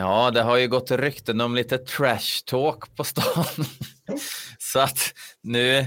[0.00, 3.44] Ja, det har ju gått rykten om lite trash talk på stan.
[4.58, 5.86] Så att nu,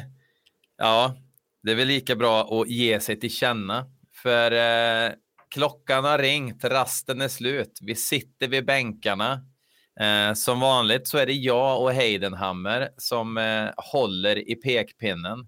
[0.77, 1.15] ja,
[1.63, 3.85] det är väl lika bra att ge sig till känna.
[4.15, 5.11] För eh,
[5.49, 7.79] klockan har ringt, rasten är slut.
[7.81, 9.45] Vi sitter vid bänkarna.
[9.99, 15.39] Eh, som vanligt så är det jag och Heidenhammer som eh, håller i pekpinnen.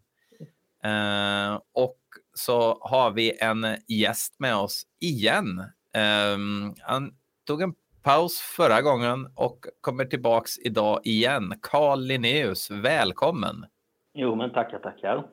[0.84, 2.00] Eh, och
[2.34, 5.59] så har vi en gäst med oss igen.
[5.95, 6.38] Eh,
[6.79, 7.11] han
[7.47, 7.73] tog en
[8.05, 11.53] paus förra gången och kommer tillbaks idag igen.
[11.61, 13.66] Carl Linnaeus, välkommen!
[14.13, 15.23] Jo, men tackar, tackar.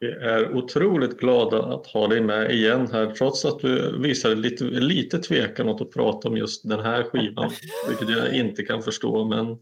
[0.00, 4.64] Vi är otroligt glada att ha dig med igen här trots att du visade lite,
[4.64, 7.50] lite tvekan åt att prata om just den här skivan,
[7.88, 9.24] vilket jag inte kan förstå.
[9.24, 9.58] Men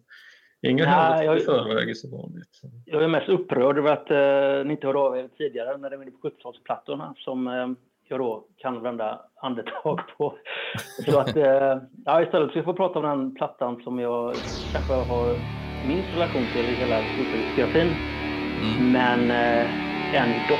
[0.62, 2.60] inga händelser i förväg som vanligt.
[2.84, 5.97] Jag är mest upprörd över att eh, ni inte hörde av er tidigare när det
[5.97, 7.69] var på 70-talsplattorna som eh,
[8.10, 10.34] jag då kan vända andetag på.
[11.05, 14.34] Så att, eh, ja, istället ska jag få prata om den plattan som jag
[14.73, 15.27] kanske har
[15.88, 17.88] minst relation till i hela diskografin.
[18.62, 18.92] Mm.
[18.92, 20.56] Men eh, ändå.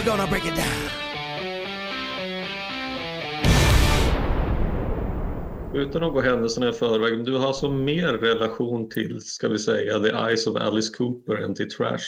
[0.00, 0.90] We're gonna break it down.
[5.74, 9.98] Utan att gå händelserna i förväg, du har alltså mer relation till, ska vi säga,
[9.98, 11.98] The Eyes of Alice Cooper än till Trash?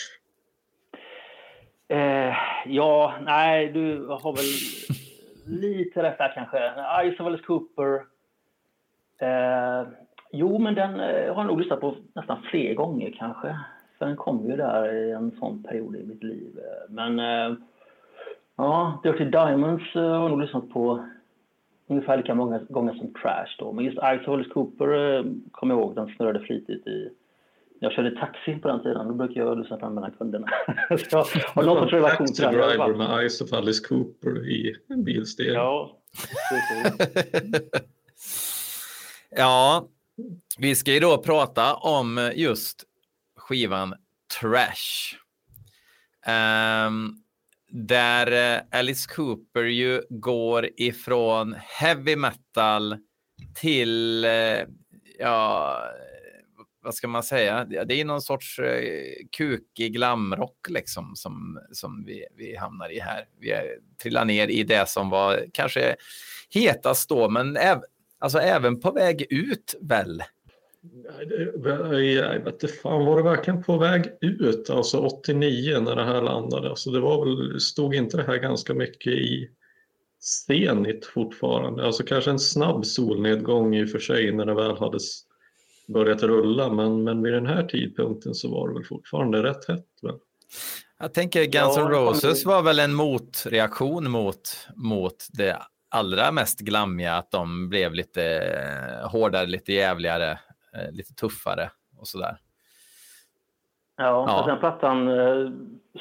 [1.89, 2.35] Eh,
[2.67, 4.45] ja, nej, du har väl
[5.61, 6.59] lite rätt där kanske.
[7.01, 7.95] Eyes of Alice Cooper.
[9.21, 9.89] Eh,
[10.33, 13.59] jo, men den eh, har jag nog lyssnat på nästan fler gånger kanske.
[13.99, 16.59] För den kom ju där i en sån period i mitt liv.
[16.89, 17.57] Men eh,
[18.57, 21.09] Ja, Dirty Diamonds uh, har jag nog lyssnat på
[21.87, 23.73] ungefär lika många gånger som Trash då.
[23.73, 27.11] Men just Ice Hollis Cooper uh, kommer jag ihåg, den snurrade flitigt i
[27.83, 29.09] jag körde taxi på den tiden.
[29.09, 30.47] Då brukade jag lyssna på den mellan kunderna.
[31.11, 32.55] så har någon sorts relation till den.
[32.55, 35.53] driver med Ice of Alice Cooper i en bilsteg.
[35.53, 35.99] Ja,
[39.37, 39.89] ja,
[40.59, 42.85] vi ska ju då prata om just
[43.37, 43.95] skivan
[44.41, 45.17] Trash.
[46.87, 47.22] Um,
[47.73, 52.97] där eh, Alice Cooper ju går ifrån heavy metal
[53.55, 54.61] till, eh,
[55.19, 55.79] ja,
[56.83, 57.65] vad ska man säga?
[57.65, 63.25] Det är någon sorts eh, kukig glamrock liksom som, som vi, vi hamnar i här.
[63.41, 63.55] Vi
[64.03, 65.97] trillar ner i det som var kanske
[66.51, 67.83] hetast då, men äv,
[68.19, 70.23] alltså även på väg ut väl
[72.15, 76.23] jag vet inte fan, var det verkligen på väg ut, alltså 89 när det här
[76.23, 76.71] landade?
[76.71, 79.49] Alltså det var väl, stod inte det här ganska mycket i
[80.21, 81.87] Zenit fortfarande?
[81.87, 84.99] Alltså kanske en snabb solnedgång i och för sig när det väl hade
[85.89, 89.87] börjat rulla, men, men vid den här tidpunkten så var det väl fortfarande rätt hett.
[90.03, 90.15] Väl?
[90.99, 97.15] Jag tänker Guns N' Roses var väl en motreaktion mot, mot det allra mest glammiga,
[97.15, 98.53] att de blev lite
[99.11, 100.39] hårdare, lite jävligare eh,
[100.93, 102.37] lite tuffare och sådär.
[103.97, 104.45] Ja, ja.
[104.47, 105.51] den plattan eh,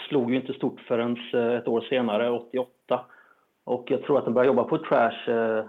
[0.08, 3.06] slog ju inte stort förrän eh, ett år senare, 88.
[3.64, 5.66] Och jag tror att den började jobba på Trash eh,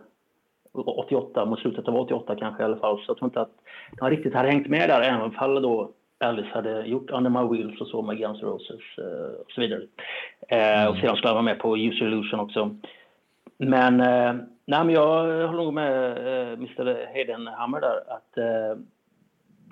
[0.73, 2.97] 88, mot slutet av 88 kanske i alla fall.
[2.99, 3.53] Så jag tror inte att
[3.93, 7.81] den riktigt hade hängt med där, även om då Alice hade gjort Under My Wheels
[7.81, 9.83] och så med Guns N' Roses eh, och så vidare.
[10.49, 10.91] Eh, mm.
[10.91, 12.77] Och sedan skulle han vara med på User Illusion också.
[13.69, 18.79] Men, eh, nej, men jag håller nog med eh, Mr Heidenhammer där att eh,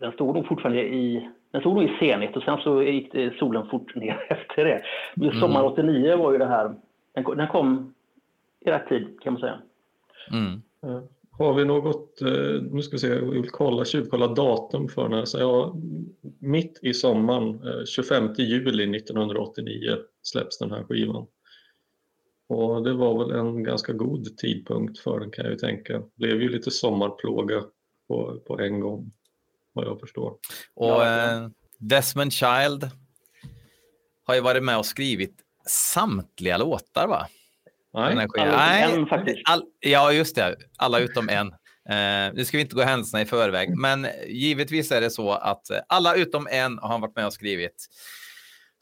[0.01, 3.67] den stod nog fortfarande i den stod nog i Zenit och sen så gick solen
[3.67, 4.83] fort ner efter det.
[5.17, 5.41] Just mm.
[5.41, 6.75] sommar 89 var ju det här,
[7.15, 7.95] den, den kom
[8.61, 9.59] i rätt tid kan man säga.
[10.33, 10.62] Mm.
[11.41, 15.12] Har vi något, eh, nu ska vi se, jag vill kolla, tjuvkolla datum för den
[15.12, 15.25] här.
[15.25, 15.77] Så ja,
[16.39, 21.27] mitt i sommaren, 25 eh, juli 1989 släpps den här skivan.
[22.51, 25.93] Och det var väl en ganska god tidpunkt för den kan jag ju tänka.
[25.93, 27.63] Det blev ju lite sommarplåga
[28.09, 29.13] på, på en gång,
[29.73, 30.37] vad jag förstår.
[30.75, 31.49] Och eh,
[31.79, 32.91] Desmond Child
[34.25, 35.35] har ju varit med och skrivit
[35.67, 37.27] samtliga låtar va?
[37.95, 39.41] Nej, alla utom en faktiskt.
[39.45, 40.57] All, ja, just det.
[40.77, 41.47] Alla utom en.
[41.89, 45.67] Eh, nu ska vi inte gå händelserna i förväg, men givetvis är det så att
[45.89, 47.87] alla utom en har han varit med och skrivit.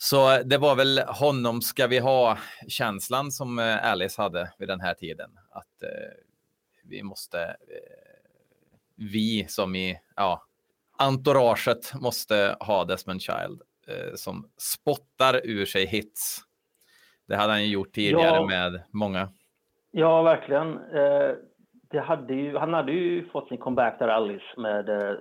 [0.01, 4.81] Så det var väl honom ska vi ha känslan som eh, Alice hade vid den
[4.81, 5.31] här tiden.
[5.51, 5.89] Att eh,
[6.85, 8.19] vi måste, eh,
[8.97, 10.43] vi som i ja,
[10.99, 13.63] entouraget måste ha Desmond Child.
[13.89, 16.41] eh, som spottar ur sig hits.
[17.29, 19.29] Det hade han ju gjort tidigare ja, med många.
[19.91, 20.73] Ja, verkligen.
[20.73, 21.31] Eh,
[21.91, 25.17] det hade ju, han hade ju fått sin comeback där, Alice, med eh,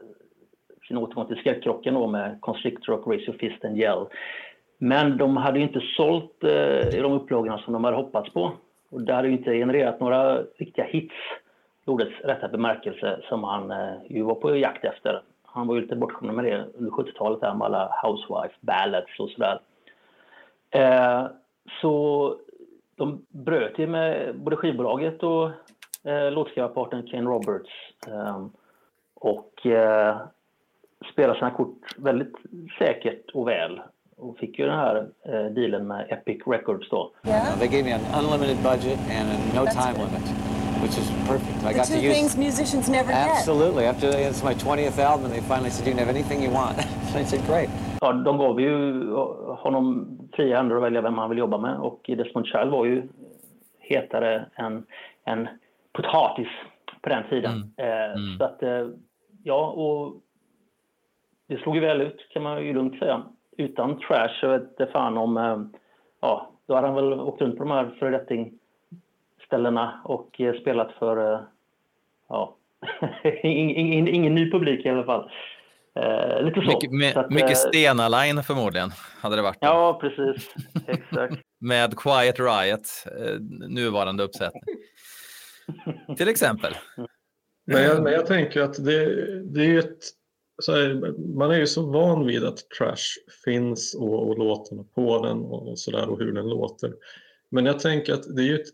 [0.88, 4.06] sin återgång till skräckkrocken då med Constrictor och Raise Your Fist and Yell.
[4.78, 8.52] Men de hade inte sålt eh, i de upplagorna som de hade hoppats på.
[8.90, 11.16] Och det hade inte genererat några riktiga hits
[11.86, 15.22] i ordets rätta bemärkelse som han eh, ju var på jakt efter.
[15.44, 19.60] Han var ju lite bortskämd med det under 70-talet med alla Housewife ballads och sådär.
[20.72, 21.26] Eh,
[21.82, 22.36] så
[22.96, 25.50] de bröt ju med både skivbolaget och
[26.04, 27.70] eh, låtskrivarpartnern Ken Roberts.
[28.08, 28.50] Ehm,
[29.14, 30.18] och eh,
[31.12, 32.36] spelade sina kort väldigt
[32.80, 33.82] säkert och väl
[34.18, 37.12] och fick ju den här eh, dealen med Epic Records då.
[37.26, 37.60] Yeah.
[37.60, 40.12] They gave me an unlimited budget and a no That's time good.
[40.12, 40.26] limit.
[40.84, 41.58] Which is perfect.
[41.64, 43.84] I the got two to use things musicians never Absolutely.
[43.84, 43.96] get.
[43.96, 44.24] Absolutely.
[44.24, 46.78] After it's my 20th album and they finally said you can have anything you want.
[47.16, 47.70] I said great.
[48.02, 48.72] Ja, de gav ju
[49.56, 53.08] honom fria händer att välja vem han vill jobba med och Desmond Child var ju
[53.80, 54.86] hetare än,
[55.26, 55.48] än
[55.94, 56.48] potatis
[57.02, 57.74] på den tiden.
[57.78, 57.92] Mm.
[57.92, 58.38] Eh, mm.
[58.38, 58.88] Så att, eh,
[59.44, 60.14] ja, och
[61.48, 63.24] det slog ju väl ut kan man ju lugnt säga
[63.58, 65.38] utan Trash så vet det fan om...
[65.38, 65.60] Eh,
[66.22, 71.34] ja, då hade han väl åkt runt på de här föredetting-ställena och eh, spelat för...
[71.34, 71.40] Eh,
[72.30, 72.56] ja,
[73.44, 75.32] ingen, ingen, ny publik i alla fall.
[75.96, 76.68] Eh, lite så.
[76.68, 78.90] Mycket, med, så att, mycket Stena Line förmodligen
[79.22, 79.58] hade det varit.
[79.62, 80.56] Ja, precis.
[80.88, 81.36] Exakt.
[81.60, 83.06] med Quiet Riot,
[83.70, 84.64] nuvarande uppsättning.
[86.18, 86.74] Till exempel.
[87.66, 89.06] Men jag, men jag tänker att det,
[89.42, 90.04] det är ett
[90.68, 95.38] här, man är ju så van vid att trash finns och, och låtarna på den
[95.38, 96.94] och, och sådär och hur den låter.
[97.50, 98.68] Men jag tänker att det är ju ett,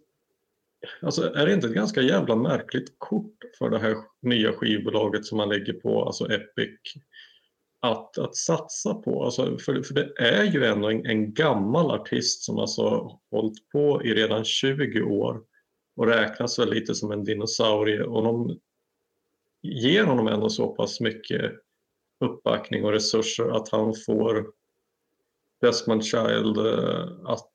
[1.01, 5.37] alltså är det inte ett ganska jävla märkligt kort för det här nya skivbolaget som
[5.37, 6.79] man lägger på, alltså Epic,
[7.79, 9.23] att, att satsa på?
[9.23, 14.03] Alltså för, för det är ju ändå en, en gammal artist som alltså hållit på
[14.03, 15.41] i redan 20 år
[15.95, 18.59] och räknas väl lite som en dinosaurie och de
[19.61, 21.51] ger honom ändå så pass mycket
[22.23, 24.47] uppbackning och resurser att han får
[25.61, 27.51] Desmond Child eh, att,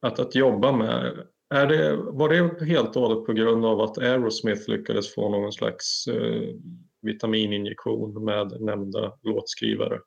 [0.00, 1.26] att, att jobba med.
[1.54, 5.52] Är det, var det helt och hållet på grund av att Aerosmith lyckades få någon
[5.52, 6.54] slags eh,
[7.02, 9.98] vitamininjektion med nämnda låtskrivare?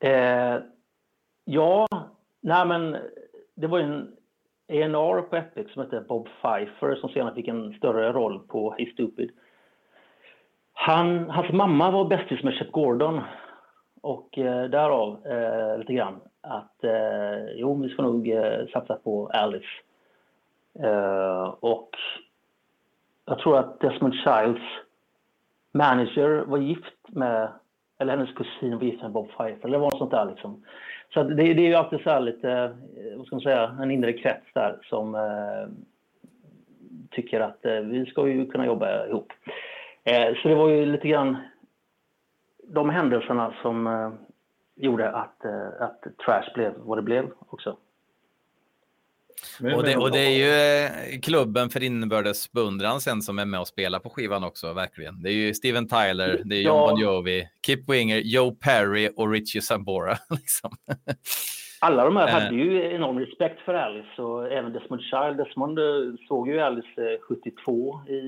[0.00, 0.62] Eh,
[1.44, 1.88] ja,
[2.40, 2.96] nej men
[3.54, 4.16] det var ju en
[4.68, 8.92] ENR på Epic som hette Bob Pfeiffer som senare fick en större roll på Hey
[8.92, 9.30] Stupid.
[10.72, 13.20] Han, hans mamma var bästis med Shep Gordon
[14.00, 19.30] och eh, därav eh, lite grann att eh, jo, vi ska nog eh, satsa på
[19.32, 19.66] Alice.
[20.78, 21.90] Eh, och
[23.24, 24.62] jag tror att Desmond Childs
[25.72, 27.48] manager var gift med,
[27.98, 30.64] eller hennes kusin var gift med Bob Pfeiffer, eller var sånt där liksom.
[31.14, 33.90] Så det, det, är ju alltid så här lite, eh, vad ska man säga, en
[33.90, 35.68] inre krets där som eh,
[37.10, 39.32] tycker att eh, vi ska ju kunna jobba ihop.
[40.04, 41.36] Eh, så det var ju lite grann
[42.68, 44.10] de händelserna som eh,
[44.76, 47.76] gjorde att, eh, att Trash blev vad det blev också.
[49.76, 53.68] Och det, och det, är ju klubben för inbördes beundran sen som är med och
[53.68, 55.22] spelar på skivan också, verkligen.
[55.22, 56.90] Det är ju Steven Tyler, det är John ja.
[56.90, 60.16] Bon Jovi, Kip Winger, Joe Perry och Richie Sambora.
[60.30, 60.70] Liksom.
[61.80, 65.36] Alla de här hade ju enorm respekt för Alice och även Desmond Child.
[65.36, 65.78] Desmond
[66.28, 68.20] såg ju Alice 72 i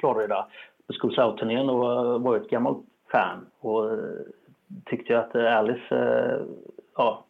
[0.00, 0.48] Florida
[0.92, 1.18] Schools
[1.70, 3.98] och var ett gammalt fan och eh,
[4.84, 6.46] tyckte att eh, Alice, eh,
[6.96, 7.24] ja,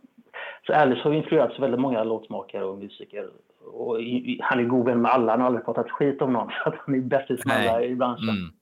[0.66, 3.30] så Alice har influerat så väldigt många låtsmakare och musiker.
[3.72, 3.96] Och
[4.40, 6.74] han är god vän med alla, han har aldrig pratat skit om någon, så att
[6.86, 8.28] han är bästis med alla i branschen.
[8.28, 8.52] Mm.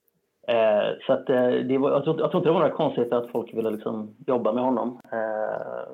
[0.47, 1.27] Eh, så att,
[1.67, 4.15] det var, jag, tror, jag tror inte det var några konstigheter att folk ville liksom
[4.27, 5.01] jobba med honom.
[5.11, 5.93] Eh,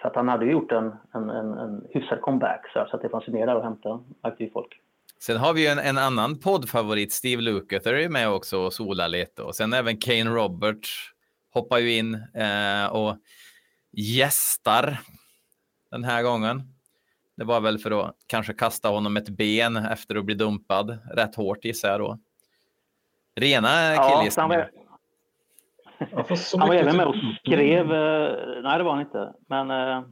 [0.00, 3.28] för att han hade gjort en, en, en, en hyfsad comeback så att det fanns
[3.28, 4.80] mer där att hämta, märkte ju folk.
[5.22, 9.08] Sen har vi ju en, en annan poddfavorit, Steve Lukather är med också och solar
[9.08, 9.42] lite.
[9.42, 11.10] Och sen även Kane Roberts
[11.54, 13.16] hoppar ju in eh, och
[13.92, 15.00] gästar
[15.90, 16.62] den här gången.
[17.36, 21.34] Det var väl för att kanske kasta honom ett ben efter att bli dumpad rätt
[21.34, 22.18] hårt gissar jag då.
[23.36, 23.68] Rena
[24.08, 24.70] killgissningar.
[25.98, 26.24] Ja,
[26.58, 30.02] han var, även med och skrev, eh, nej det var han inte, men eh,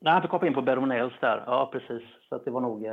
[0.00, 2.02] nej, han fick hoppa in på Beronells där, ja precis.
[2.28, 2.86] Så att det var nog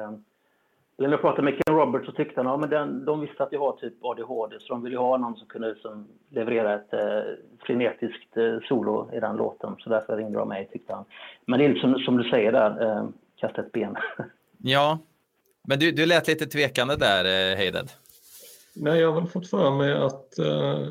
[0.97, 3.51] eh, när jag pratade med Ken Roberts så tyckte han att ja, de visste att
[3.51, 7.33] jag har typ ADHD så de ville ha någon som kunde liksom leverera ett eh,
[7.65, 9.75] frenetiskt eh, solo i den låten.
[9.79, 11.05] Så därför ringde de mig tyckte han.
[11.45, 13.95] Men det är som, som du säger där, eh, kasta ett ben.
[14.57, 15.00] ja,
[15.67, 17.89] men du, du lät lite tvekande där, eh, Heided.
[18.75, 20.88] Nej, jag har väl fått för mig att uh,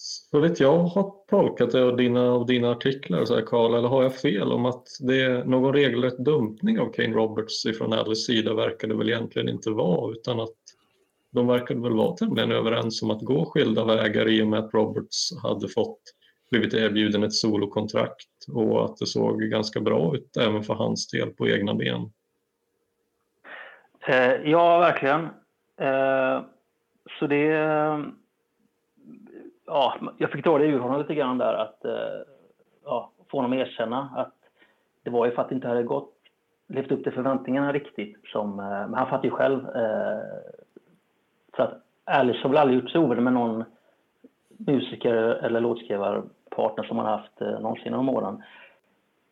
[0.00, 3.88] så vet jag har tolkat det av dina, av dina artiklar, så här, Carl, eller
[3.88, 8.22] har jag fel om att det är någon regelrätt dumpning av Kane Roberts ifrån Alice
[8.22, 10.56] sida verkar det väl egentligen inte vara, utan att
[11.30, 14.74] de verkade väl vara tämligen överens om att gå skilda vägar i och med att
[14.74, 16.00] Roberts hade fått
[16.50, 21.30] blivit erbjuden ett solokontrakt och att det såg ganska bra ut även för hans del
[21.30, 22.12] på egna ben.
[24.06, 25.20] Eh, ja, verkligen.
[25.80, 26.42] Eh,
[27.18, 28.10] så det...
[29.72, 32.20] Ja, jag fick dra det ur honom lite grann där att eh,
[32.84, 34.34] ja, få honom att erkänna att
[35.02, 36.14] det var ju för att det inte hade gått,
[36.68, 38.16] levt upp till förväntningarna riktigt.
[38.24, 39.68] Som, eh, men han fattar ju själv.
[39.76, 40.20] Eh,
[41.56, 43.64] så att Alice har väl aldrig gjort sig ovän med någon
[44.48, 48.42] musiker eller låtskrivarpartner som han haft någonsin om åren.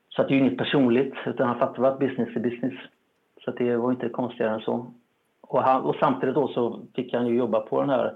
[0.08, 2.74] Så att det är ju inget personligt, utan han fattar väl att business är business.
[3.44, 4.92] Så det var inte konstigare än så.
[5.40, 8.14] Och, han, och, samtidigt då så fick han ju jobba på den här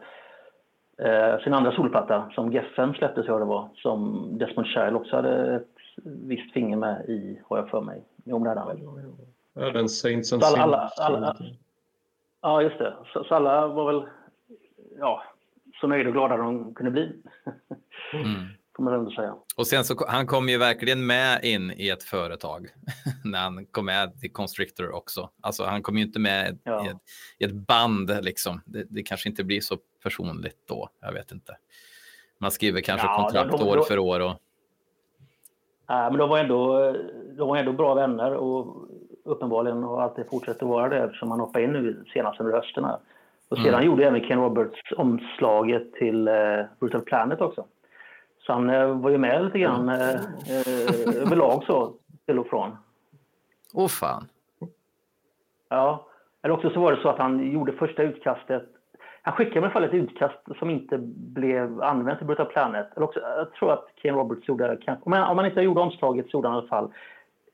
[0.99, 5.57] eh, sin andra solplatta som Geffen släpptes jag det var, som Desmond Child också hade
[5.57, 5.69] ett
[6.05, 8.05] visst finger med i, har jag för mig.
[8.25, 9.05] Jo, men det hade han väl.
[9.55, 11.37] Ja, den Saints and alla, alla, alla,
[12.43, 12.95] Ja, just det.
[13.13, 14.03] Så, så, alla var väl
[14.99, 15.23] ja,
[15.81, 17.13] så nöjda och glada de kunde bli.
[18.13, 19.35] Mm får man ändå säga.
[19.57, 22.69] Och sen så han kom ju verkligen med in i ett företag
[23.25, 25.31] när han kom med till Constrictor också.
[25.41, 26.87] Alltså han kom ju inte med ja.
[26.87, 26.97] i, ett,
[27.39, 28.61] i, ett, band liksom.
[28.67, 30.89] Det, det, kanske inte blir så personligt då.
[31.01, 31.57] Jag vet inte.
[32.39, 34.21] Man skriver kanske ja, kontrakt de, de, år för år.
[34.21, 34.35] Och...
[35.87, 36.93] Ja, men de var ändå,
[37.39, 38.89] de var ändå bra vänner och
[39.25, 42.85] uppenbarligen har alltid fortsatt att vara det eftersom han hoppade in nu senast under hösten.
[42.85, 42.99] Här.
[43.49, 43.87] Och sedan mm.
[43.87, 47.67] gjorde även Ken Roberts omslaget till uh, Brutal Planet också.
[48.47, 51.95] Så han eh, var ju med lite grann eh, eh, överlag så,
[52.27, 52.77] till och från.
[53.75, 54.29] Åh oh, fan.
[55.69, 56.07] Ja.
[56.43, 58.69] Eller också så var det så att han gjorde första utkastet.
[59.23, 62.97] Han skickade i alla fall ett utkast som inte blev använt i Brutal Planet.
[62.97, 64.79] Eller också, jag tror att Ken Roberts gjorde.
[64.87, 66.93] Om man, om man inte gjorde omslaget så gjorde han i alla fall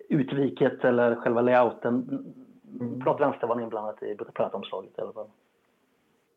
[0.09, 2.25] utviket eller själva layouten.
[2.81, 3.01] Mm.
[3.01, 5.29] Plåt vänster var inblandat i Brutal Planet-omslaget i alla fall.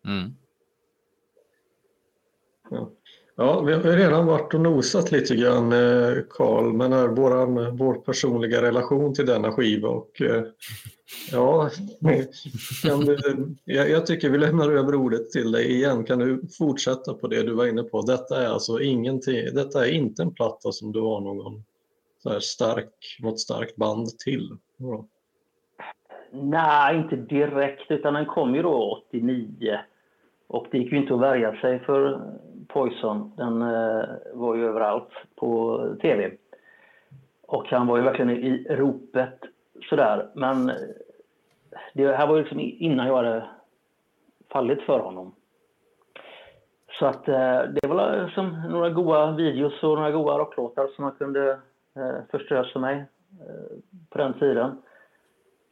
[0.05, 0.29] Mm.
[2.69, 2.89] Ja.
[3.41, 7.93] Ja, vi har redan varit och nosat lite grann, eh, Karl, men är våran, vår
[7.93, 9.89] personliga relation till denna skiva.
[9.89, 10.43] Och, eh,
[11.31, 11.69] ja,
[12.83, 13.17] kan du,
[13.63, 16.03] jag, jag tycker vi lämnar över ordet till dig igen.
[16.03, 18.01] Kan du fortsätta på det du var inne på?
[18.01, 21.63] Detta är alltså ingenting, detta är inte en platta som du har någon
[22.23, 24.57] så här stark, något starkt band till.
[24.77, 25.05] Ja.
[26.31, 29.79] Nej, inte direkt, utan den kom ju då 89.
[30.47, 32.21] Och det gick ju inte att värja sig för
[32.73, 36.31] Poison, den eh, var ju överallt på tv.
[37.47, 39.39] Och han var ju verkligen i ropet
[39.89, 40.29] sådär.
[40.35, 40.75] Men eh,
[41.93, 43.43] det här var ju liksom innan jag hade
[44.51, 45.35] fallit för honom.
[46.99, 51.03] Så att eh, det var eh, som några goa videos och några goa rocklåtar som
[51.03, 51.59] man kunde
[51.95, 53.05] eh, förströs för mig
[53.39, 53.77] eh,
[54.09, 54.81] på den tiden.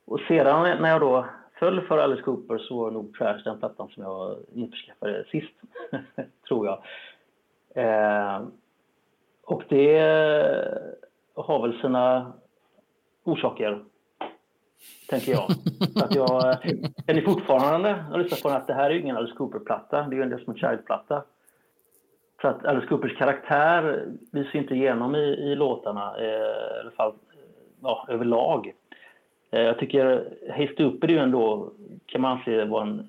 [0.05, 1.25] Och sedan när jag då
[1.59, 5.53] föll för Alice Cooper så var nog Trash den plattan som jag införskaffade sist,
[6.47, 6.83] tror jag.
[7.75, 8.41] Eh,
[9.43, 9.99] och det
[11.35, 12.33] har väl sina
[13.23, 13.83] orsaker,
[15.09, 15.51] tänker jag.
[16.03, 16.57] att jag eh,
[17.07, 20.15] känner fortfarande, när jag lyssnar på den, att det här är ingen Alice Cooper-platta, det
[20.15, 21.23] är ju en Desmond Child-platta.
[22.41, 27.13] Så att Alice Coopers karaktär lyser inte igenom i, i låtarna, eh, i alla fall
[27.81, 28.73] ja, överlag.
[29.51, 31.71] Eh, jag tycker Hayes upp är ju ändå,
[32.05, 33.07] kan man se, var en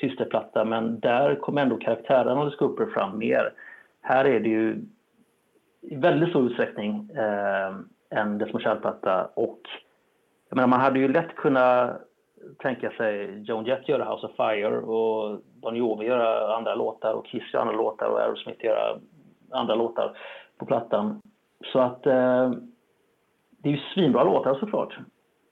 [0.00, 3.52] systerplatta, men där kom ändå karaktären av Cooper fram mer.
[4.00, 4.84] Här är det ju
[5.80, 7.76] i väldigt stor utsträckning eh,
[8.10, 9.60] en Desmond Child-platta och
[10.48, 12.00] jag menar, man hade ju lätt kunnat
[12.58, 17.26] tänka sig Joan Jett göra House of Fire och Don Jovi göra andra låtar och
[17.26, 18.98] Kiss göra andra låtar och Aerosmith göra
[19.50, 20.18] andra låtar
[20.58, 21.20] på plattan.
[21.72, 22.50] Så att eh,
[23.50, 24.98] det är ju svinbra låtar såklart.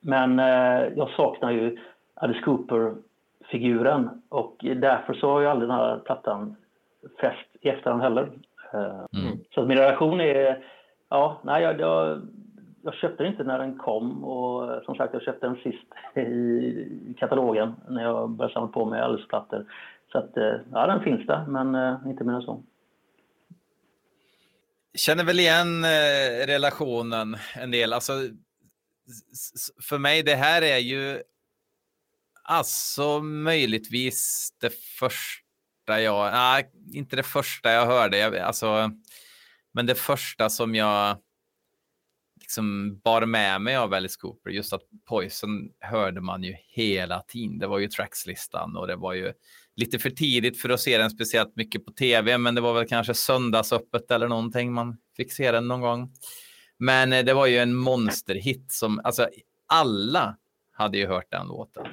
[0.07, 1.79] Men eh, jag saknar ju
[2.15, 6.57] Alice Cooper-figuren och därför så har ju aldrig den här plattan
[7.21, 8.33] fäst i efterhand heller.
[8.73, 9.39] Eh, mm.
[9.55, 10.65] Så min relation är,
[11.09, 12.29] ja, nej, jag, jag,
[12.83, 15.87] jag, köpte den inte när den kom och som sagt, jag köpte den sist
[16.17, 19.65] i katalogen när jag började samla på mig Alice-plattor.
[20.13, 22.63] Så att, eh, ja, den finns där, men inte mer än så
[24.95, 25.85] känner väl igen
[26.47, 27.93] relationen en del.
[27.93, 28.13] Alltså,
[29.83, 31.23] för mig, det här är ju
[32.43, 38.91] alltså möjligtvis det första jag, nej, inte det första jag hörde, jag, alltså,
[39.73, 41.19] men det första som jag
[42.41, 44.51] liksom bar med mig av Alice Cooper.
[44.51, 47.59] Just att Poison hörde man ju hela tiden.
[47.59, 49.33] Det var ju trackslistan och det var ju
[49.77, 52.89] lite för tidigt för att se den speciellt mycket på tv, men det var väl
[52.89, 56.13] kanske söndagsöppet eller någonting man fick se den någon gång.
[56.79, 59.29] Men eh, det var ju en monsterhit som, alltså
[59.67, 60.37] alla
[60.73, 61.87] hade ju hört den låten.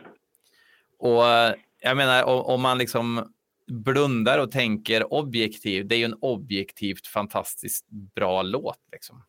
[0.99, 3.33] Och eh, jag menar, om man liksom
[3.67, 8.79] blundar och tänker objektivt, det är ju en objektivt fantastiskt bra låt.
[8.91, 9.23] Liksom.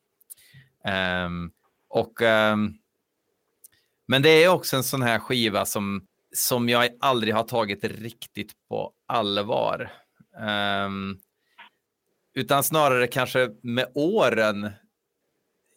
[1.27, 1.53] Um,
[1.89, 2.79] och, um,
[4.07, 8.53] men det är också en sån här skiva som, som jag aldrig har tagit riktigt
[8.69, 9.93] på allvar.
[10.87, 11.21] Um,
[12.35, 14.71] utan snarare kanske med åren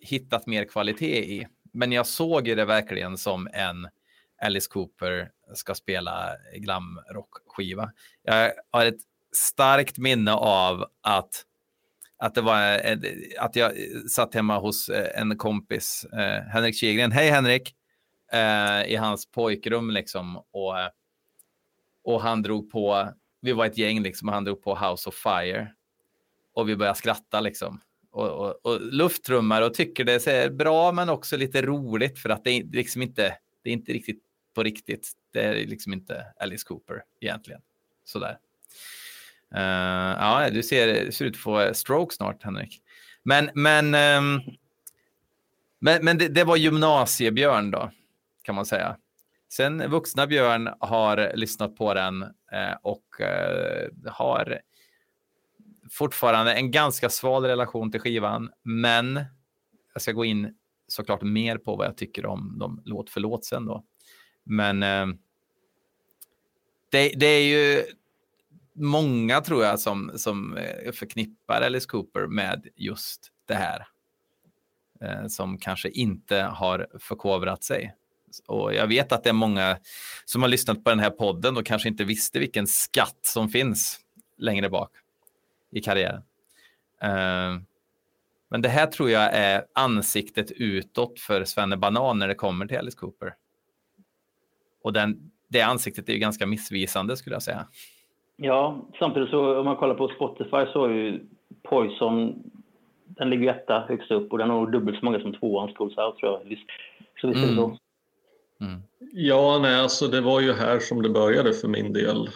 [0.07, 1.47] hittat mer kvalitet i.
[1.73, 3.87] Men jag såg ju det verkligen som en
[4.41, 7.91] Alice Cooper ska spela glamrockskiva.
[8.23, 9.01] Jag har ett
[9.35, 11.43] starkt minne av att
[12.19, 12.97] att det var eh,
[13.39, 13.71] att jag
[14.09, 17.11] satt hemma hos eh, en kompis, eh, Henrik Kigren.
[17.11, 17.73] Hej Henrik!
[18.87, 20.37] I hans pojkrum liksom.
[20.37, 20.73] Och,
[22.03, 23.09] och han drog på,
[23.41, 25.73] vi var ett gäng liksom, och han drog på House of Fire.
[26.53, 27.81] Och vi började skratta liksom.
[28.17, 32.43] Och, och, och lufttrummar och tycker det är bra men också lite roligt för att
[32.43, 35.11] det är liksom inte, det är inte riktigt på riktigt.
[35.33, 37.61] Det är liksom inte Alice Cooper egentligen.
[38.03, 38.37] Sådär.
[39.55, 39.61] Uh,
[40.19, 42.81] ja, du ser, ser ut att få stroke snart, Henrik.
[43.23, 44.41] Men, men, um,
[45.79, 47.91] men, men det, det, var gymnasiebjörn då,
[48.41, 48.97] kan man säga.
[49.49, 54.61] Sen vuxna Björn har lyssnat på den eh, och eh, har
[55.91, 59.25] fortfarande en ganska sval relation till skivan, men
[59.93, 60.53] jag ska gå in
[60.87, 63.83] såklart mer på vad jag tycker om dem låt för låt sen då.
[64.43, 65.07] Men eh,
[66.91, 67.83] det, det är ju
[68.73, 73.87] många tror jag som, som eh, förknippar Alice Cooper med just det här.
[75.01, 77.93] Eh, som kanske inte har förkovrat sig.
[78.47, 79.77] Och jag vet att det är många
[80.25, 83.99] som har lyssnat på den här podden och kanske inte visste vilken skatt som finns
[84.37, 84.91] längre bak
[85.77, 86.21] i karriären.
[87.01, 87.61] Eh,
[88.49, 92.77] men det här tror jag är ansiktet utåt för Svenne Banan när det kommer till
[92.77, 93.33] Alice Cooper.
[94.83, 97.67] Och den, det ansiktet är ju ganska missvisande skulle jag säga.
[98.35, 101.19] Ja, samtidigt så om man kollar på Spotify så är ju
[101.63, 102.43] Poison,
[103.05, 106.17] den ligger etta högst upp och den har dubbelt så många som tvåan, Schools Out
[106.17, 106.41] tror jag.
[107.21, 107.65] Så visst är det så.
[107.65, 107.77] Mm.
[108.61, 108.81] mm.
[109.13, 112.29] Ja, nej, alltså det var ju här som det började för min del.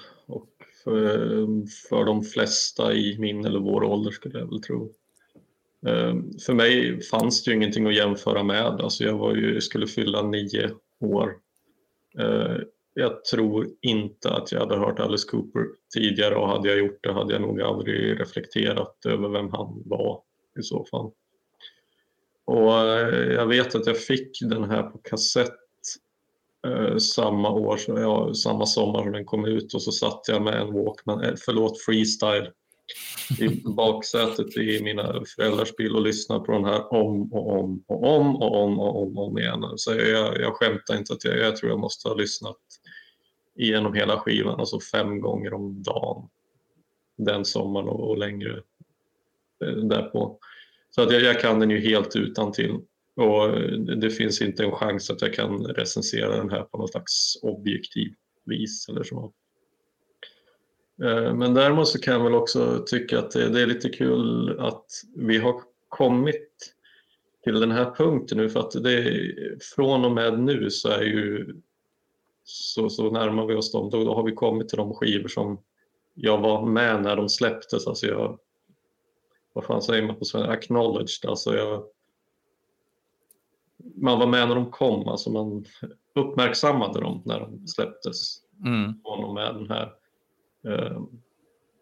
[0.83, 4.91] För, ehm, för de flesta i min eller vår ålder skulle jag väl tro.
[5.87, 8.65] Ehm, för mig fanns det ju ingenting att jämföra med.
[8.65, 11.37] Alltså jag var ju, skulle fylla nio år.
[12.19, 12.61] Ehm,
[12.93, 17.13] jag tror inte att jag hade hört Alice Cooper tidigare och hade jag gjort det
[17.13, 20.21] hade jag nog aldrig reflekterat över vem han var
[20.59, 21.11] i så fall.
[22.45, 25.53] Och eh, jag vet att jag fick den här på kassett
[26.67, 30.62] eh, samma år, ja, samma sommar som den kom ut och så satt jag med
[30.62, 32.52] en Walkman, eh, förlåt freestyle,
[33.39, 38.04] i baksätet i mina föräldrars bil och lyssnade på den här om och om och
[38.15, 39.63] om och om och om, och om igen.
[39.76, 42.58] Så jag, jag skämtar inte att jag, jag tror jag måste ha lyssnat
[43.56, 46.30] genom hela skivan, alltså fem gånger om dagen
[47.17, 48.62] den sommaren och, och längre
[49.65, 50.39] eh, därpå.
[50.89, 52.80] Så att jag, jag, kan den ju helt utan till
[53.15, 56.91] och eh, det finns inte en chans att jag kan recensera den här på något
[56.91, 58.13] slags objektiv
[58.45, 59.34] vis eller så.
[61.04, 64.60] Eh, men däremot så kan jag väl också tycka att det, det är lite kul
[64.60, 66.76] att vi har kommit
[67.43, 69.24] till den här punkten nu för att det,
[69.76, 71.56] från och med nu så är ju
[72.43, 73.89] så, så närmar vi oss dem.
[73.89, 75.60] Då, då har vi kommit till de skivor som
[76.13, 77.88] jag var med när de släpptes.
[77.88, 78.39] Alltså jag,
[79.54, 80.52] vad fan säger man på svenska?
[80.52, 81.30] Acknowledged.
[81.30, 81.84] Alltså jag,
[83.95, 85.65] man var med när de kom, alltså man
[86.15, 88.37] uppmärksammade dem när de släpptes.
[88.65, 88.93] Mm.
[89.03, 89.91] Och med den här.
[90.67, 91.03] Uh,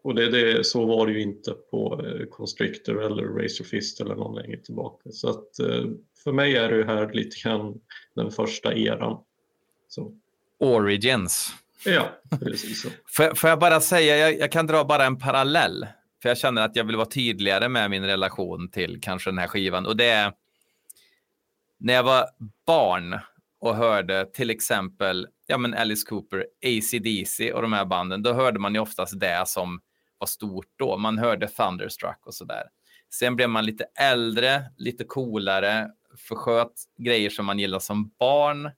[0.04, 4.14] och det, det, så var det ju inte på uh, Constrictor eller Razor Fist eller
[4.14, 5.10] någon längre tillbaka.
[5.10, 5.90] Så att uh,
[6.24, 7.80] för mig är det här lite grann
[8.14, 9.18] den första eran.
[9.88, 10.12] Så.
[10.58, 11.52] Origins.
[11.84, 12.10] Ja,
[12.40, 12.88] precis så.
[13.06, 15.86] Får, får jag bara säga, jag, jag, kan dra bara en parallell.
[16.22, 19.46] För jag känner att jag vill vara tydligare med min relation till kanske den här
[19.46, 19.86] skivan.
[19.86, 20.32] Och det är
[21.80, 22.26] när jag var
[22.66, 23.18] barn
[23.60, 28.22] och hörde till exempel ja, men Alice Cooper, ACDC och de här banden.
[28.22, 29.80] Då hörde man ju oftast det som
[30.18, 30.96] var stort då.
[30.96, 32.62] Man hörde Thunderstruck och så där.
[33.14, 35.90] Sen blev man lite äldre, lite coolare,
[36.28, 38.70] försköt grejer som man gillade som barn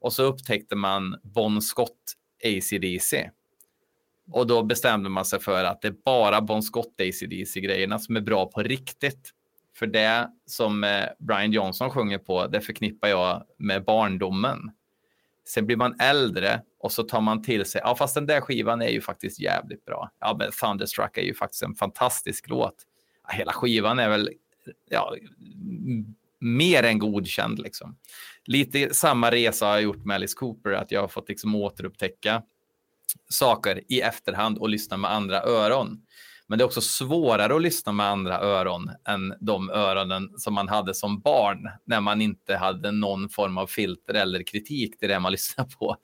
[0.00, 2.14] och så upptäckte man Bon Scott
[2.44, 3.30] ACDC.
[4.32, 8.20] Och då bestämde man sig för att det är bara Bon Scott ACDC-grejerna som är
[8.20, 9.32] bra på riktigt.
[9.74, 14.70] För det som eh, Brian Johnson sjunger på, det förknippar jag med barndomen.
[15.48, 18.82] Sen blir man äldre och så tar man till sig, ja fast den där skivan
[18.82, 20.10] är ju faktiskt jävligt bra.
[20.20, 22.74] Ja men Thunderstruck är ju faktiskt en fantastisk låt.
[23.26, 24.30] Ja, hela skivan är väl
[24.90, 25.16] ja,
[26.38, 27.96] mer än godkänd liksom.
[28.44, 32.42] Lite samma resa har jag gjort med Alice Cooper, att jag har fått liksom återupptäcka
[33.28, 36.02] saker i efterhand och lyssna med andra öron.
[36.52, 40.68] Men det är också svårare att lyssna med andra öron än de öronen som man
[40.68, 45.20] hade som barn när man inte hade någon form av filter eller kritik till det
[45.20, 45.96] man lyssnar på.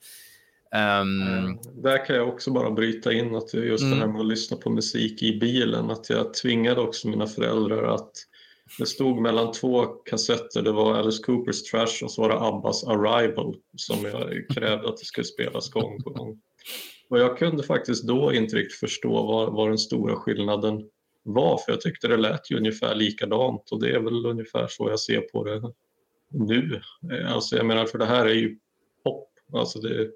[1.01, 1.59] Um...
[1.83, 3.91] Där kan jag också bara bryta in att just mm.
[3.91, 4.13] det här mm.
[4.13, 8.11] med att lyssna på musik i bilen, att jag tvingade också mina föräldrar att
[8.79, 12.83] det stod mellan två kassetter, det var Alice Coopers Trash och så var det Abbas
[12.83, 16.41] Arrival som jag krävde att det skulle spelas gång på gång.
[17.09, 20.89] Och jag kunde faktiskt då inte riktigt förstå vad, vad den stora skillnaden
[21.23, 24.89] var, för jag tyckte det lät ju ungefär likadant och det är väl ungefär så
[24.89, 25.61] jag ser på det
[26.29, 26.81] nu.
[27.27, 28.57] Alltså jag menar, för det här är ju
[29.03, 30.11] pop, alltså det är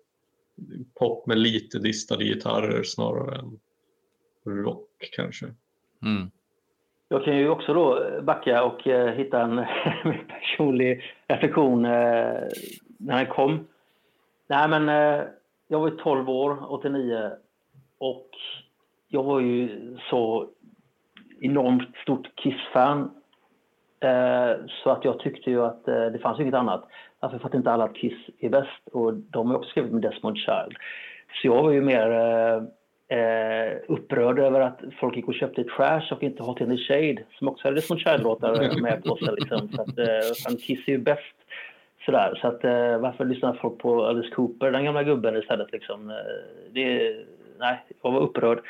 [0.99, 3.60] pop med lite distade gitarrer snarare än
[4.63, 5.45] rock kanske.
[6.01, 6.32] Mm.
[7.08, 9.56] Jag kan ju också då backa och eh, hitta en
[10.27, 11.91] personlig reflektion eh,
[12.97, 13.67] när den kom.
[14.47, 15.25] Nej men eh,
[15.67, 17.32] jag var 12 år, 89,
[17.97, 18.30] och
[19.08, 20.49] jag var ju så
[21.41, 23.12] enormt stort Kiss-fan.
[23.99, 26.88] Eh, så att jag tyckte ju att eh, det fanns inget annat.
[27.19, 30.38] Varför fattar inte alla att Kiss är bäst och de har också skrivit med Desmond
[30.38, 30.78] Child.
[31.41, 32.63] Så jag var ju mer eh,
[33.17, 37.23] eh upprörd över att folk gick och köpte Trash och inte Hot in the Shade
[37.38, 39.34] som också hade Desmond Child-låtar med på sig.
[39.38, 39.69] Liksom.
[39.69, 41.36] Så att, eh, Kiss är ju bäst
[42.05, 46.09] Sådär, så att eh, varför lyssnar folk på Alice Cooper, den gamla gubben istället liksom?
[46.09, 46.15] Eh,
[46.71, 47.15] det,
[47.59, 48.61] nej, jag var upprörd.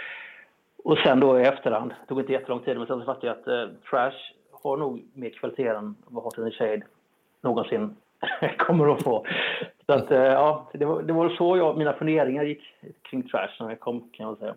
[0.83, 3.37] Och sen då i efterhand, det tog inte jättelång tid, men sen så fattade jag
[3.37, 6.81] att eh, Trash har nog mer kvalitet än vad Hot in the Shade
[7.41, 7.95] någonsin
[8.57, 9.25] kommer att få.
[9.85, 12.61] Så att, eh, ja, det var, det var så jag, mina funderingar gick
[13.01, 14.55] kring Trash när jag kom, kan man säga.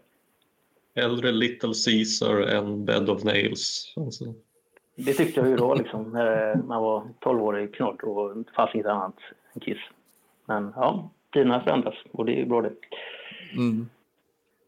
[0.94, 3.94] Hellre Little Caesar än Bed of Nails.
[3.96, 4.24] Alltså.
[4.96, 8.86] Det tyckte jag ju då liksom, när man var 12-årig knott och det fanns inget
[8.86, 9.14] annat
[9.54, 9.78] än Kiss.
[10.46, 12.72] Men ja, tiderna förändras och det är ju bra det.
[13.52, 13.88] Mm.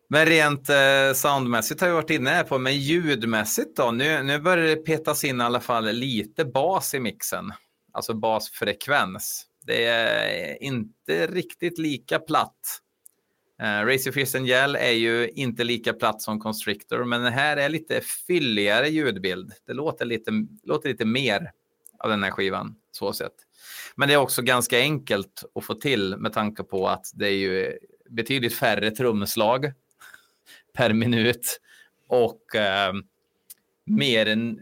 [0.08, 3.90] Men rent eh, soundmässigt har vi varit inne på, men ljudmässigt då?
[3.90, 7.52] Nu, nu börjar det petas in i alla fall lite bas i mixen,
[7.92, 9.46] alltså basfrekvens.
[9.66, 12.80] Det är inte riktigt lika platt
[13.62, 17.68] Uh, Racer Fierce Gel är ju inte lika platt som Constrictor, men den här är
[17.68, 19.52] lite fylligare ljudbild.
[19.66, 20.30] Det låter lite,
[20.62, 21.52] låter lite mer
[21.98, 23.32] av den här skivan, så sett.
[23.96, 27.36] Men det är också ganska enkelt att få till med tanke på att det är
[27.36, 29.72] ju betydligt färre trumslag
[30.76, 31.60] per minut
[32.08, 33.00] och uh,
[33.84, 34.60] mer än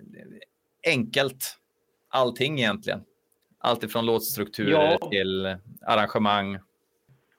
[0.87, 1.57] enkelt
[2.09, 3.01] allting egentligen.
[3.59, 5.09] Allt ifrån låtstrukturer ja.
[5.11, 6.59] till arrangemang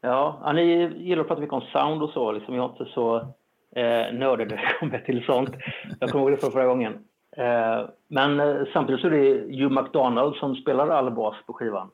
[0.02, 2.32] Ja, ni gillar att prata mycket om sound och så.
[2.32, 3.16] Liksom, jag är inte så
[3.76, 5.50] eh, nördig när det kommer till sånt.
[6.00, 6.94] Jag kommer ihåg det från förra gången.
[7.38, 11.90] Eh, men eh, samtidigt så är det Hugh McDonald som spelar all bas på skivan.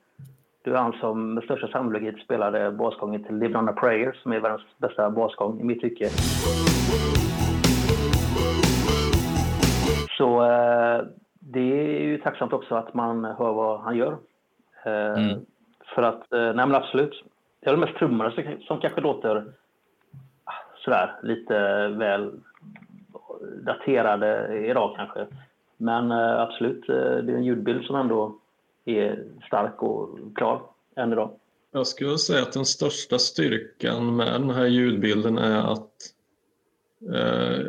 [0.63, 4.32] Det är han som med största sannolikhet spelade basgången till Live On A Prayer som
[4.32, 6.10] är världens bästa basgång i mitt tycke.
[10.18, 11.02] Så eh,
[11.39, 14.18] det är ju tacksamt också att man hör vad han gör.
[14.86, 15.46] Eh, mm.
[15.96, 17.24] För att, eh, nej men absolut.
[17.63, 18.32] Det är väl mest trummorna
[18.67, 19.54] som kanske låter
[20.43, 20.52] ah,
[20.84, 22.32] sådär lite väl
[23.65, 25.28] daterade idag kanske.
[25.78, 28.39] Men eh, absolut, eh, det är en ljudbild som ändå
[28.86, 30.62] är stark och klar
[30.95, 31.32] än idag.
[31.71, 35.91] Jag skulle säga att den största styrkan med den här ljudbilden är att
[37.13, 37.65] eh,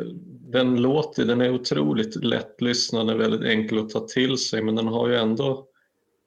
[0.51, 5.07] den låter, den är otroligt lättlyssnad, väldigt enkel att ta till sig men den har
[5.07, 5.65] ju ändå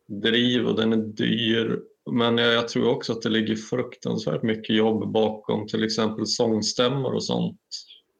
[0.06, 1.80] driv och den är dyr
[2.12, 7.14] men jag, jag, tror också att det ligger fruktansvärt mycket jobb bakom till exempel sångstämmor
[7.14, 7.60] och sånt.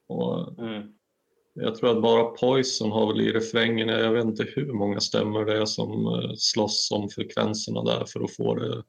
[0.07, 0.93] Och mm.
[1.53, 5.45] Jag tror att bara Poison har väl i refrängen, jag vet inte hur många stämmor
[5.45, 8.83] det är som eh, slåss om frekvenserna där för att få det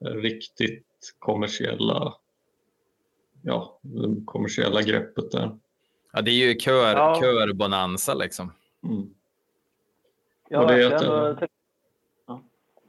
[0.00, 0.86] riktigt
[1.18, 2.14] kommersiella,
[3.42, 5.58] ja, det kommersiella greppet där.
[6.12, 7.20] Ja, det är ju kör, ja.
[7.20, 8.52] körbonanza liksom.
[8.84, 9.10] Mm.
[10.48, 11.48] Ja, och det är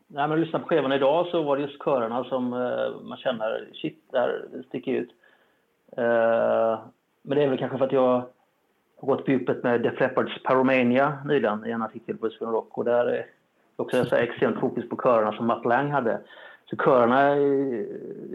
[0.09, 3.17] att, Nej, men lyssna på skivan idag så var det just körerna som uh, man
[3.17, 5.09] känner, shit, där sticker ut.
[5.97, 6.79] Uh,
[7.21, 8.23] men det är väl kanske för att jag
[8.99, 12.77] har gått på djupet med Def Leppards Pyromania nyligen i en artikel på Sweden Rock
[12.77, 13.25] och där är
[13.75, 16.19] också så extremt fokus på körerna som Matt Lang hade.
[16.69, 17.37] Så körerna är,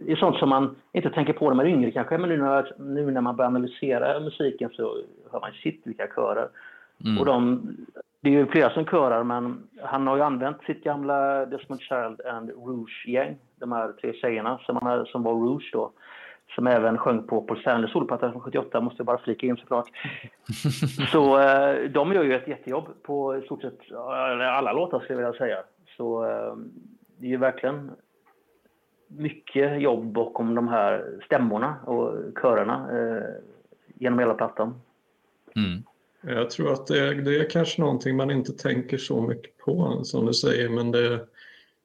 [0.06, 2.72] är sånt som man inte tänker på när man är yngre kanske, men nu när,
[2.78, 4.96] nu när man börjar analysera musiken så
[5.32, 6.48] hör man shit vilka körer.
[7.04, 7.18] Mm.
[7.18, 7.68] Och de
[8.22, 12.20] det är ju flera som körar, men han har ju använt sitt gamla Desmond Child
[12.26, 15.92] and Rouge-gäng, de här tre tjejerna som, han, som var Rouge då,
[16.54, 19.88] som även sjöng på Paul Stanleys solplatta från 78, måste jag bara flika in såklart.
[21.12, 25.26] Så eh, de gör ju ett jättejobb på i stort sett alla låtar skulle jag
[25.26, 25.58] vilja säga.
[25.96, 26.56] Så eh,
[27.18, 27.90] det är ju verkligen
[29.06, 33.24] mycket jobb bakom de här stämmorna och körerna eh,
[33.94, 34.80] genom hela plattan.
[35.56, 35.82] Mm.
[36.22, 40.26] Jag tror att det, det är kanske någonting man inte tänker så mycket på som
[40.26, 41.26] du säger men det,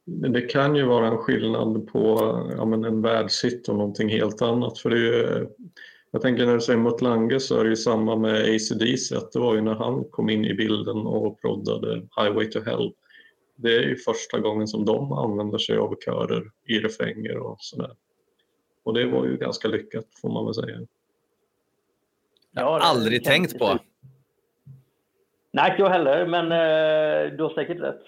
[0.06, 2.18] det kan ju vara en skillnad på
[2.58, 4.80] ja, men en världshit och någonting helt annat.
[4.80, 5.48] För det är,
[6.12, 9.32] jag tänker när du säger mot Lange så är det ju samma med ACDC att
[9.32, 12.94] det var ju när han kom in i bilden och proddade Highway to Hell.
[13.56, 17.92] Det är ju första gången som de använder sig av körer i refränger och sådär.
[18.84, 20.78] Och det var ju ganska lyckat får man väl säga.
[22.52, 23.80] Jag har aldrig tänkt på.
[25.58, 28.04] Nej, inte jag heller, men eh, du har säkert rätt.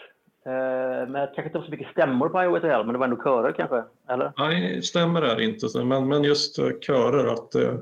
[0.45, 3.23] Eh, men kanske inte så mycket stämmor på Highway to Hell, men det var ändå
[3.23, 3.83] körer kanske?
[4.09, 4.33] Eller?
[4.37, 7.33] Nej, stämmer är inte, men, men just eh, körer.
[7.33, 7.73] att eh,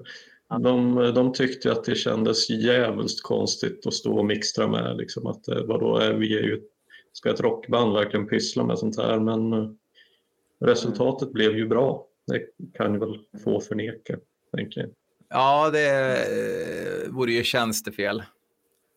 [0.60, 4.97] de, de tyckte att det kändes jävligt konstigt att stå och mixtra med.
[4.97, 6.62] Liksom, att, eh, vadå, är vi är ju,
[7.13, 9.19] ska ett rockband verkligen pyssla med sånt här?
[9.19, 9.77] Men
[10.65, 11.34] resultatet mm.
[11.34, 12.06] blev ju bra.
[12.27, 12.41] Det
[12.77, 14.17] kan ju väl få förneka,
[14.56, 14.89] tänker jag.
[15.30, 18.23] Ja, det vore ju tjänstefel.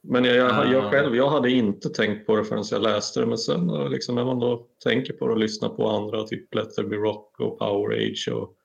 [0.02, 3.26] Men jag, jag, jag, själv, jag hade inte tänkt på det förrän jag läste det.
[3.26, 6.74] Men sen liksom, när man då tänker på det och lyssnar på andra, typ Let
[6.74, 8.56] There Be Rock och Power Age och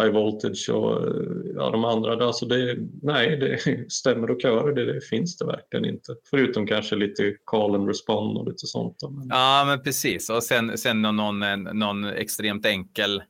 [0.00, 1.14] High Voltage och
[1.54, 2.16] ja, de andra.
[2.16, 3.58] Där, så det, nej, det
[3.92, 6.16] stämmer och körer, det, det, finns det verkligen inte.
[6.30, 8.96] Förutom kanske lite call and respond och lite sånt.
[9.02, 9.28] Men...
[9.28, 10.30] Ja, men precis.
[10.30, 11.40] Och sen, sen någon,
[11.78, 13.22] någon extremt enkel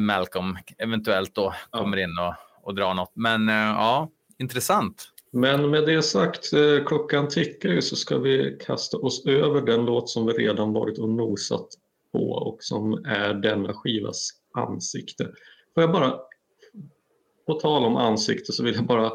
[0.00, 2.04] Malcolm eventuellt då kommer ja.
[2.04, 3.12] in och, och drar något.
[3.14, 5.12] Men ja, intressant.
[5.36, 9.84] Men med det sagt, eh, klockan tickar ju så ska vi kasta oss över den
[9.84, 11.68] låt som vi redan varit och nosat
[12.12, 15.24] på och som är denna skivas ansikte.
[15.74, 16.20] Får jag bara,
[17.46, 19.12] på tal om ansikte så vill jag bara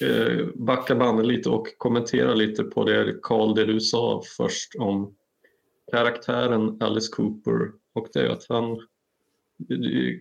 [0.00, 5.14] eh, backa bandet lite och kommentera lite på det Carl, det du sa först om
[5.90, 8.80] karaktären Alice Cooper och det är att han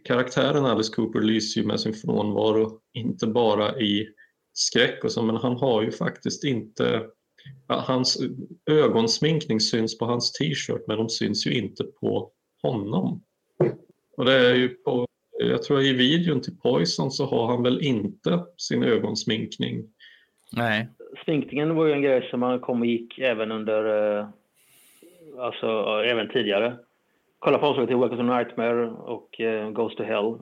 [0.04, 4.10] karaktären Alice Cooper lyser ju med sin frånvaro, inte bara i
[4.54, 7.06] skräck och så, men han har ju faktiskt inte
[7.68, 8.18] ja, hans
[8.70, 12.32] ögonsminkning syns på hans t-shirt men de syns ju inte på
[12.62, 13.24] honom.
[14.18, 15.08] Och det är ju på,
[15.40, 19.84] jag tror i videon till Poison så har han väl inte sin ögonsminkning.
[20.52, 20.88] Nej.
[21.24, 24.28] Sminkningen var ju en grej som man kom och gick även under, eh,
[25.38, 25.68] alltså
[26.06, 26.78] även tidigare.
[27.40, 30.38] Kolla på avslaget till Welcome to Nightmare och uh, Goes to Hell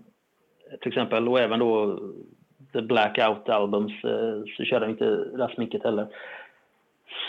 [0.81, 1.99] till exempel och även då
[2.81, 6.07] Blackout Albums eh, så körde de inte sminket heller.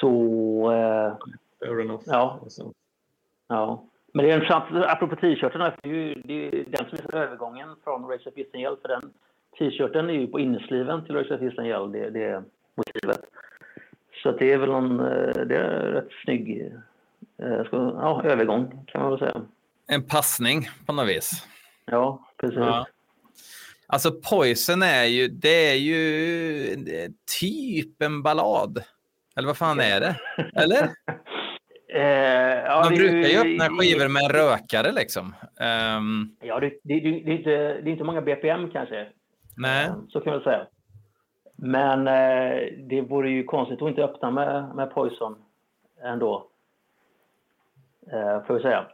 [0.00, 0.72] Så...
[0.72, 1.12] Eh,
[1.58, 2.02] Fair enough.
[2.06, 2.40] Ja.
[3.48, 3.84] ja.
[4.12, 7.68] Men det är intressant, apropå t-shirten, det är ju det är den som är övergången
[7.84, 9.12] från Race of Yell, för den
[9.58, 12.42] t-shirten är ju på innersliven till Race of Yell, det, det är
[12.74, 13.20] motivet.
[14.22, 16.72] Så det är väl någon, eh, det är rätt snygg
[17.70, 19.42] ja, övergång kan man väl säga.
[19.86, 21.46] En passning på något vis.
[21.84, 22.58] Ja, precis.
[22.58, 22.86] Ja.
[23.92, 26.76] Alltså Poison är ju, det är ju
[27.40, 28.82] typ en ballad.
[29.36, 30.16] Eller vad fan är det?
[30.54, 30.82] Eller?
[31.94, 35.34] eh, ja, Man brukar ju öppna skivor med en rökare liksom.
[35.96, 39.06] Um, ja, det, det, det, det, är inte, det är inte många BPM kanske.
[39.56, 39.86] Nej.
[39.86, 40.66] Ehm, så kan man säga.
[41.56, 45.36] Men eh, det vore ju konstigt att inte öppna med, med Poison
[46.04, 46.46] ändå.
[48.12, 48.86] Eh, får vi säga.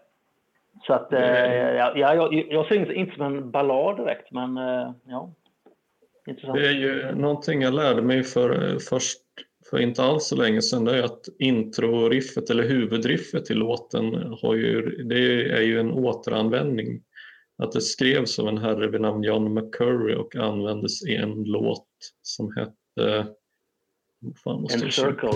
[0.87, 4.91] Så att, eh, ja, jag, jag ser inte, inte som en ballad direkt, men eh,
[5.07, 5.35] ja.
[6.27, 6.59] Intressant.
[6.59, 9.21] Det är ju någonting jag lärde mig för, eh, först
[9.71, 14.55] för inte alls så länge sedan, det är att intro-riffet eller huvudriffet i låten har
[14.55, 17.03] ju, det är ju en återanvändning.
[17.63, 21.89] Att det skrevs av en herre vid namn John McCurry och användes i en låt
[22.23, 23.27] som hette...
[24.45, 24.85] Fan, måste.
[24.85, 25.31] En Circle,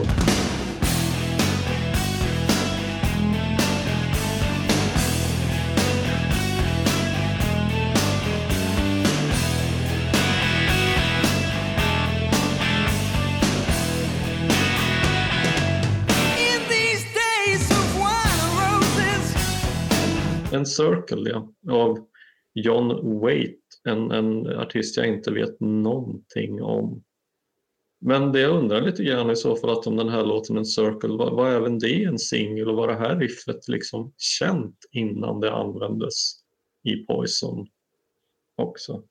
[20.79, 21.99] ja, av
[22.55, 27.03] John Waite, en, en artist jag inte vet någonting om.
[28.01, 30.65] Men det jag undrar lite grann i så fall att om den här låten En
[30.65, 35.41] Circle, var, var även det en singel och var det här riffet liksom känt innan
[35.41, 36.15] det användes
[36.85, 37.67] i Poison
[38.57, 39.03] också?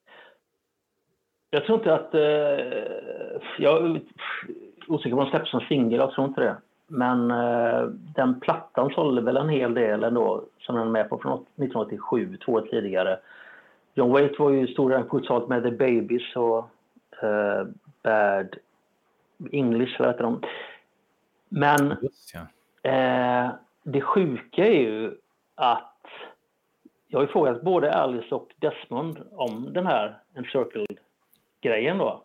[1.49, 2.13] Jag tror inte att...
[2.13, 4.01] Eh, jag,
[4.87, 6.57] osäker på om den släpptes som singel, jag tror inte det.
[6.87, 7.83] Men eh,
[8.15, 12.37] den plattan sålde väl en hel del ändå som den är med på från 1987,
[12.45, 13.19] två år tidigare.
[13.93, 16.69] John Waite var ju stor uttalet med The Babies och
[17.23, 17.67] eh,
[18.03, 18.55] Bad
[19.51, 20.41] English, vad heter de?
[21.49, 21.91] Men
[22.83, 23.51] eh,
[23.83, 25.17] det sjuka är ju
[25.55, 25.93] att
[27.07, 32.23] jag har ju frågat både Alice och Desmond om den här Encircled-grejen då.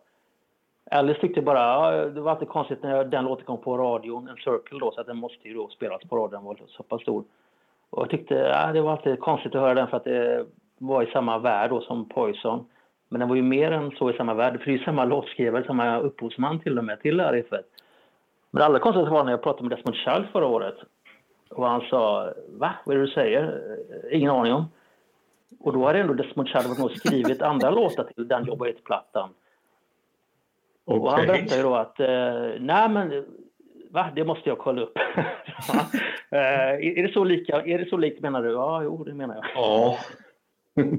[0.93, 4.37] Alice tyckte bara, ja, det var alltid konstigt när den låten kom på radion, en
[4.37, 7.03] circle då, så att den måste ju då spelas på radion, den var så pass
[7.03, 7.25] stor.
[7.91, 10.47] Och jag tyckte, ja, det var alltid konstigt att höra den för att det
[10.79, 12.65] var i samma värld då som Poison.
[13.09, 15.05] Men den var ju mer än så i samma värld, för det är ju samma
[15.05, 17.67] låtskrivare, samma upphovsman till och med till det här riffet.
[18.51, 20.77] Men det allra konstigaste var när jag pratade med Desmond Child förra året.
[21.51, 22.75] Och han sa, va?
[22.85, 23.61] Vad är det du säger?
[24.11, 24.65] Ingen aning om.
[25.61, 28.73] Och då hade ändå Desmond Child varit med och skrivit andra låtar till den jobbar
[28.85, 29.29] plattan.
[30.85, 31.01] Okay.
[31.01, 33.25] Och han berättade ju då att, eh, nej men,
[33.91, 34.09] va?
[34.15, 34.99] Det måste jag kolla upp.
[36.31, 36.39] eh,
[36.99, 38.51] är, det så lika, är det så likt menar du?
[38.51, 39.45] Ja, jo, det menar jag.
[39.55, 39.99] Ja.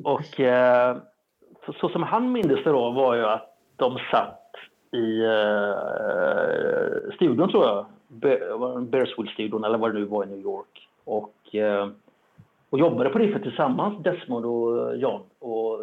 [0.12, 0.98] och eh,
[1.80, 4.40] så som han mindes det då var ju att de satt
[4.92, 5.76] i uh,
[7.16, 7.86] studion tror jag,
[8.88, 10.90] Bearswood-studion eller vad det nu var i New York.
[11.04, 11.90] Och, uh,
[12.70, 15.22] och jobbade på riffet tillsammans, Desmond och John.
[15.40, 15.80] Och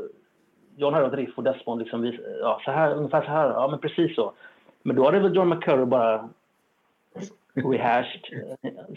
[0.81, 4.15] John ett riff och Desmond liksom, ja, så här, ungefär så här, ja men precis
[4.15, 4.33] så.
[4.83, 6.29] Men då hade väl John McCurry bara
[7.55, 8.21] rehashed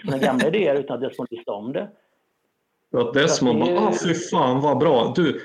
[0.01, 1.87] sina gamla idéer utan att Desmond visste om det.
[2.93, 5.13] Att Desmond bara, ah, fy fan vad bra.
[5.15, 5.41] Du,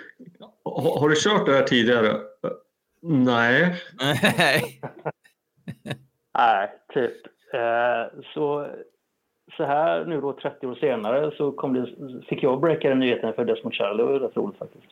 [0.64, 2.16] har, har du kört det här tidigare?
[3.00, 3.74] Nej.
[6.34, 7.26] Nej, typ.
[7.52, 8.66] Eh, så,
[9.56, 11.86] så här nu då 30 år senare så kom det,
[12.28, 13.96] fick jag breaka den nyheten för Desmond Child.
[13.96, 14.86] Det var rätt roligt faktiskt.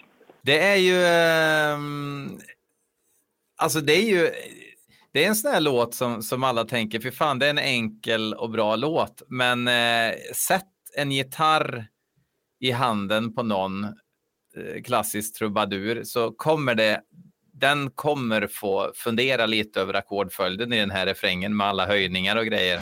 [0.47, 1.05] Det är ju...
[1.05, 2.41] Ehm,
[3.57, 4.31] alltså det är ju...
[5.13, 7.59] Det är en sån här låt som, som alla tänker, för fan det är en
[7.59, 9.23] enkel och bra låt.
[9.29, 10.63] Men eh, sätt
[10.97, 11.87] en gitarr
[12.61, 17.01] i handen på någon eh, klassisk trubadur så kommer det
[17.53, 22.47] den kommer få fundera lite över ackordföljden i den här refrängen med alla höjningar och
[22.47, 22.81] grejer.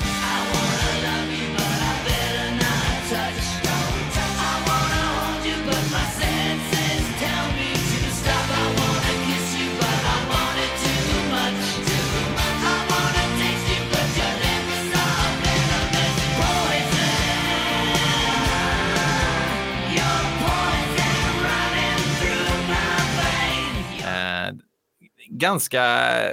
[25.38, 25.80] Ganska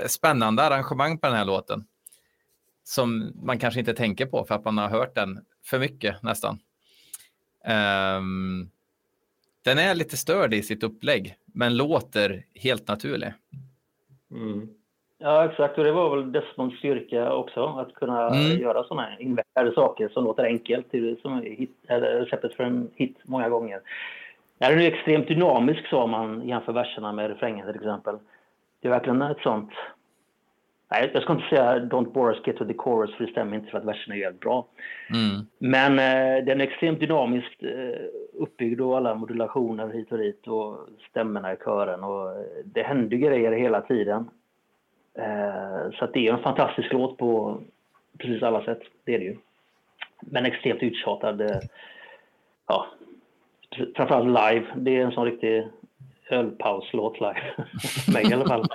[0.07, 1.85] spännande arrangemang på den här låten.
[2.83, 6.59] Som man kanske inte tänker på för att man har hört den för mycket nästan.
[8.17, 8.69] Um,
[9.63, 13.33] den är lite störd i sitt upplägg, men låter helt naturlig.
[14.31, 14.69] Mm.
[15.17, 15.77] Ja, exakt.
[15.77, 18.61] Och det var väl Desmonds styrka också, att kunna mm.
[18.61, 20.87] göra sådana invecklade saker som låter enkelt,
[21.21, 23.81] som hit, eller receptet för en hit många gånger.
[24.57, 28.15] Den är extremt dynamisk så om man jämför verserna med refrängen till exempel
[28.81, 29.71] det är verkligen ett sånt...
[30.91, 33.55] Nej, jag ska inte säga Don't bore us, get to the chorus, för det stämmer
[33.55, 34.67] inte för att versen är jävligt bra.
[35.09, 35.45] Mm.
[35.57, 40.77] Men eh, den är extremt dynamiskt eh, uppbyggd och alla modulationer hit och dit och
[41.09, 44.29] stämmorna i kören och eh, det händer grejer hela tiden.
[45.13, 47.61] Eh, så det är en fantastisk låt på
[48.17, 49.37] precis alla sätt, det är det ju.
[50.19, 51.41] Men extremt uttjatad.
[51.41, 51.59] Eh,
[52.67, 52.87] ja,
[53.95, 55.67] framförallt live, det är en sån riktig
[56.31, 57.53] ölpauslåt live.
[58.05, 58.65] För mig i alla fall.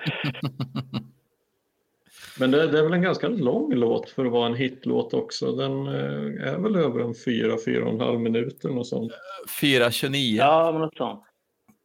[2.40, 5.52] Men det, det, är väl en ganska lång låt för att vara en hitlåt också.
[5.52, 9.12] Den eh, är väl över en fyra, fyra och en halv minuter och sånt.
[9.62, 10.36] 4.29.
[10.36, 11.22] Ja, men något sånt.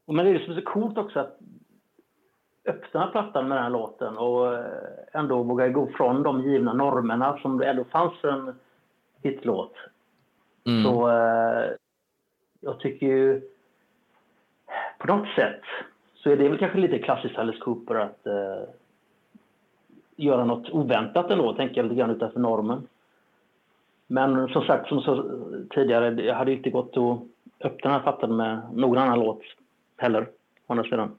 [0.08, 1.38] Men det är så coolt också att
[2.66, 4.66] öppna plattan med den här låten och eh,
[5.14, 8.56] ändå våga gå från de givna normerna som det ändå fanns för en
[9.24, 9.74] hitlåt.
[10.68, 10.84] Mm.
[10.84, 11.72] Så eh,
[12.60, 13.42] jag tycker ju
[15.02, 15.62] på något sätt
[16.16, 18.64] så är det väl kanske lite klassiskt Alice Cooper att eh,
[20.16, 22.88] göra något oväntat ändå, tänka lite grann utanför normen.
[24.08, 25.24] Men som sagt, som så
[25.70, 27.20] tidigare, det hade inte gått att
[27.66, 29.42] öppna den här plattan med någon annan låt
[29.98, 30.22] heller,
[30.68, 31.18] å andra sidan.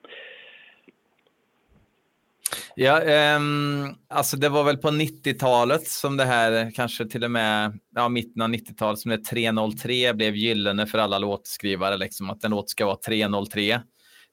[2.77, 7.79] Ja, um, alltså det var väl på 90-talet som det här, kanske till och med
[7.94, 12.50] ja, mitten av 90-talet, som det 303 blev gyllene för alla låtskrivare, liksom att en
[12.50, 13.81] låt ska vara 303.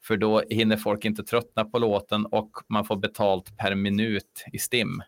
[0.03, 4.59] För då hinner folk inte tröttna på låten och man får betalt per minut i
[4.59, 5.01] STIM.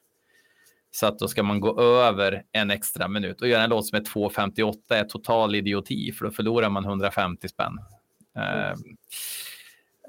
[0.92, 3.98] Så att då ska man gå över en extra minut och göra en låt som
[3.98, 7.80] är 2.58 är total idioti, för då förlorar man 150 spänn.
[8.36, 8.60] Mm.
[8.60, 8.76] Uh,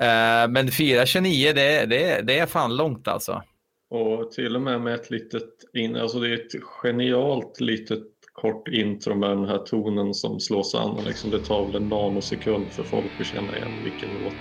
[0.03, 3.43] Eh, men 4.29, det, det, det är fan långt alltså.
[3.91, 8.69] Och till och med med ett litet, in, alltså det är ett genialt litet kort
[8.69, 11.05] intro med den här tonen som slås an.
[11.05, 14.35] Liksom det tar väl en nanosekund för folk att känna igen vilken låt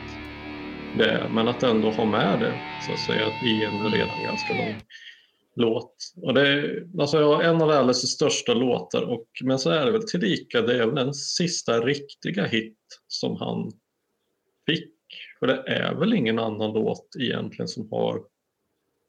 [0.97, 1.29] det är.
[1.29, 2.53] Men att ändå ha med det
[2.85, 4.75] så att säga i en redan ganska lång
[5.55, 5.95] låt.
[6.21, 10.07] Och det är alltså, en av Alices största låtar, och, men så är det väl
[10.07, 13.71] tillika, det är väl den sista riktiga hit som han
[14.65, 14.93] fick.
[15.41, 18.21] För det är väl ingen annan låt egentligen som har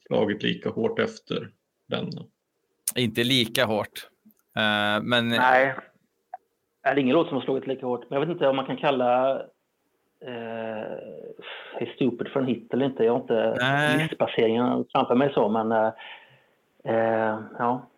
[0.07, 1.51] slagit lika hårt efter
[1.89, 2.23] denna.
[2.97, 4.09] Inte lika hårt.
[4.59, 5.29] Uh, men...
[5.29, 5.75] Nej,
[6.83, 8.11] det är ingen låt som har slagit lika hårt.
[8.11, 9.35] Men jag vet inte om man kan kalla
[10.27, 10.99] uh,
[11.79, 13.05] Hey Stupid för en hit eller inte.
[13.05, 15.93] Jag har inte listbaseringen framför mig så, men uh,
[16.85, 17.91] Eh, ja.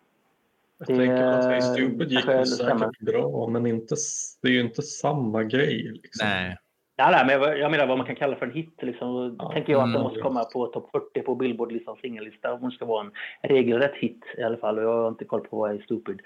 [0.77, 3.95] Jag det, tänker att Hey Stupid gick säkert bra, men inte,
[4.41, 5.91] det är ju inte samma grej.
[6.03, 6.27] Liksom.
[6.27, 6.57] Nej.
[6.95, 8.73] Ja, nej, men jag, menar vad man kan kalla för en hit.
[8.81, 9.35] Liksom.
[9.39, 12.53] Ja, tänker jag att den måste komma på topp 40 på Billboard-listans singellista.
[12.53, 13.11] Om det ska vara en
[13.49, 14.77] regelrätt hit i alla fall.
[14.77, 16.21] Och jag har inte koll på vad Hey Stupid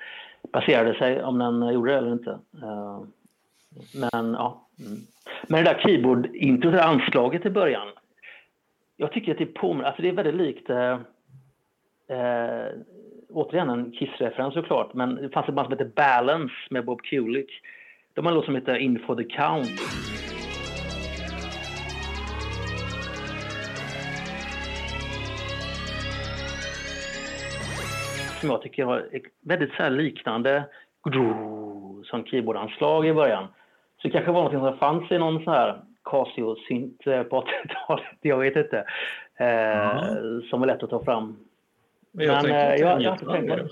[0.53, 2.39] baserade sig, om den gjorde det eller inte.
[2.63, 3.01] Uh,
[3.93, 4.67] men ja.
[4.79, 4.99] Mm.
[5.47, 7.87] Men det där keyboard-introt, anslaget i början.
[8.97, 10.97] Jag tycker att det påminner, alltså det är väldigt likt uh,
[12.09, 12.73] Eh,
[13.29, 17.49] återigen en Kiss-referens såklart, men det fanns ett band som heter Balance med Bob Kulick.
[18.13, 20.08] De har en låt som heter In for the count.
[28.39, 29.09] Som jag tycker har
[29.41, 30.63] väldigt så liknande
[32.03, 33.47] som keyboardanslag i början.
[34.01, 38.05] Så det kanske var något som fanns i någon sån här Casio-synt eh, på 80-talet,
[38.21, 38.85] jag vet inte.
[39.35, 40.41] Eh, mm.
[40.41, 41.37] Som var lätt att ta fram
[42.11, 43.69] men jag men, tänker att jag, jag tänkt på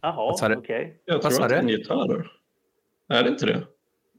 [0.00, 0.56] Jaha, okej.
[0.56, 0.92] Okay.
[1.04, 2.30] Jag tror att det är en gitarr.
[3.08, 3.66] Är det inte det?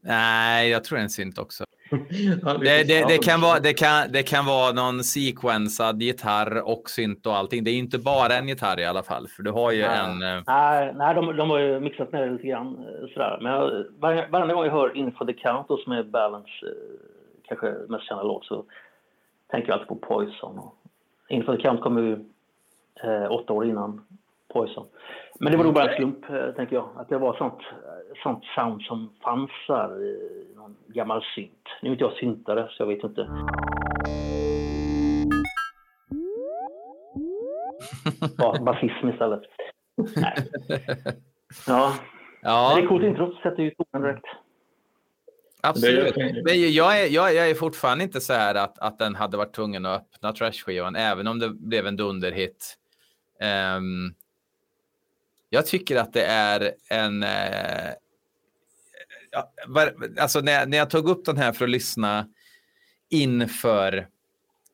[0.02, 1.64] Nej, jag tror det är en synt också.
[2.60, 7.26] det, det, det, kan vara, det, kan, det kan vara någon sequensad gitarr och synt
[7.26, 7.64] och allting.
[7.64, 9.98] Det är inte bara en gitarr i alla fall, för du har ju nej.
[9.98, 10.22] en...
[10.22, 12.66] Eh, nej, nej de, de har ju mixat ner det lite grann.
[12.78, 13.38] Eh, sådär.
[13.40, 16.72] Men jag, varje, varje gång jag hör Info the Count, då, som är Balance eh,
[17.48, 18.64] kanske mest kända låt, så
[19.50, 20.58] tänker jag alltid på Poison.
[20.58, 20.74] Och
[21.28, 22.12] Info the Count kommer ju
[23.02, 24.04] eh, åtta år innan
[24.52, 24.86] Poison.
[25.40, 26.88] Men det var nog bara en slump, eh, tänker jag.
[26.96, 27.58] Att det var sånt,
[28.22, 29.88] sånt sound som fanns där
[30.49, 30.49] någon
[30.88, 31.68] gammal synt.
[31.82, 33.28] Nu är inte jag syntare, så jag vet inte.
[38.64, 39.42] basism istället.
[40.16, 40.34] Nej.
[41.66, 41.94] Ja.
[42.42, 42.74] ja.
[42.76, 44.26] Det är coolt intro, sätter ju tonen direkt.
[45.62, 46.16] Absolut.
[46.16, 49.54] Men jag, är, jag, jag är fortfarande inte så här att, att den hade varit
[49.54, 52.76] tvungen att öppna Trash-skivan, även om det blev en dunderhit.
[53.76, 54.14] Um,
[55.50, 57.24] jag tycker att det är en...
[60.18, 62.28] Alltså när, när jag tog upp den här för att lyssna
[63.08, 64.08] inför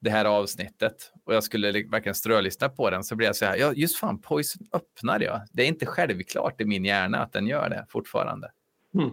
[0.00, 3.56] det här avsnittet och jag skulle verkligen strölyssna på den så blev jag så här,
[3.56, 5.40] ja just fan, Poison öppnar jag.
[5.52, 8.50] Det är inte självklart i min hjärna att den gör det fortfarande.
[8.94, 9.10] Mm.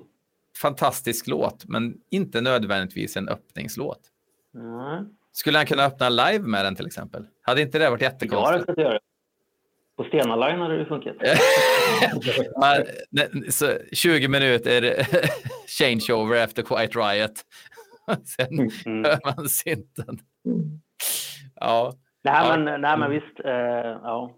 [0.57, 3.99] Fantastisk låt, men inte nödvändigtvis en öppningslåt.
[4.55, 5.05] Mm.
[5.31, 7.27] Skulle han kunna öppna live med den till exempel?
[7.41, 8.73] Hade inte det varit jättekonstigt?
[8.77, 8.99] Ja, det.
[9.97, 11.15] På Stena Line hade det funkat.
[13.53, 15.07] så 20 minuter
[15.79, 17.31] changeover efter Quiet Riot.
[18.25, 19.03] Sen mm.
[19.03, 20.19] hör man synten.
[21.55, 21.93] Ja.
[22.23, 22.57] Nej, ja.
[22.57, 23.39] men, nej, men visst.
[23.45, 23.51] Uh,
[24.03, 24.35] ja.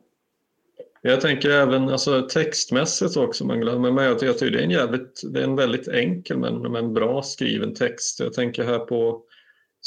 [1.02, 4.06] Jag tänker även alltså, textmässigt också, man glömmer med.
[4.06, 7.74] Jag tycker det är en, jävligt, det är en väldigt enkel men, men bra skriven
[7.74, 8.20] text.
[8.20, 9.22] Jag tänker här på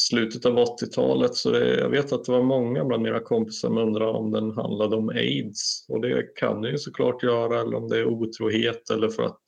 [0.01, 3.79] slutet av 80-talet så det, jag vet att det var många bland mina kompisar som
[3.79, 7.89] undrade om den handlade om aids och det kan det ju såklart göra eller om
[7.89, 9.41] det är otrohet eller för att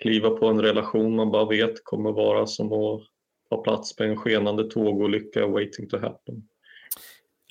[0.00, 3.02] kliva på en relation man bara vet kommer vara som att
[3.50, 6.48] ta plats på en skenande tågolycka waiting to happen.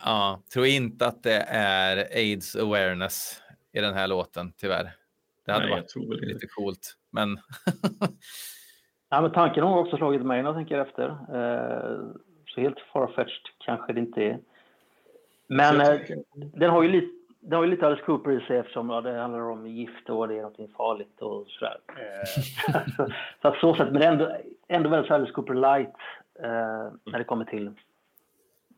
[0.04, 3.40] Ja, tror inte att det är aids awareness
[3.74, 4.96] i den här låten tyvärr.
[5.46, 7.30] Det hade Nej, varit lite coolt, men
[9.16, 11.10] Ja, men tanken har också slagit mig när jag tänker efter.
[11.10, 12.00] Eh,
[12.48, 14.40] så helt farfetched kanske det inte är.
[15.48, 16.00] Men eh,
[16.34, 17.08] den har ju lite
[17.40, 20.28] det har ju lite Alice Cooper i sig eftersom ja, det handlar om gift och
[20.28, 21.78] det är något farligt och sådär.
[21.88, 22.44] Eh,
[23.42, 24.38] så att så sätt, men ändå,
[24.68, 25.96] ändå väldigt Alice Cooper light
[26.40, 27.72] eh, när det kommer till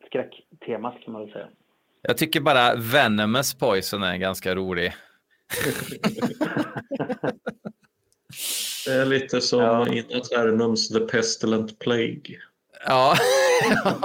[0.06, 1.48] skräcktemat kan man väl säga.
[2.02, 4.92] Jag tycker bara Venomous Poison är ganska rolig.
[8.88, 9.88] Det är lite som ja.
[9.88, 12.38] i Eternums The Pestilent Plague.
[12.86, 13.14] Ja.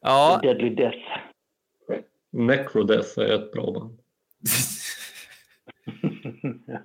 [0.00, 0.40] ja.
[0.42, 0.98] Deadly Death.
[2.30, 3.98] Necrodeath är ett bra band.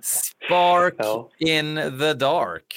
[0.02, 1.30] Spark ja.
[1.38, 2.74] in the dark.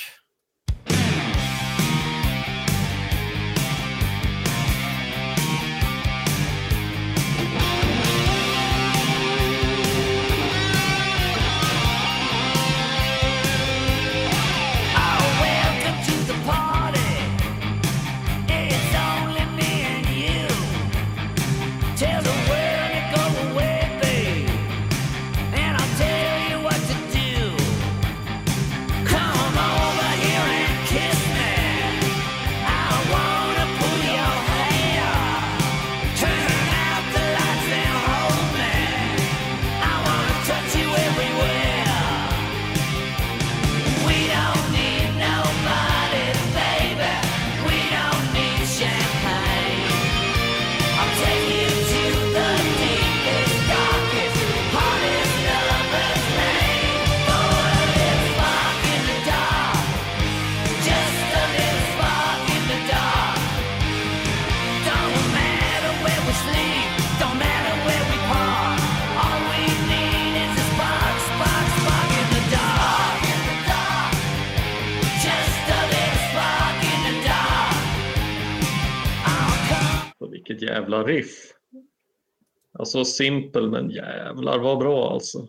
[80.62, 81.53] Jävla riff.
[82.80, 85.47] Alltså simpel men jävlar vad bra alltså.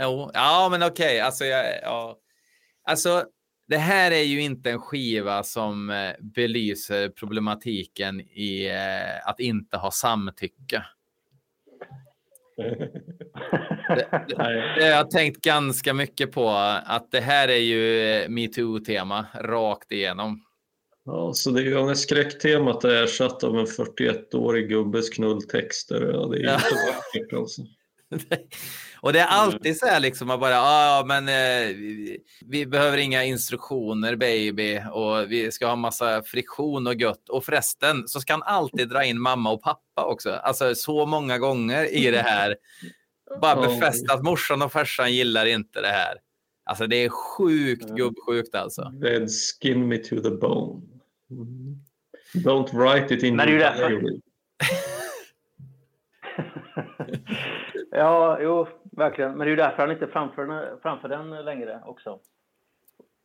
[0.00, 1.06] Ja, ja men okej.
[1.06, 1.18] Okay.
[1.18, 2.18] Alltså, ja.
[2.84, 3.24] alltså,
[3.68, 9.76] det här är ju inte en skiva som eh, belyser problematiken i eh, att inte
[9.76, 10.84] ha samtycke.
[12.56, 12.64] Det,
[13.88, 14.24] det,
[14.78, 16.50] det, jag har tänkt ganska mycket på
[16.86, 20.45] att det här är ju eh, metoo-tema rakt igenom.
[21.06, 26.10] Ja, så det är när skräcktemat är ersatt av en 41-årig gubbes knulltexter.
[26.12, 27.62] Ja, det är inte vackert alltså.
[29.00, 32.66] Och det är alltid så här liksom att bara, ja ah, men eh, vi, vi,
[32.66, 37.28] behöver inga instruktioner baby och vi ska ha massa friktion och gött.
[37.28, 40.30] Och förresten så ska han alltid dra in mamma och pappa också.
[40.30, 42.56] Alltså så många gånger i det här.
[43.40, 46.14] Bara befästa att morsan och farsan gillar inte det här.
[46.64, 48.92] Alltså det är sjukt gubbsjukt alltså.
[49.02, 50.95] Red skin me to the bone.
[51.30, 51.80] Mm.
[52.34, 54.20] Don't write it in your diary.
[57.90, 59.30] ja, jo, verkligen.
[59.30, 62.18] Men det är ju därför han inte framför, framför den längre också.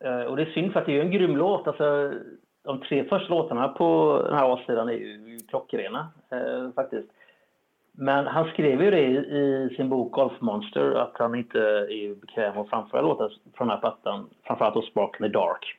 [0.04, 1.66] Uh, och det är synd för att det är en grym låt.
[1.66, 2.12] Alltså,
[2.62, 7.08] de tre första låtarna på den här A-sidan är ju klockrena uh, faktiskt.
[7.92, 12.14] Men han skrev ju det i, i sin bok Golf Monster att han inte är
[12.14, 15.78] bekväm att framföra låtar från den här plattan, framförallt då Spark in the Dark.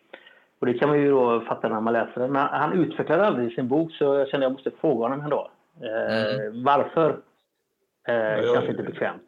[0.64, 2.32] Och det kan man ju då fatta när man läser den.
[2.32, 5.22] Men han utvecklade aldrig i sin bok så jag kände att jag måste fråga honom
[5.22, 5.51] ändå.
[5.82, 6.64] Eh, mm.
[6.64, 7.20] Varför?
[8.07, 9.24] Eh, ja, kanske inte bekvämt.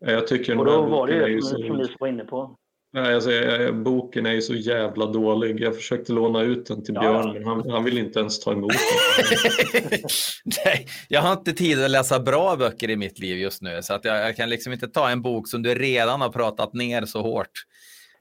[0.00, 2.56] Jag tycker och då var det ju som, som du var inne på.
[2.92, 3.30] Nej, alltså,
[3.72, 5.60] boken är ju så jävla dålig.
[5.60, 7.32] Jag försökte låna ut den till Björn, ja.
[7.32, 10.00] men han, han vill inte ens ta emot den.
[10.64, 13.94] Nej, jag har inte tid att läsa bra böcker i mitt liv just nu, så
[13.94, 17.04] att jag, jag, kan liksom inte ta en bok som du redan har pratat ner
[17.04, 17.64] så hårt.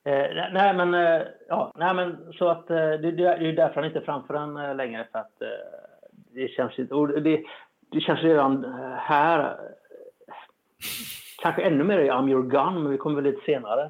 [0.04, 3.86] Eh, nej, men, eh, ja, nej, men så att eh, det, det är därför han
[3.86, 5.48] inte framför den eh, längre, för att eh,
[6.34, 6.76] det känns
[7.24, 7.44] det,
[7.92, 8.66] det känns redan
[8.98, 9.56] här,
[11.42, 13.90] kanske ännu mer i I'm your gun, men vi kommer väl lite senare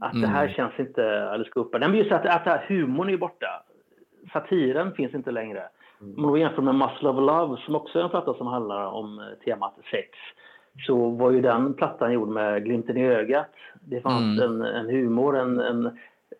[0.00, 0.22] att mm.
[0.22, 0.54] det här mm.
[0.54, 1.78] känns inte alldeles uppe.
[1.78, 3.62] Den blir så att, att humorn är borta.
[4.32, 5.62] Satiren finns inte längre.
[6.00, 6.24] Mm.
[6.24, 9.18] Om man jämför med Muscle of Love som också är en platta som handlar om
[9.18, 10.08] eh, temat sex
[10.86, 13.52] så var ju den plattan gjord med glimten i ögat.
[13.88, 14.62] Det fanns mm.
[14.62, 15.82] en, en, humor, en, en,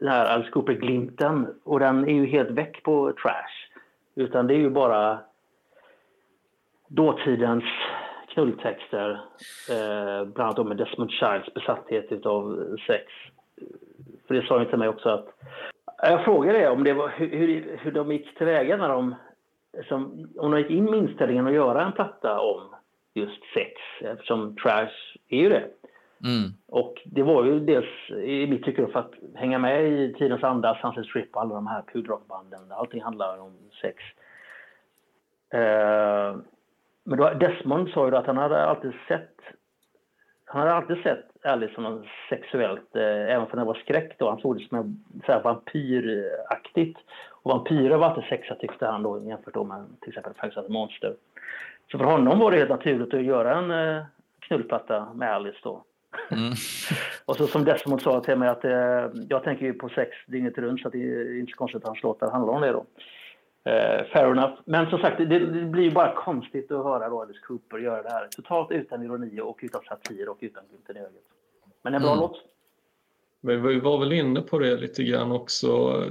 [0.01, 3.69] den här Alice Cooper-glimten och den är ju helt väck på trash.
[4.15, 5.19] Utan det är ju bara
[6.89, 7.65] dåtidens
[8.29, 9.11] knulltexter,
[9.71, 13.05] eh, bland annat med Desmond Childs besatthet av sex.
[14.27, 15.29] För det sa ju till mig också att...
[16.03, 19.15] Jag frågade om det var, hur, hur de gick tillväga när de...
[19.89, 22.61] Som, om de gick in med inställningen att göra en platta om
[23.15, 25.65] just sex, eftersom trash är ju det.
[26.25, 26.51] Mm.
[26.67, 30.79] Och det var ju dels i mitt tycke för att hänga med i tidens anda,
[30.81, 32.73] Sunset Strip och alla de här pudrockbanden.
[32.73, 34.03] Allting handlar om sex.
[35.51, 36.37] Eh,
[37.05, 39.37] men då, Desmond sa ju att han hade alltid sett
[40.49, 44.19] han hade alltid sett Alice som något sexuellt, eh, även för när det var skräck
[44.19, 44.29] då.
[44.29, 46.99] Han såg det som en, så här, vampyraktigt.
[47.31, 51.15] Och vampyrer var alltid sexiga tyckte han då jämfört då med till exempel Frank Monster.
[51.91, 54.05] Så för honom var det helt naturligt att göra en eh,
[54.41, 55.85] knullplatta med Alice då.
[56.31, 56.53] Mm.
[57.25, 60.59] och så som Desmond sa till mig att eh, jag tänker ju på sex dygnet
[60.59, 62.87] runt så det är inte så konstigt att hans låtar handlar om det då.
[63.69, 64.55] Uh, fair enough.
[64.65, 68.11] Men som sagt, det, det blir bara konstigt att höra då Alice Cooper göra det
[68.11, 71.13] här totalt utan ironi och utan satir och utan glimten i ögat.
[71.83, 72.21] Men en bra mm.
[72.21, 72.43] låt.
[73.41, 76.03] Men vi var väl inne på det lite grann också,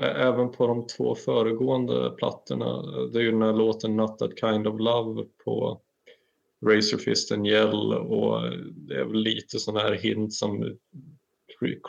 [0.00, 2.82] eh, även på de två föregående plattorna.
[3.12, 5.80] Det är ju den här låten Not That Kind of Love på
[6.66, 8.40] Razorfist and Yell och
[8.74, 10.76] det är väl lite sån här hint som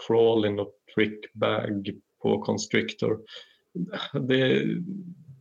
[0.07, 1.89] Crawling och Trickbag
[2.21, 3.19] på Constrictor
[4.13, 4.65] det,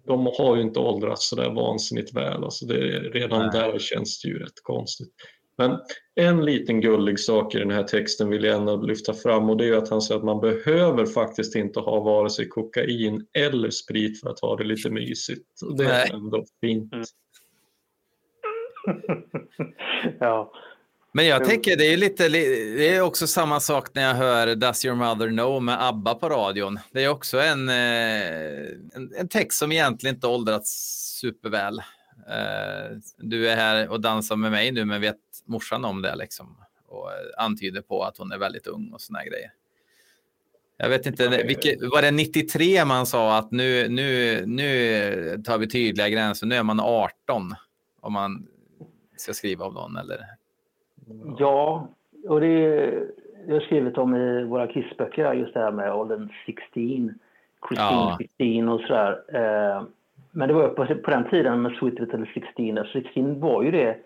[0.06, 2.44] de har ju inte åldrats så där vansinnigt väl.
[2.44, 3.50] Alltså det, redan Nej.
[3.52, 5.12] där känns det ju rätt konstigt.
[5.58, 5.78] Men
[6.14, 9.68] en liten gullig sak i den här texten vill jag ändå lyfta fram och det
[9.68, 14.20] är att han säger att man behöver faktiskt inte ha vare sig kokain eller sprit
[14.20, 15.62] för att ha det lite mysigt.
[15.62, 16.92] Och det är ändå fint.
[20.20, 20.52] Ja.
[21.14, 24.84] Men jag tänker det är lite, det är också samma sak när jag hör Does
[24.84, 26.78] your mother know med ABBA på radion.
[26.92, 27.74] Det är också en, eh,
[28.94, 30.70] en, en text som egentligen inte åldrats
[31.20, 31.78] superväl.
[32.28, 36.56] Eh, du är här och dansar med mig nu, men vet morsan om det liksom?
[36.88, 39.52] Och antyder på att hon är väldigt ung och såna grejer.
[40.76, 45.68] Jag vet inte, vilket, var det 93 man sa att nu, nu, nu tar vi
[45.68, 47.54] tydliga gränser, nu är man 18
[48.00, 48.46] om man
[49.22, 50.18] ska skriva om någon eller
[51.38, 51.88] Ja,
[52.28, 52.86] och det,
[53.46, 56.64] det har skrivit om i våra kissböcker, just det här med åldern 16.
[56.74, 57.18] Christine,
[57.70, 58.18] ja.
[58.38, 59.22] 16 och sådär.
[59.28, 59.82] Eh,
[60.30, 62.86] men det var på, på den tiden med Sweet Little 16.
[62.92, 63.96] 16 var ju det,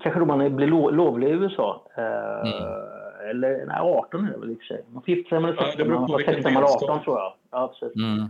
[0.00, 1.86] kanske då man blev lo, lovlig i USA.
[1.96, 3.30] Eh, mm.
[3.30, 4.84] Eller nej, 18 är det väl i och för sig.
[4.92, 7.18] Man får gifta sig när man är 16, ja, man var 16 eller 18 tror
[7.18, 7.32] jag.
[7.50, 7.96] Ja, precis.
[7.96, 8.20] Mm.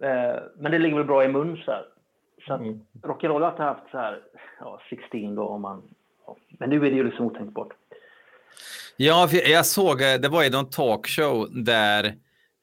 [0.00, 1.84] Eh, men det ligger väl bra i mun så här.
[2.46, 2.80] Så att mm.
[3.02, 4.22] rock'n'roll har alltid haft så här,
[4.60, 5.82] ja, 16 då om man...
[6.26, 6.36] Ja.
[6.58, 7.72] Men nu är det ju liksom otänkbart.
[8.96, 12.04] Ja, jag såg, eh, det var ju någon talkshow där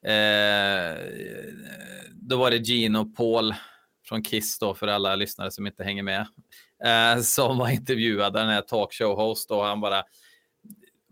[0.06, 0.96] eh,
[2.12, 3.54] då var det Gene och Paul
[4.08, 6.26] från Kiss då för alla lyssnare som inte hänger med
[6.84, 10.02] eh, som var intervjuad, den här talkshow-host och han bara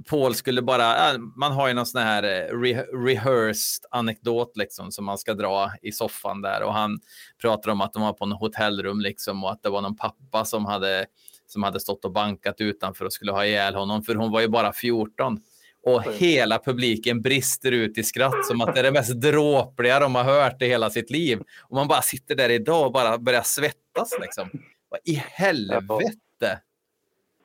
[0.09, 5.05] Paul skulle bara, man har ju någon sån här eh, re, rehearsed anekdot liksom som
[5.05, 6.99] man ska dra i soffan där och han
[7.43, 10.45] pratar om att de var på en hotellrum liksom och att det var någon pappa
[10.45, 11.07] som hade
[11.47, 14.49] som hade stått och bankat utanför och skulle ha ihjäl honom för hon var ju
[14.49, 15.39] bara 14
[15.83, 20.15] och hela publiken brister ut i skratt som att det är det mest dråpliga de
[20.15, 21.41] har hört i hela sitt liv.
[21.69, 24.51] Och man bara sitter där idag och bara börjar svettas liksom.
[24.89, 26.61] Vad i helvete?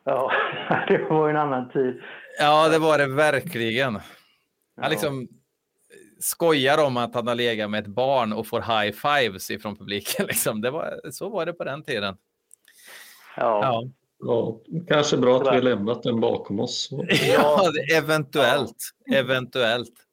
[0.05, 0.31] Ja,
[0.87, 2.01] det var en annan tid.
[2.39, 3.99] Ja, det var det verkligen.
[4.81, 5.27] Han liksom
[6.19, 10.25] skojar om att han har legat med ett barn och får high fives ifrån publiken.
[10.27, 10.61] Liksom.
[10.61, 12.17] Det var, så var det på den tiden.
[13.37, 13.59] Ja.
[13.61, 13.83] ja.
[14.19, 16.89] ja kanske bra att vi lämnat den bakom oss.
[17.33, 18.77] Ja, eventuellt.
[19.13, 20.04] Eventuellt.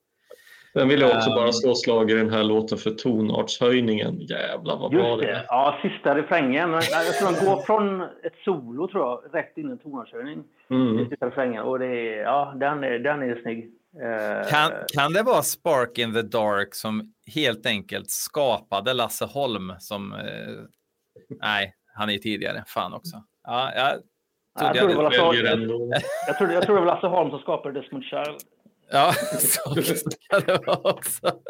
[0.72, 4.20] Sen vill jag också bara slå slag i den här låten för tonartshöjningen.
[4.20, 5.44] Jävlar vad bra det är.
[5.48, 6.72] Ja, sista refrängen.
[6.72, 10.44] Jag tror den går från ett solo tror jag, rätt in i en tonartshöjning.
[10.70, 11.08] Mm.
[11.08, 11.62] Sista refrängen.
[11.62, 13.70] Och det är, ja, den är, den är snygg.
[14.00, 19.74] Eh, kan, kan det vara Spark in the Dark som helt enkelt skapade Lasse Holm
[19.78, 20.12] som...
[20.12, 20.18] Eh,
[21.40, 22.64] nej, han är ju tidigare.
[22.66, 23.22] Fan också.
[23.44, 23.92] Ja, jag,
[24.66, 25.16] jag, tror det var Lasse,
[26.26, 28.36] jag, tror, jag tror det var Lasse Holm som skapade Desmond Child.
[28.92, 31.40] Ja, så ska det vara också.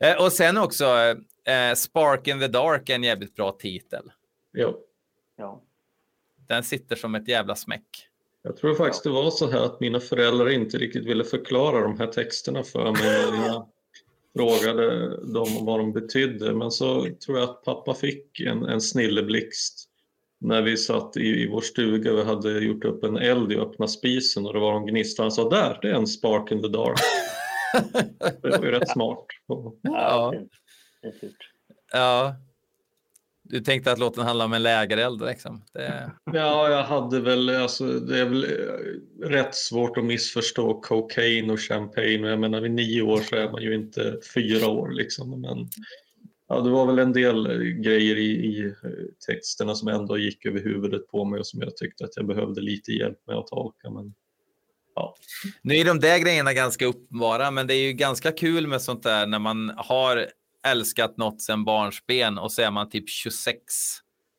[0.00, 0.84] Eh, och sen också
[1.44, 4.12] eh, Spark in the Dark, en jävligt bra titel.
[4.52, 4.76] Jo.
[5.36, 5.62] Ja.
[6.48, 8.08] Den sitter som ett jävla smäck.
[8.42, 11.98] Jag tror faktiskt det var så här att mina föräldrar inte riktigt ville förklara de
[11.98, 13.68] här texterna för mig när jag
[14.36, 16.52] frågade dem vad de betydde.
[16.52, 19.88] Men så tror jag att pappa fick en, en snilleblixt
[20.40, 23.88] när vi satt i, i vår stuga och hade gjort upp en eld i öppna
[23.88, 25.22] spisen och det var en gnista.
[25.22, 26.98] Han sa där, det är en spark in the dark.
[28.42, 29.26] det var ju rätt smart.
[29.82, 30.34] Ja.
[31.92, 32.36] ja.
[33.48, 35.64] Du tänkte att låten handlar om en lägereld liksom?
[35.72, 36.10] Det...
[36.32, 41.60] Ja, jag hade väl, alltså, det är väl eh, rätt svårt att missförstå cocaine och
[41.60, 42.28] champagne.
[42.28, 45.40] Jag menar vid nio år så är man ju inte fyra år liksom.
[45.40, 45.68] Men
[46.48, 48.90] Ja, det var väl en del eh, grejer i, i, eh,
[49.26, 52.60] texterna som ändå gick över huvudet på mig och som jag tyckte att jag behövde
[52.60, 53.90] lite hjälp med att tolka.
[53.90, 54.14] Men,
[54.94, 55.14] ja.
[55.62, 59.02] Nu är de där grejerna ganska uppenbara, men det är ju ganska kul med sånt
[59.02, 60.26] där när man har
[60.66, 63.62] älskat något sedan barnsben och så är man typ 26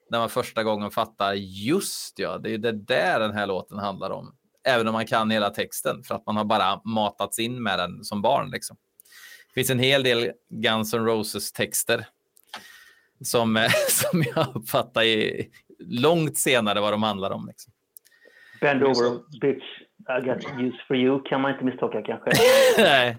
[0.09, 4.09] när man första gången fattar just ja, det är det där den här låten handlar
[4.09, 4.35] om.
[4.67, 8.03] Även om man kan hela texten för att man har bara matats in med den
[8.03, 8.51] som barn.
[8.51, 8.77] Liksom
[9.57, 12.05] finns en hel del Guns N' Roses texter
[13.21, 15.47] som, eh, som jag uppfattar i,
[15.79, 17.47] långt senare vad de handlar om.
[17.47, 17.73] Liksom.
[18.61, 19.63] Bend over, bitch,
[20.19, 22.31] I got use for you kan man inte misstolka kanske.
[22.77, 23.17] Nej,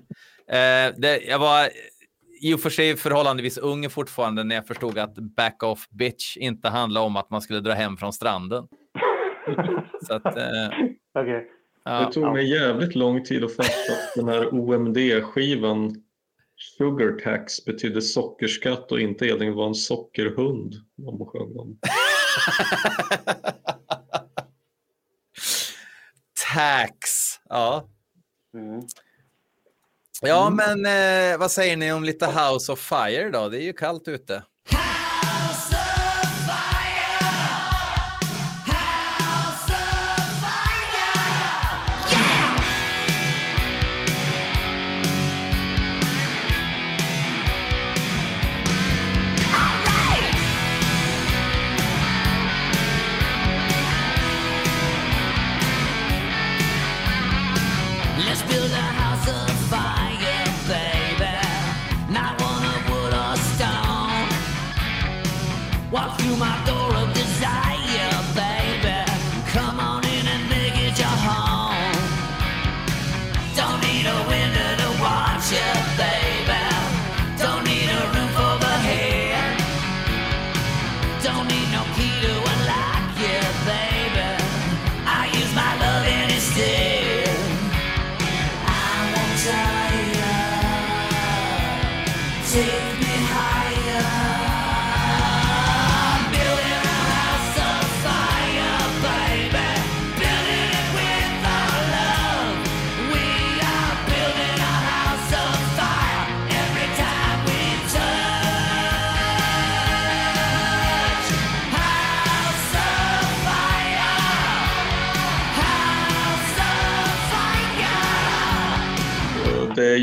[0.49, 1.68] eh, det, jag var
[2.41, 6.68] i och för sig förhållandevis ung fortfarande när jag förstod att back off bitch inte
[6.68, 8.68] handlade om att man skulle dra hem från stranden.
[10.03, 10.68] Så att, eh,
[11.20, 11.43] okay.
[11.84, 16.03] ja, det tog mig jävligt lång tid att fatta att den här OMD-skivan
[16.59, 20.74] Sugar tax betydde sockerskatt och inte Edvin var en sockerhund.
[20.96, 21.78] De sjöng om.
[26.54, 27.00] tax,
[27.48, 27.88] ja.
[28.54, 28.82] Mm.
[30.22, 33.48] Ja, men eh, vad säger ni om lite House of Fire då?
[33.48, 34.42] Det är ju kallt ute.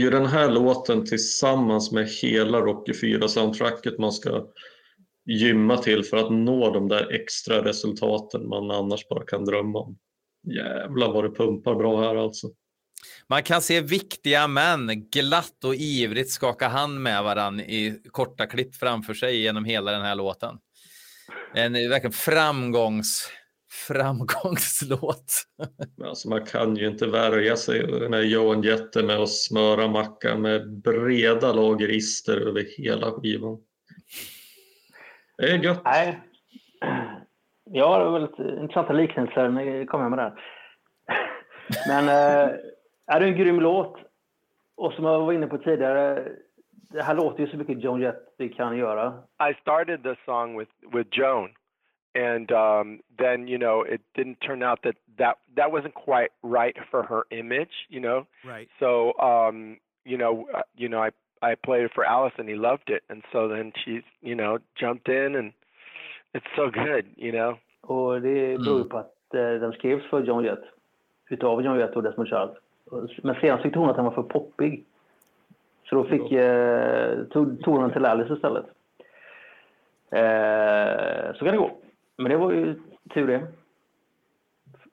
[0.05, 4.45] Ju den här låten tillsammans med hela Rocky 4-soundtracket man ska
[5.25, 9.97] gymma till för att nå de där extra resultaten man annars bara kan drömma om.
[10.55, 12.47] Jävlar vad det pumpar bra här alltså.
[13.27, 18.75] Man kan se viktiga män glatt och ivrigt skaka hand med varann i korta klipp
[18.75, 20.57] framför sig genom hela den här låten.
[21.53, 23.29] En verkligen framgångs
[23.87, 25.33] framgångslåt.
[26.03, 30.81] Alltså man kan ju inte värja sig när Johan Jette med att smöra macka med
[30.81, 33.57] breda lager ister över hela skivan.
[35.37, 35.81] Det är gött.
[35.85, 36.19] Nej.
[37.63, 40.33] Ja, det var väldigt intressanta liknelser ni kom med där.
[41.87, 42.55] Men äh,
[43.07, 43.95] är det en grym låt.
[44.77, 46.31] Och som jag var inne på tidigare,
[46.71, 49.23] det här låter ju så mycket Joan Jett vi kan göra.
[49.49, 51.49] I started the song with, with Joan.
[52.15, 56.75] And um, then you know it didn't turn out that that that wasn't quite right
[56.89, 58.25] for her image, you know.
[58.43, 58.69] Right.
[58.79, 61.11] So um, you know, uh, you know, I
[61.41, 64.59] I played it for Alice and he loved it, and so then she, you know,
[64.79, 65.53] jumped in and
[66.33, 67.57] it's so good, you know.
[67.81, 68.89] Och det beror mm.
[68.89, 70.63] på att eh, den skrevs för John Jett,
[71.29, 72.51] utav John Jett och Desmond Child.
[73.23, 74.83] Men sen tyckte hon att den var för poppig.
[75.83, 78.65] Så då fick, eh, tog, tog den till Alice istället.
[80.11, 81.71] Eh, så kan det gå.
[82.17, 82.81] Men det var ju
[83.13, 83.47] tur det.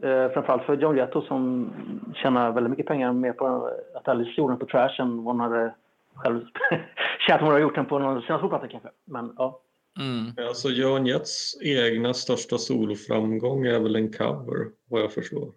[0.09, 1.70] Eh, framförallt för John Jett som
[2.14, 5.41] tjänar väldigt mycket pengar mer på att Alice gjorde den på Trash än vad hon
[5.41, 5.75] hade
[6.14, 6.45] själv
[7.27, 8.89] känt hon hade gjort den på någon senaste platta kanske.
[9.05, 9.61] Men ja.
[10.01, 10.49] Mm.
[10.49, 15.53] Alltså John Jetts egna största soloframgång är väl en cover vad jag förstår.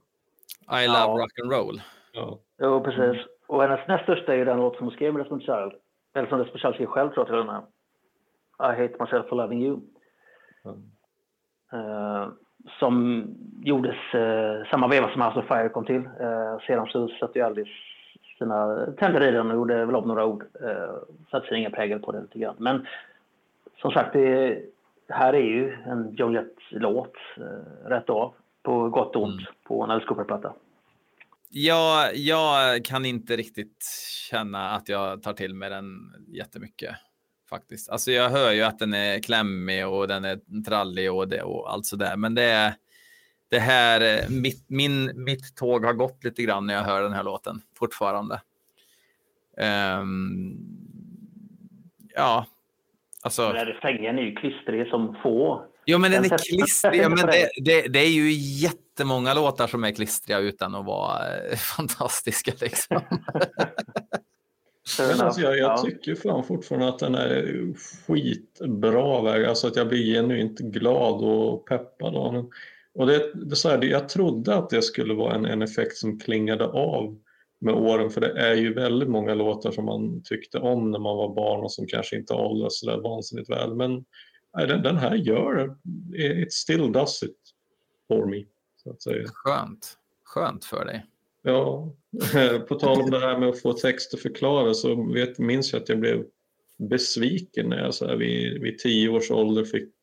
[0.83, 1.17] I love ja.
[1.19, 1.81] rock and roll.
[2.13, 2.39] Ja.
[2.61, 3.25] Jo, precis.
[3.47, 5.71] Och hennes näst största är ju den låt som hon skrev med Desmond Child.
[6.13, 7.61] Eller som Desmond Child skrev själv tror jag till den här.
[8.59, 9.79] I hate myself for loving you.
[10.65, 10.91] Mm.
[11.75, 12.27] Eh,
[12.79, 13.25] som
[13.63, 16.05] gjordes eh, samma veva som House of Fire kom till.
[16.19, 17.71] Eh, sedan så satte ju Alice
[18.37, 20.43] sina tänder i den och gjorde väl om några ord.
[21.31, 22.55] Satte sin egen prägel på det lite grann.
[22.57, 22.87] Men
[23.81, 24.63] som sagt, det
[25.09, 27.13] här är ju en Joe Jett-låt
[27.85, 28.33] rätt av.
[28.63, 29.53] På gott och ont mm.
[29.63, 30.53] på en Alice Cooper-platta.
[31.49, 33.85] Ja, jag kan inte riktigt
[34.29, 36.95] känna att jag tar till mig den jättemycket
[37.55, 37.89] faktiskt.
[37.89, 41.71] Alltså jag hör ju att den är klämmig och den är trallig och det och
[41.73, 42.17] allt så där.
[42.17, 42.73] Men det är
[43.49, 44.29] det här.
[44.29, 48.41] Mitt, min, mitt tåg har gått lite grann när jag hör den här låten fortfarande.
[50.01, 50.57] Um,
[52.15, 52.45] ja,
[53.23, 53.51] alltså.
[53.51, 55.65] Refrängen är ju klistrig som få.
[55.85, 57.01] Jo, men den är klistrig.
[57.01, 61.37] Ja, men det, det, det, är ju jättemånga låtar som är klistriga utan att vara
[61.37, 62.51] eh, fantastiska.
[62.61, 63.01] Liksom.
[64.99, 67.73] Men alltså jag, jag tycker fan fortfarande att den är
[68.07, 69.47] skitbra.
[69.49, 72.49] Alltså att jag blir genuint glad och peppad av den.
[72.93, 76.19] Och det, det så här, jag trodde att det skulle vara en, en effekt som
[76.19, 77.17] klingade av
[77.59, 81.17] med åren för det är ju väldigt många låtar som man tyckte om när man
[81.17, 83.75] var barn och som kanske inte åldras så där vansinnigt väl.
[83.75, 84.05] Men
[84.57, 85.75] nej, den, den här gör
[86.15, 87.37] it still does it
[88.07, 88.45] for me.
[88.83, 89.27] Så att säga.
[89.27, 89.97] Skönt.
[90.23, 91.05] Skönt för dig.
[91.41, 91.93] Ja,
[92.67, 95.89] på tal om det här med att få texter förklarade så vet, minns jag att
[95.89, 96.25] jag blev
[96.89, 99.93] besviken när jag så här, vid, vid tio års ålder fick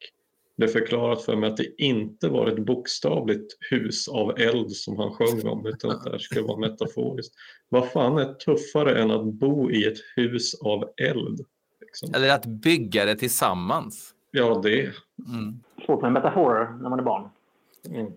[0.56, 5.12] det förklarat för mig att det inte var ett bokstavligt hus av eld som han
[5.12, 7.34] sjöng om utan att det här skulle vara metaforiskt.
[7.68, 11.40] Vad fan är tuffare än att bo i ett hus av eld?
[11.80, 12.14] Liksom?
[12.14, 14.14] Eller att bygga det tillsammans.
[14.30, 14.80] Ja, det.
[14.80, 15.60] Mm.
[15.86, 17.28] Svårt med metaforer när man är barn.
[17.88, 18.12] Mm.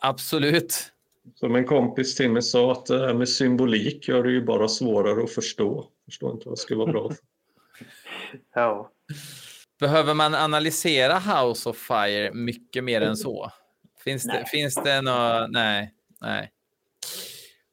[0.00, 0.92] Absolut.
[1.34, 4.68] Som en kompis till mig sa att det här med symbolik gör det ju bara
[4.68, 5.88] svårare att förstå.
[6.04, 7.18] Förstår inte vad det skulle vara bra för.
[8.54, 8.92] ja.
[9.80, 13.52] Behöver man analysera House of Fire mycket mer än så?
[14.04, 14.38] Finns nej.
[14.38, 15.50] det, finns det något?
[15.50, 16.50] Nej, nej.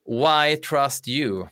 [0.05, 1.47] Why trust you?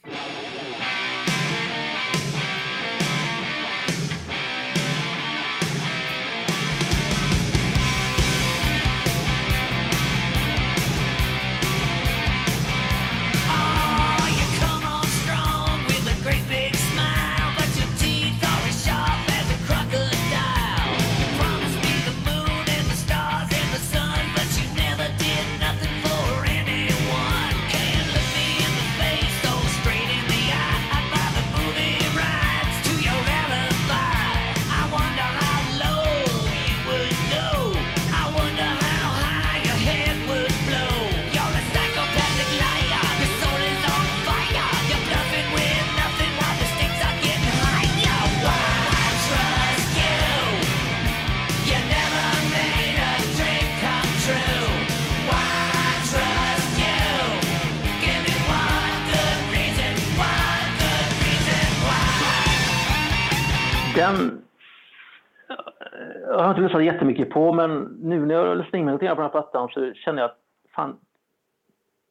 [67.34, 70.32] På, men nu när jag lyssnar in mig på den här plattan så känner jag
[70.32, 70.40] att
[70.76, 70.98] fan,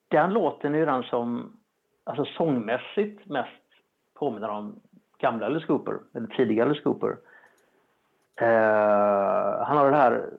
[0.09, 1.57] den låten är den som
[2.05, 3.51] alltså sångmässigt mest
[4.15, 4.81] påminner om
[5.19, 7.17] gamla Alice Cooper, eller tidiga Alice Cooper.
[8.43, 10.31] Uh, han har det här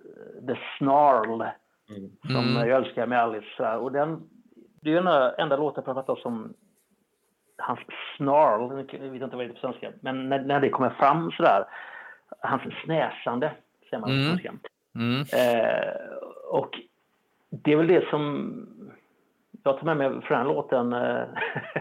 [0.48, 2.12] The Snarl mm.
[2.22, 2.70] som mm.
[2.70, 3.76] jag älskar med Alice.
[3.78, 4.30] Och den,
[4.82, 6.54] det är den enda låten på plattan som
[7.58, 7.80] hans
[8.18, 11.32] snarl, jag vet inte vad det är på svenska, men när, när det kommer fram
[11.32, 11.66] sådär,
[12.40, 13.52] hans snäsande,
[13.90, 14.28] säger man på mm.
[14.28, 14.54] svenska.
[14.96, 15.22] Mm.
[15.22, 15.94] Eh,
[16.50, 16.80] och
[17.50, 18.54] det är väl det som
[19.64, 20.94] jag tar med mig från den låten.
[20.94, 21.24] Eh,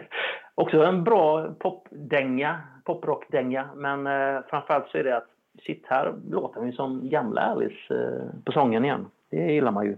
[0.55, 5.29] också en bra popdänga, poprockdänga, men eh, framförallt så är det att
[5.67, 9.07] shit, här låter ju som gamla Alice eh, på sången igen.
[9.31, 9.97] Det gillar man ju.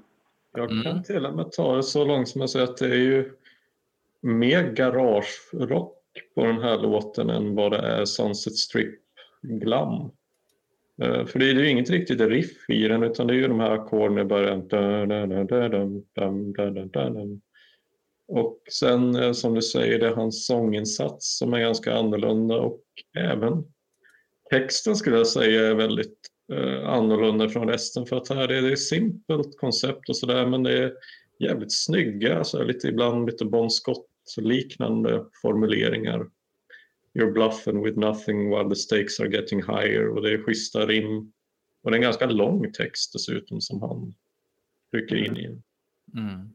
[0.53, 1.03] Jag kan mm.
[1.03, 3.33] till och med ta det så långt som att säga att det är ju
[4.21, 5.99] mer garagerock
[6.35, 9.01] på den här låten än vad det är Sunset Strip
[9.43, 10.11] glam.
[11.03, 13.61] Eh, för det är ju inget riktigt riff i den utan det är ju de
[13.61, 14.69] här ackorden i början.
[18.29, 22.83] Och sen eh, som du säger, det är hans sånginsats som är ganska annorlunda och
[23.19, 23.65] även
[24.51, 26.19] texten skulle jag säga är väldigt
[26.53, 30.63] eh, annorlunda från resten för att här är det ett simpelt koncept och sådär men
[30.63, 30.93] det är
[31.39, 36.27] jävligt snygga, alltså lite, ibland lite Bon Scott-liknande formuleringar.
[37.15, 41.33] You're bluffing with nothing while the stakes are getting higher och det är schyssta rim.
[41.83, 44.15] Och det är en ganska lång text dessutom som han
[44.91, 45.63] trycker in i.
[46.15, 46.53] Mm.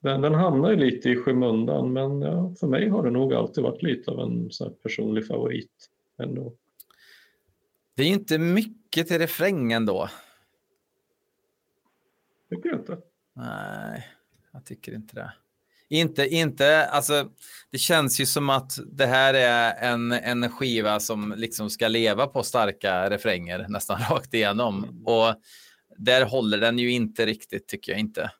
[0.00, 3.64] Den, den hamnar ju lite i skymundan men ja, för mig har det nog alltid
[3.64, 4.50] varit lite av en
[4.82, 6.56] personlig favorit ändå.
[7.94, 10.08] Det är inte mycket till refrängen då.
[12.50, 12.98] Tycker jag inte.
[13.32, 14.06] Nej,
[14.52, 15.32] jag tycker inte det.
[15.92, 17.28] Inte, inte, alltså
[17.70, 22.26] det känns ju som att det här är en, en skiva som liksom ska leva
[22.26, 24.84] på starka refränger nästan rakt igenom.
[24.84, 25.06] Mm.
[25.06, 25.34] Och
[25.96, 28.30] där håller den ju inte riktigt tycker jag inte.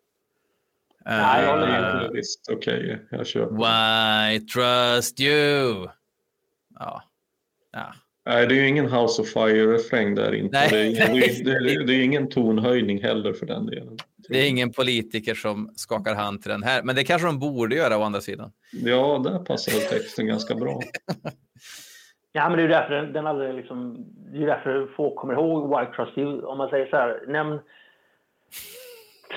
[1.05, 2.05] Nej, jag håller med.
[2.05, 3.51] Uh, Visst, okej, okay, jag kör.
[3.51, 5.89] Why trust you?
[6.79, 7.03] Ja.
[7.73, 7.95] ja.
[8.27, 10.59] Nej, det är ju ingen House of Fire-refräng där inte.
[10.59, 10.69] Nej.
[10.71, 13.99] Det, är ingen, det, det, det, är ingen tonhöjning heller för den delen.
[14.29, 17.75] Det är ingen politiker som skakar hand till den här, men det kanske de borde
[17.75, 18.53] göra å andra sidan.
[18.73, 20.81] Ja, där passar texten ganska bra.
[22.35, 25.79] Ja, men det är därför den, den aldrig liksom, det är därför få kommer ihåg
[25.79, 26.43] White Trust You.
[26.43, 27.59] Om man säger så här, nämn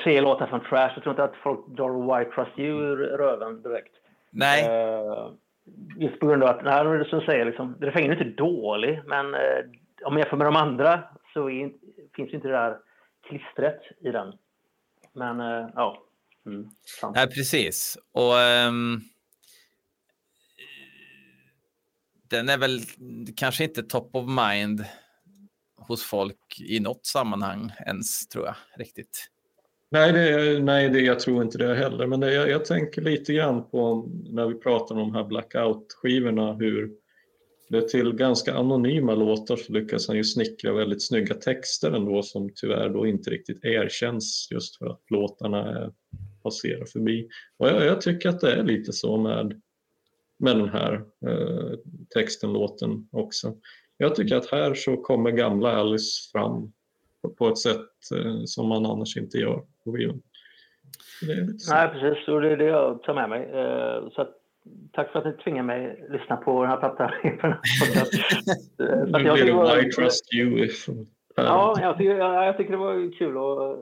[0.04, 3.62] tre låtar från Trash, jag tror inte att folk drar White Trust You ur röven
[3.62, 3.96] direkt.
[4.32, 4.70] Nej.
[4.70, 5.32] Uh,
[5.98, 9.26] just på grund av att, nej, det som säger, liksom, refrängen är inte dålig, men
[9.26, 9.42] uh,
[10.06, 11.72] om man jämför med de andra så är,
[12.16, 12.78] finns inte det där
[13.28, 14.34] klistret i den.
[15.16, 16.02] Men uh, ja.
[16.46, 16.70] Mm,
[17.14, 17.98] nej, precis.
[18.12, 18.34] Och
[18.68, 19.02] um,
[22.30, 22.80] den är väl
[23.36, 24.86] kanske inte top of mind
[25.78, 29.30] hos folk i något sammanhang ens, tror jag, riktigt.
[29.92, 32.08] Nej, det, nej det, jag tror inte det heller.
[32.08, 36.54] Men det, jag, jag, tänker lite grann på när vi pratar om de här blackout-skivorna
[36.54, 36.92] hur
[37.90, 42.90] till ganska anonyma låtar så lyckas han ju snickra väldigt snygga texter ändå som tyvärr
[42.90, 45.92] då inte riktigt erkänns just för att låtarna
[46.44, 47.28] passerar förbi.
[47.58, 49.62] Och jag, jag, tycker att det är lite så med,
[50.38, 50.94] med den här
[51.28, 51.72] eh,
[52.14, 53.56] texten, låten också.
[53.98, 56.74] Jag tycker att här så kommer gamla Alice fram
[57.38, 60.22] på ett sätt eh, som man annars inte gör på videon.
[61.70, 62.28] Nej, precis.
[62.28, 63.42] Och det är det jag tar med mig.
[63.42, 64.36] Eh, så att,
[64.92, 66.78] tack för att ni tvingar mig att lyssna på den här
[69.76, 70.70] det I trust you.
[71.36, 73.80] ja, jag tycker, jag, jag tycker det var kul att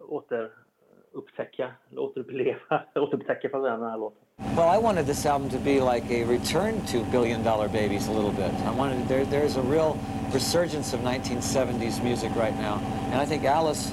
[0.08, 4.18] återupptäcka, återuppleva, återupptäcka för den här låten.
[4.56, 8.12] Well, I wanted this album to be like a return to Billion Dollar Babies a
[8.12, 8.52] little bit.
[8.64, 9.98] I wanted there, there's a real
[10.32, 12.78] resurgence of 1970s music right now,
[13.10, 13.90] and I think Alice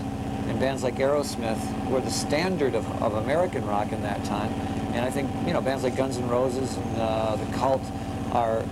[0.47, 4.53] and bands like Aerosmith were the standard of, of American rock in that time.
[4.95, 7.81] And I think you know bands like Guns N' Roses and uh, the Cult
[8.33, 8.63] are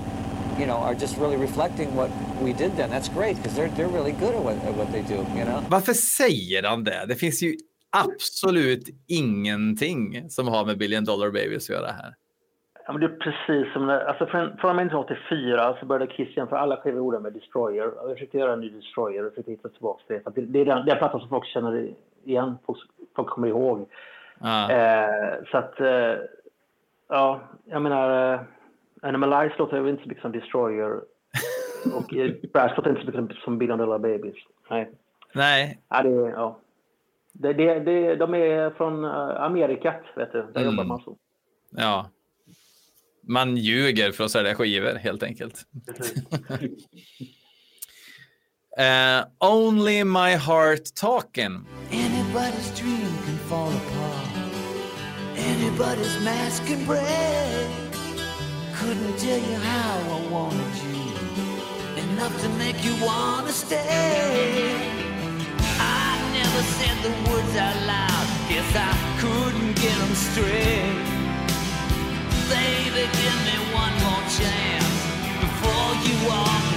[0.60, 2.10] you know, are just really reflecting what
[2.42, 2.90] we did then.
[2.90, 5.64] That's great because they're, they're really good at what, at what they do, you know.
[5.70, 7.06] Varför säger han det?
[7.08, 7.56] Det finns ju
[7.90, 12.14] absolut ingenting som har med Billion Dollar Babies att göra här.
[12.86, 16.60] Ja, men det är precis som när, alltså från, från 1984 så började Kiss jämföra
[16.60, 17.92] alla skivor gjorda med Destroyer.
[17.96, 20.24] Jag försökte göra en ny Destroyer och försökte hitta tillbaka till det.
[20.24, 21.94] För det, det är den, den plattan som folk känner
[22.26, 22.80] igen, folk,
[23.16, 23.90] folk kommer ihåg.
[24.44, 24.72] Ah.
[24.72, 26.16] Eh, så att, eh,
[27.10, 28.42] ja, jag menar, eh,
[29.02, 31.02] Animalize låter väl inte så mycket som Destroyer.
[31.96, 32.14] och
[32.54, 34.36] Brass låter inte så mycket som Billion Dollar Babies.
[34.70, 34.92] Nej.
[35.34, 35.80] Nej.
[35.90, 36.60] Ja, det, ja.
[37.34, 40.42] Det, det, det, de är från eh, Amerikat, vet du.
[40.42, 40.66] Där mm.
[40.66, 41.18] jobbar man så.
[41.72, 42.10] Ja.
[43.28, 45.62] Man ljuger för att sälja skivor, helt enkelt.
[48.80, 51.66] Uh, only my heart talking.
[51.92, 52.93] Anybody's dream.
[55.74, 57.68] Anybody's mask can break.
[58.76, 62.04] Couldn't tell you how I wanted you.
[62.04, 64.70] Enough to make you wanna stay.
[65.80, 68.26] I never said the words out loud.
[68.50, 70.94] Guess I couldn't get them straight.
[72.54, 74.94] Baby, give me one more chance
[75.42, 76.73] before you walk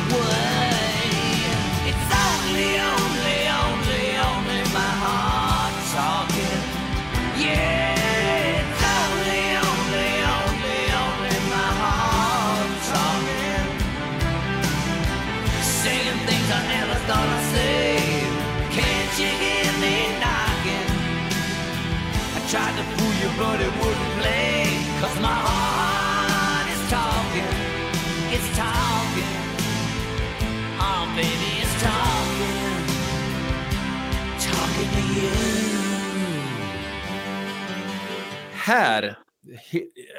[38.67, 39.19] Här,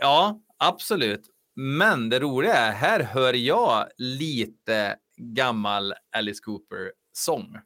[0.02, 1.30] ja, absolut.
[1.56, 7.58] Men det roliga är, här hör jag lite gammal Alice Cooper-sång.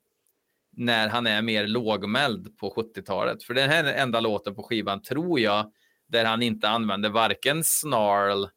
[0.72, 3.44] När han är mer lågmäld på 70-talet.
[3.44, 5.72] För den här enda låten på skivan, tror jag,
[6.08, 8.48] där han inte använder varken snarl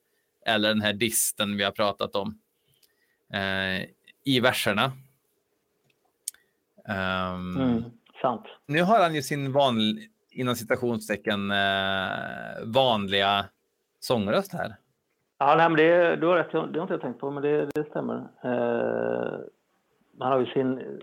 [0.46, 2.38] eller den här disten vi har pratat om
[3.32, 3.88] eh,
[4.24, 4.92] i verserna.
[6.88, 7.82] Ehm, Mm,
[8.22, 8.46] sant.
[8.66, 13.44] nu har han ju sin vanliga, inom citationstecken, eh, vanliga
[14.00, 14.74] sångröst här.
[15.38, 16.52] Ja, nej, men det, du har rätt.
[16.52, 18.16] Det har inte jag tänkt på, men det, det stämmer.
[18.44, 19.38] Eh,
[20.18, 21.00] han har ju sin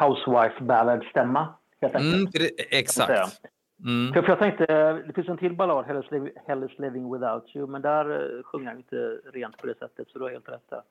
[0.00, 2.14] housewife ballad-stämma, helt enkelt.
[2.14, 3.40] Mm, det- exakt.
[3.84, 4.12] Mm.
[4.12, 7.12] För, för jag tänkte, det finns en till ballad, Hell is, Living, Hell is living
[7.12, 8.96] without you, men där eh, sjunger han inte
[9.32, 10.82] rent på det sättet, så du har helt rätt där.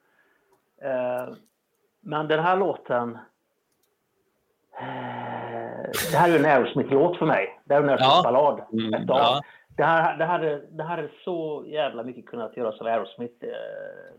[0.82, 1.34] Eh,
[2.02, 3.18] men den här låten...
[4.80, 7.60] Eh, det här är en Aerosmith-låt för mig.
[7.66, 8.62] Det här är en Aerosmith-ballad.
[8.74, 9.42] Mm, ja.
[9.78, 13.34] Det här, det, här, är- det här är så jävla mycket kunnat göras av Aerosmith,
[13.46, 13.50] eh,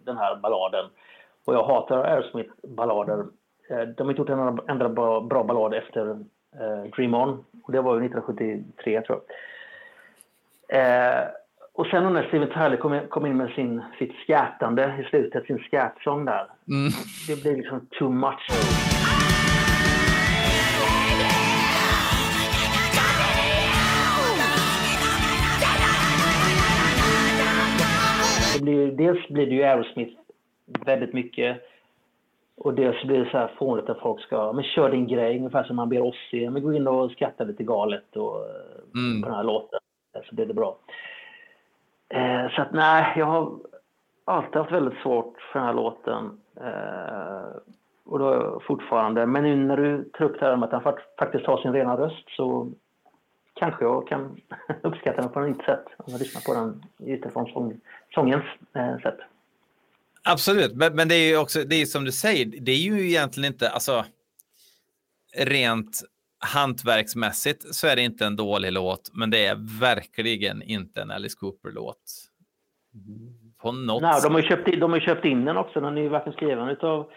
[0.05, 0.85] den här balladen.
[1.45, 3.19] Och jag hatar Aerosmith-ballader.
[3.71, 6.19] Eh, de har inte gjort en enda- bra, ballad efter
[6.97, 7.45] Dream On.
[7.65, 9.21] Och det var ju 1973 tror
[10.69, 11.27] jag.
[11.75, 16.25] Och sen när Steven Tyler kom, in med sin, sitt skätande i slutet, sin skätsång
[16.25, 16.47] där.
[16.69, 16.93] Mm.
[17.29, 18.51] Det blev liksom too much.
[28.67, 30.17] Blir, dels blir det ju Aerosmith
[30.67, 31.63] väldigt mycket.
[32.57, 35.65] Och dels blir det så här fånigt att folk ska, men kör din grej, ungefär
[35.65, 36.51] som man ber oss se.
[36.51, 38.37] Men gå in och skratta lite galet och,
[38.95, 39.23] Mm.
[39.23, 39.79] på den här låten.
[40.29, 40.77] Så blir det bra.
[42.09, 43.53] Eh, så att nej, jag har
[44.25, 46.41] alltid haft väldigt svårt för den här låten.
[46.61, 47.57] Eh,
[48.07, 49.27] och då fortfarande.
[49.27, 51.73] Men nu när du tar upp det här med att han fakt- faktiskt har sin
[51.73, 52.69] rena röst så
[53.57, 54.41] kanske jag kan
[54.83, 55.85] uppskatta den på nytt sätt.
[55.97, 57.81] Om jag lyssnar på den utifrån sång,
[58.15, 58.45] sångens
[58.75, 59.19] eh, sätt.
[60.25, 63.09] Absolut, men, men det är ju också, det är som du säger, det är ju
[63.09, 64.05] egentligen inte, alltså
[65.37, 66.03] rent
[66.39, 71.37] hantverksmässigt så är det inte en dålig låt, men det är verkligen inte en Alice
[71.41, 71.97] Cooper-låt.
[73.59, 75.81] På något Nej, de har ju köpt in, de har ju köpt in den också.
[75.81, 77.11] Den är ju varken skriven utav...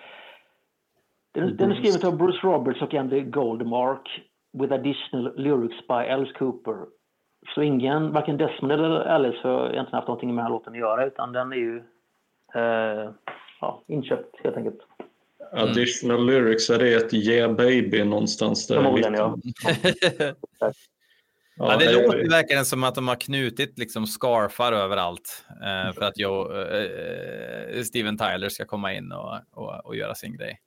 [1.33, 6.33] Den, den är skriven av Bruce Roberts och Andy Goldmark with additional lyrics by Alice
[6.39, 6.85] Cooper.
[7.55, 10.79] Så ingen, varken Desmond eller Alice har egentligen haft någonting med den här låten att
[10.79, 11.77] göra utan den är ju
[12.55, 13.11] eh,
[13.61, 14.79] ja, inköpt helt enkelt.
[15.51, 18.75] Additional lyrics, är det ett Yeah Baby någonstans där?
[18.75, 19.37] Förmodligen ja.
[21.61, 26.17] Ja, det låter verkligen som att de har knutit liksom scarfar överallt eh, för att
[26.17, 30.59] jag, eh, Steven Tyler ska komma in och, och, och göra sin grej.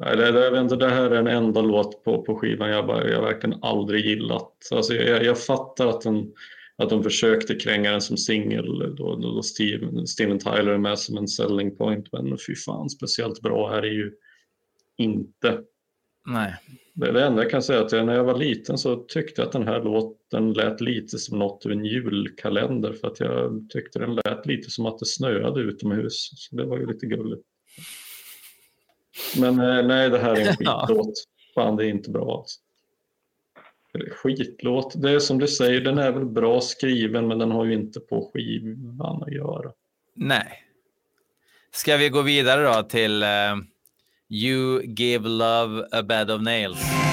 [0.00, 2.86] Det, det, jag vet inte, det här är den enda låt på, på skivan jag,
[2.86, 4.68] bara, jag verkligen aldrig gillat.
[4.70, 6.32] Alltså, jag, jag fattar att, den,
[6.76, 11.16] att de försökte kränga den som singel då, då Steven, Steven Tyler är med som
[11.16, 14.12] en selling point, men fy fan, speciellt bra är ju
[14.96, 15.60] inte.
[16.26, 16.54] Nej.
[16.94, 19.40] Det, det enda jag kan säga är att jag, när jag var liten så tyckte
[19.40, 23.66] jag att den här låten lät lite som något av en julkalender för att jag
[23.70, 26.30] tyckte den lät lite som att det snöade utomhus.
[26.34, 27.46] Så det var ju lite gulligt.
[29.36, 31.12] Men eh, nej, det här är en skitlåt.
[31.54, 32.60] Fan, det är inte bra alltså.
[33.94, 37.64] Eller Skitlåt, det är som du säger, den är väl bra skriven men den har
[37.64, 39.72] ju inte på skivan att göra.
[40.14, 40.60] Nej.
[41.72, 43.28] Ska vi gå vidare då till eh,
[44.28, 47.03] You give love a bed of nails?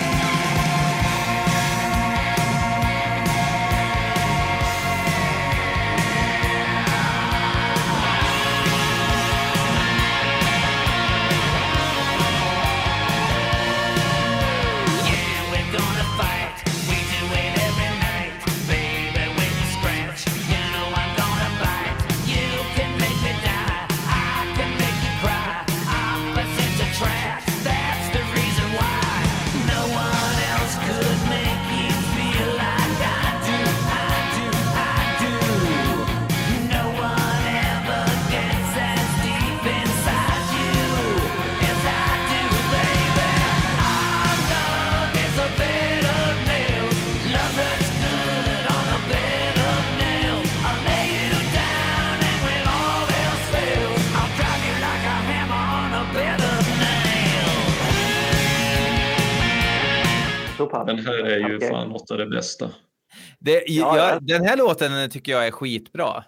[63.76, 66.24] Det, Ja, jag, den här låten tycker jag är skitbra.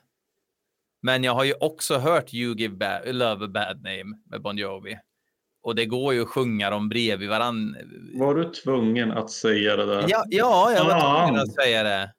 [1.01, 4.57] Men jag har ju också hört You Give ba- Love a Bad Name med Bon
[4.57, 4.99] Jovi.
[5.63, 7.75] Och det går ju att sjunga dem bredvid varann.
[8.13, 10.05] Var du tvungen att säga det där?
[10.07, 11.27] Ja, ja jag var Fan.
[11.27, 12.13] tvungen att säga det.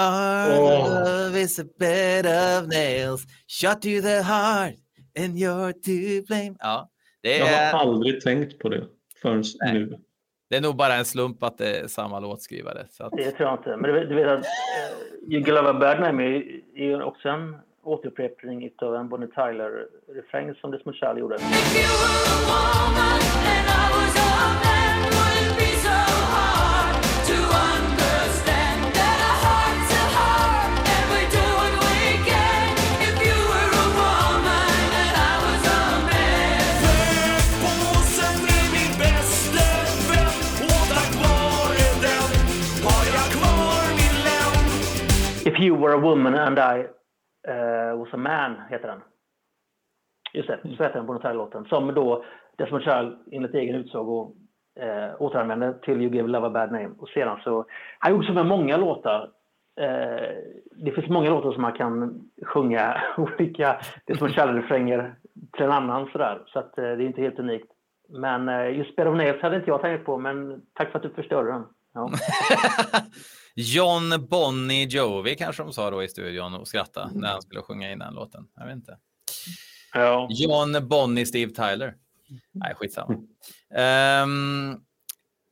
[0.00, 1.04] Our Åh.
[1.04, 4.74] love is a bed of nails shot to the heart
[5.18, 6.56] and you're to blame.
[6.58, 6.90] Ja,
[7.22, 8.84] det Jag är, har aldrig tängt på det
[9.22, 9.72] förrän Nej.
[9.74, 9.98] nu.
[10.50, 12.86] Det är nog bara en slump att det är samma låtskrivare.
[12.90, 13.76] Så att, Det tror jag inte.
[13.76, 16.36] Men du, vet- du vet att uh, You Give Love a Bad Name är,
[16.74, 21.38] är ju också en återupprepning av en Bonnie Tyler-refräng som Desmond Child gjorde.
[45.48, 46.86] If You Were a Woman and I
[47.48, 49.00] uh, Was a Man heter den.
[50.32, 51.64] Just det, så heter den Bonnie Tyler-låten.
[51.64, 52.24] Som då
[52.58, 54.32] Desmond Child enligt egen utsago
[54.82, 56.90] uh, återanvände till You Give Love a Bad Name.
[56.98, 57.64] Och sedan så,
[57.98, 59.30] han gjorde så med många låtar.
[59.80, 60.36] Eh,
[60.70, 65.14] det finns många låtar som man kan sjunga olika Desmond Child-refränger
[65.52, 66.42] till en annan sådär.
[66.46, 67.68] Så att, eh, det är inte helt unikt.
[68.08, 71.02] Men eh, just Bed of Nails hade inte jag tänkt på, men tack för att
[71.02, 71.64] du förstörde den.
[71.94, 72.10] Ja.
[73.54, 77.92] John Bonnie Jovi kanske de sa då i studion och skratta när han skulle sjunga
[77.92, 78.46] in den låten.
[78.56, 78.98] Jag vet inte.
[79.92, 80.28] Ja.
[80.30, 81.94] John Bonnie Steve Tyler.
[82.52, 83.14] Nej, skitsamma.
[83.74, 84.76] Ehm,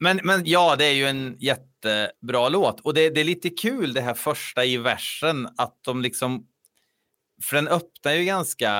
[0.00, 3.92] men, men ja, det är ju en jättebra låt och det, det är lite kul
[3.92, 6.46] det här första i versen att de liksom
[7.42, 8.70] för den öppnar ju ganska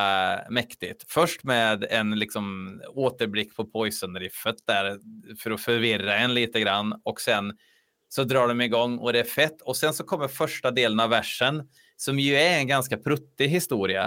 [0.50, 1.04] mäktigt.
[1.08, 4.98] Först med en liksom återblick på Poison-riffet där
[5.38, 7.58] för att förvirra en lite grann och sen
[8.08, 11.10] så drar de igång och det är fett och sen så kommer första delen av
[11.10, 14.04] versen som ju är en ganska pruttig historia.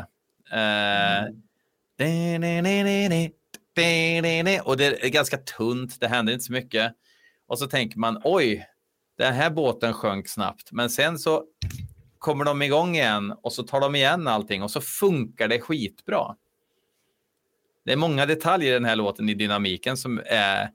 [0.51, 1.23] Eh,
[4.63, 6.93] och det är ganska tunt, det händer inte så mycket.
[7.47, 8.65] Och så tänker man, oj,
[9.17, 10.71] den här båten sjönk snabbt.
[10.71, 11.43] Men sen så
[12.19, 16.35] kommer de igång igen och så tar de igen allting och så funkar det skitbra.
[17.85, 20.69] Det är många detaljer i den här låten i dynamiken som är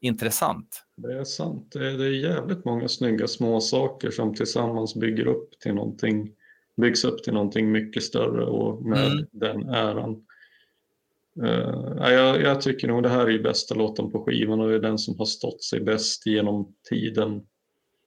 [0.00, 0.84] intressant.
[0.96, 1.72] Det är sant.
[1.72, 6.32] Det är, jävligt många snygga små saker som tillsammans bygger upp till någonting,
[6.76, 9.26] byggs upp till någonting mycket större och med Mm.
[9.30, 10.24] den äran.
[11.96, 14.80] Ja, jag, jag tycker nog det här är bästa låten på skivan och det är
[14.80, 17.46] den som har stått sig bäst genom tiden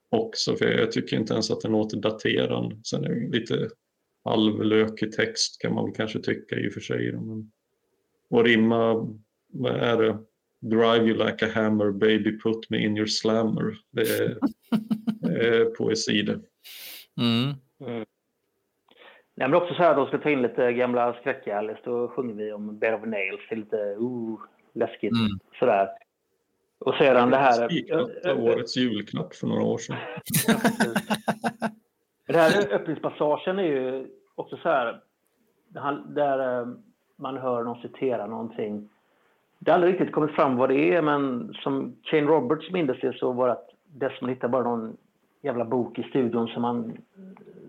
[0.09, 0.55] också.
[0.55, 2.81] För jag tycker inte ens att den låter daterad.
[2.85, 3.69] Sen är det lite
[4.23, 7.11] halvlökig text kan man väl kanske tycka i och för sig.
[7.11, 7.51] Men,
[8.29, 8.93] och rimma,
[9.47, 10.17] vad är det?
[10.61, 13.77] Drive you like a hammer, baby put me in your slammer.
[13.91, 14.37] Det är,
[15.21, 16.39] det är poesi det.
[17.21, 17.55] Mm.
[19.35, 21.79] Nej, men också så här, då ska ta in lite gamla skräck-Alice.
[21.83, 23.41] Då sjunger vi om Bed of Nails.
[23.49, 24.39] Det är lite uh,
[24.73, 25.39] läskigt Mm.
[25.59, 25.89] sådär.
[26.79, 27.69] Och sedan det här...
[27.69, 29.97] Spikmatta, årets julklapp för några år sedan.
[32.27, 35.01] Det här öppningspassagen är ju också så här,
[36.15, 36.67] där eh,
[37.17, 38.89] man hör någon citera någonting.
[39.63, 43.13] Det har aldrig riktigt kommit fram vad det är, men som Kane Roberts mindes det
[43.17, 44.97] så var det att Desmond hittade bara någon
[45.41, 46.97] jävla bok i studion som han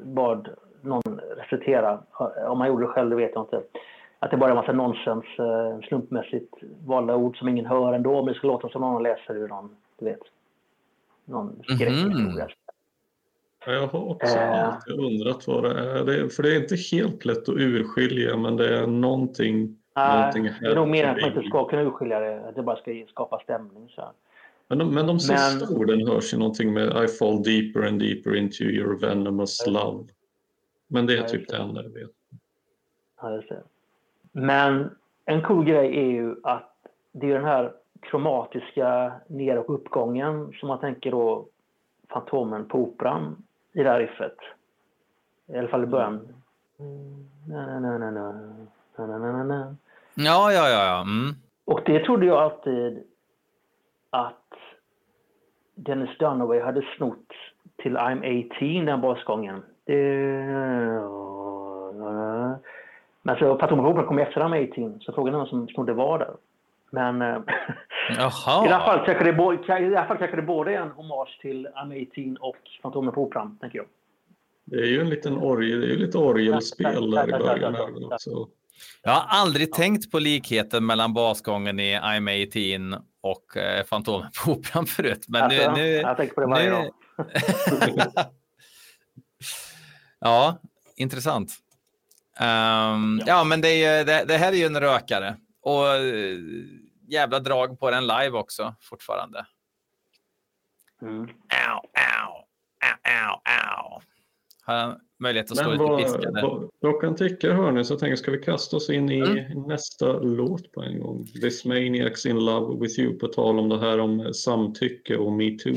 [0.05, 0.49] bad
[0.81, 2.01] någon recitera.
[2.49, 3.63] Om han gjorde det själv, det vet jag inte.
[4.19, 6.55] Att det bara är en massa nonsens, eh, slumpmässigt
[6.87, 9.77] valda ord som ingen hör ändå, men det ska låta som någon läser ur någon,
[9.99, 10.21] du vet,
[11.25, 12.49] någon skräckhistoria.
[13.67, 14.69] Ja, Jag har också Eh.
[14.69, 15.63] alltid undrat vad.
[16.07, 16.29] Det är.
[16.29, 19.79] För det är inte helt lätt att urskilja, men det är någonting.
[19.95, 22.77] Nej, det är nog mer att man inte ska kunna urskilja det, att det bara
[22.77, 23.89] ska skapa stämning.
[23.89, 24.13] Så.
[24.69, 28.01] Men, de, men de sista men, orden hörs ju någonting med I fall deeper and
[28.01, 30.05] deeper into your venomous love.
[30.87, 32.11] Men det är typ det enda jag vet.
[33.21, 33.43] Ja,
[34.33, 34.91] men
[35.25, 36.75] en cool grej är ju att
[37.13, 41.47] det är den här kromatiska ner och uppgången som man tänker då
[42.09, 43.43] Fantomen på Operan
[43.73, 44.37] i det här riffet.
[45.47, 46.29] I alla fall i början.
[46.79, 47.29] Mm.
[47.49, 48.33] Na, na, na, na, na.
[48.97, 49.77] Na, na, na, na.
[50.15, 50.85] Ja, ja, ja.
[50.85, 51.01] ja.
[51.01, 51.35] Mm.
[51.65, 53.03] Och det trodde jag alltid
[54.11, 54.39] att
[55.75, 57.27] Dennis Dunaway hade snott
[57.77, 58.47] till I'm
[58.79, 59.63] 18, den basgången.
[59.85, 60.03] Det...
[63.23, 66.19] Men så på Operan kom efter I'm 18, så frågan är vem som snodde var
[66.19, 66.35] där.
[66.91, 67.39] Men eh,
[68.19, 68.67] Jaha.
[68.67, 71.39] i alla fall kanske det, bo- i alla fall kanske det både är en hommage
[71.41, 73.87] till I'm 18 och Fantomen på Operan, tänker jag.
[74.65, 77.47] Det är ju en liten orgel, det är ju lite orgelspel där i Ja, ja,
[77.47, 77.75] ja, början.
[78.01, 78.15] ja.
[78.15, 78.49] också.
[79.03, 84.51] Jag har aldrig tänkt på likheten mellan basgången i I'm 18 och eh, Fantomen på
[84.53, 85.25] Operan förut.
[85.29, 86.77] Men Alltså, nu, nu, jag tänker på det varje nu...
[86.77, 86.91] dag.
[90.21, 90.59] ja,
[90.97, 91.53] intressant.
[92.39, 93.45] Ehm, ja.
[93.45, 95.37] men det, är, ju- det, det här är ju en rökare.
[95.63, 96.39] Och eh,
[97.09, 99.47] jävla drag på den live också fortfarande.
[101.03, 101.23] Mm.
[101.69, 102.45] Au, au,
[102.81, 104.03] au, au, au.
[104.65, 106.43] Har han möjlighet att slå Men lite vad, piska där?
[106.43, 109.63] vad klockan tickar hörni så jag tänker ska vi kasta oss in i Mm.
[109.69, 111.27] nästa låt på en gång.
[111.43, 115.73] This Maniacs in Love with You på tal om det här om samtycke och metoo.
[115.73, 115.77] I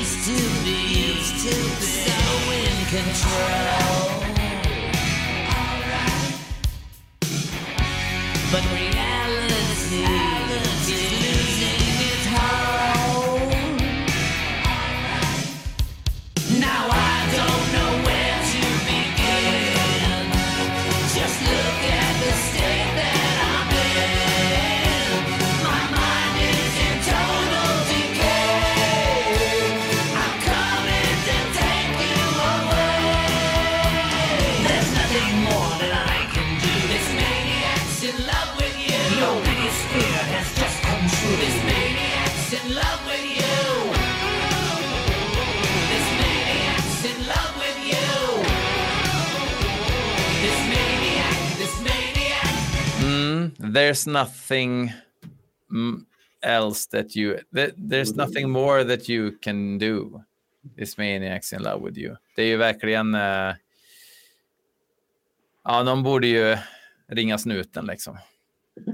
[0.00, 0.76] used to be,
[1.10, 3.91] used to be so in control.
[53.74, 54.92] There's nothing
[56.42, 60.22] else that you that, there's nothing more that you can do.
[60.76, 62.16] This maniac's in love with you.
[62.36, 63.14] Det är ju verkligen.
[63.14, 63.54] Uh,
[65.64, 66.56] ja, de borde ju
[67.06, 68.18] ringa snuten liksom.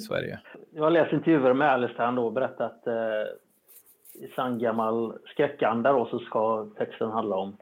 [0.01, 0.37] Så är det ju.
[0.71, 5.93] Jag har läst intervjuer med Alice han då berättat att eh, i sann gammal skräckanda
[5.93, 7.57] då så ska texten handla om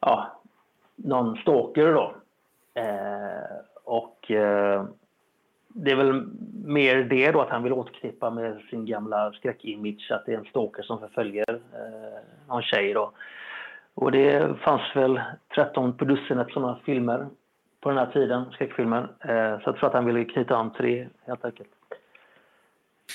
[0.00, 0.40] ja,
[0.96, 2.14] någon stalker då.
[2.74, 4.86] Eh, och eh,
[5.74, 6.26] det är väl
[6.64, 10.44] mer det då att han vill återknippa med sin gamla skräckimage att det är en
[10.44, 12.18] stalker som förföljer eh,
[12.48, 13.12] någon tjej då.
[13.94, 15.20] Och det fanns väl
[15.54, 17.28] 13 på dussinet sådana filmer
[17.80, 19.02] på den här tiden, skräckfilmer.
[19.02, 21.68] Eh, så jag tror att han ville knyta an till det helt enkelt.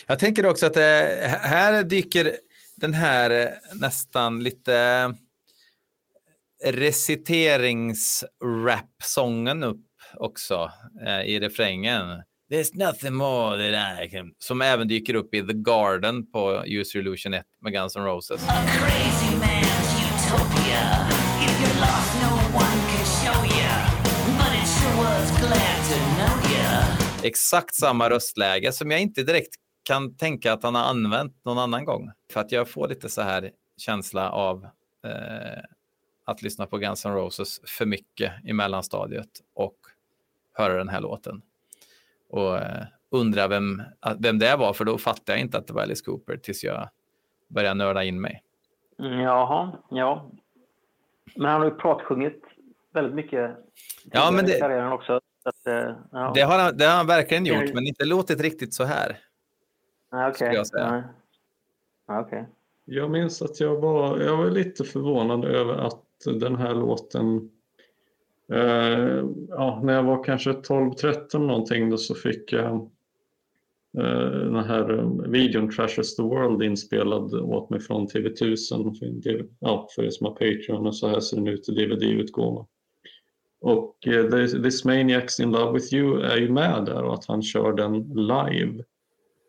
[0.08, 0.82] Jag tänker också att eh,
[1.42, 2.32] här dyker
[2.76, 3.48] den här eh,
[3.82, 4.74] nästan lite
[6.64, 10.72] eh, reciteringsrap-sången upp också
[11.06, 12.24] eh, i refrängen.
[12.50, 14.34] There's nothing more that I can...
[14.40, 18.48] Som även dyker upp i The Garden på User Illusion 1 med Guns N' Roses.
[18.48, 21.08] A crazy man's utopia.
[21.46, 23.72] If you're lost, no one can show you.
[24.38, 27.28] But it sure was glad to know you.
[27.28, 31.86] Exakt samma röstläge som jag inte direkt kan tänka att han har använt någon annan
[31.86, 32.12] gång.
[32.34, 34.64] För att jag får lite så här känsla av
[35.06, 35.64] eh,
[36.26, 39.78] att lyssna på Guns N' Roses för mycket i mellanstadiet och
[40.54, 41.42] höra den här låten.
[42.30, 45.74] Och eh, undra vem, att- vem det var, för då fattade jag inte att det
[45.74, 46.90] var Alice Cooper tills jag
[47.48, 48.44] började nörda in mig.
[49.00, 50.32] Mm, Jaha, ja.
[51.36, 52.44] Men han har ju pratsjungit
[52.94, 53.56] väldigt mycket
[54.12, 55.22] Ja, men tidigare i det- karriären också.
[55.44, 56.32] Så att, eh, ja.
[56.36, 59.18] Det har, han, det har han verkligen gjort, men inte låtit riktigt så här.
[60.12, 60.34] Nej, okej.
[60.36, 61.04] skulle jag säga.
[62.08, 62.46] Okej.
[62.86, 67.50] Jag minns att jag var, jag var lite förvånad över att den här låten
[68.52, 72.76] eh, ja, när jag var kanske 12-13 någonting då så fick jag
[73.98, 79.48] eh, den här eh, videon Trashes the World inspelad åt mig från TV1000 för, del-
[79.60, 82.66] ja, för er som har Patreon och så här ser den ut i DVD-utgåva.
[83.62, 87.26] Och eh, This- This Maniacs in Love with You är ju med där och att
[87.26, 88.84] han kör den live.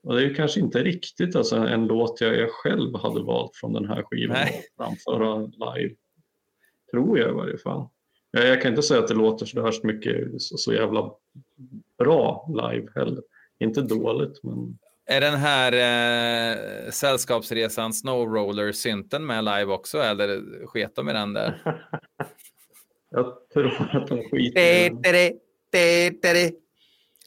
[0.02, 3.56] Och det är ju kanske inte riktigt alltså, en låt jag, jag själv hade valt
[3.56, 5.94] från den här skivan att framföra live.
[6.90, 7.86] Tror jag i varje fall.
[8.30, 11.10] Jag, jag kan inte säga att det låter så värst mycket så, så jävla
[11.98, 13.22] bra live heller.
[13.58, 16.56] Inte dåligt men Är den här eh,
[16.90, 21.62] Sällskapsresan Snowroller-synten med live också, eller sket de i den där?
[23.10, 25.02] jag tror att de skiter i den.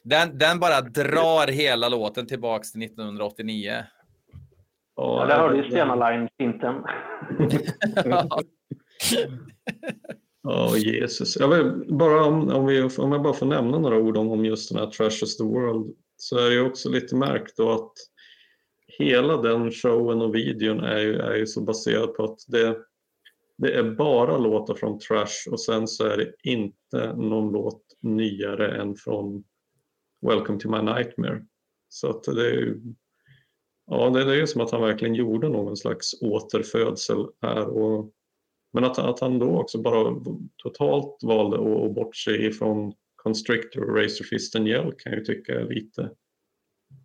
[0.04, 3.84] Den, den bara drar hela låten tillbaks till 1989.
[4.96, 6.74] Ja, där har du ju Stena Line-synten.
[10.46, 11.36] Ja, Jesus.
[11.36, 14.44] Jag vill, bara om, om, vi, om jag bara får nämna några ord om, om
[14.44, 17.92] just den här Trashes the World så är det ju också lite märkt då att
[18.98, 22.76] hela den showen och videon är ju, är ju så baserad på att det,
[23.58, 28.76] det är bara låtar från Trash och sen så är det inte någon låt nyare
[28.82, 29.44] än från
[30.26, 31.44] Welcome to my nightmare.
[31.88, 32.80] Så att det är ju
[33.86, 37.68] Ja, det, det är som att han verkligen gjorde någon slags återfödsel här.
[37.68, 38.12] Och,
[38.74, 40.14] men att, att han då också bara
[40.56, 45.60] totalt valde att, bortse ifrån Constrictor och Razor Fist and Yell kan jag ju tycka
[45.60, 46.10] är lite,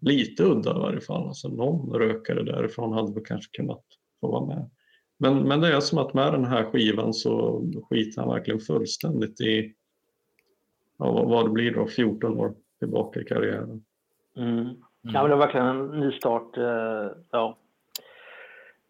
[0.01, 1.27] lite udda i varje fall.
[1.27, 3.83] Alltså någon rökare därifrån hade väl kanske kunnat
[4.21, 4.69] få vara med.
[5.17, 9.41] Men, men det är som att med den här skivan så skiter han verkligen fullständigt
[9.41, 9.73] i
[10.97, 13.83] ja, vad- det blir då, 14 år tillbaka i karriären.
[14.37, 14.65] Mm.
[15.01, 16.57] Ja, men det var verkligen en ny start.
[16.57, 17.57] eh, ja.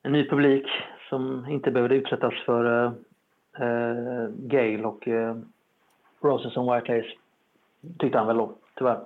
[0.03, 0.65] En ny publik
[1.09, 5.35] som inte behövde utsättas för uh, Gale och uh,
[6.21, 7.09] Roses on White Lace.
[7.99, 8.99] Tyckte han väl då, tyvärr.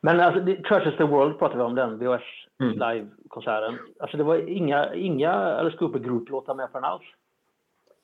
[0.00, 2.22] Men alltså, is the World pratade vi om, den VHS
[2.60, 2.72] Mm.
[2.72, 3.78] live-konserten.
[4.00, 7.02] Alltså det var inga, inga Alice Cooper Group-låtar med på den alls.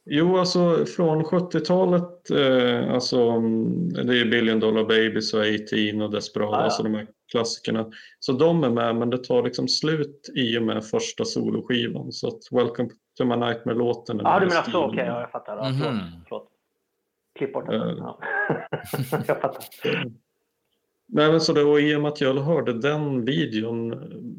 [0.08, 6.10] Jo, alltså från 70-talet, eh, alltså mm, det är Billion Dollar Babies och 18 och
[6.10, 6.64] Desperado, Ja, ja.
[6.64, 7.86] alltså de här klassikerna.
[8.20, 12.12] Så de är med, men det tar liksom slut i och med första soloskivan.
[12.12, 12.88] Så att Welcome
[13.18, 15.56] to my nightmare-låten är Ja, med du menar så, okej, ja, jag fattar.
[15.56, 15.78] Ja, Mhm.
[15.78, 16.48] förlåt, förlåt.
[17.38, 17.80] Klipp bort den.
[17.88, 17.94] Eh.
[17.98, 18.18] Ja.
[19.26, 19.64] jag fattar.
[21.08, 23.94] Nej, men så det, och I och med att jag hörde den videon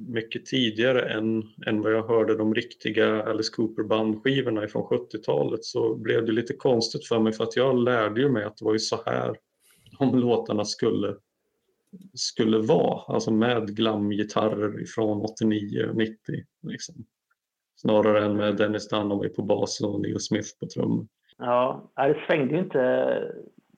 [0.07, 5.95] mycket tidigare än, än vad jag hörde de riktiga Alice Cooper bandskivorna från 70-talet så
[5.95, 8.73] blev det lite konstigt för mig för att jag lärde ju mig att det var
[8.73, 9.35] ju så här
[9.99, 11.15] de låtarna skulle,
[12.13, 13.13] skulle vara.
[13.13, 16.15] Alltså med glamgitarrer från 89 och 90.
[16.63, 16.95] Liksom.
[17.75, 21.07] Snarare än med Dennis Dunaway på bas och Neil Smith på trummor.
[21.37, 23.21] Ja, det svängde ju inte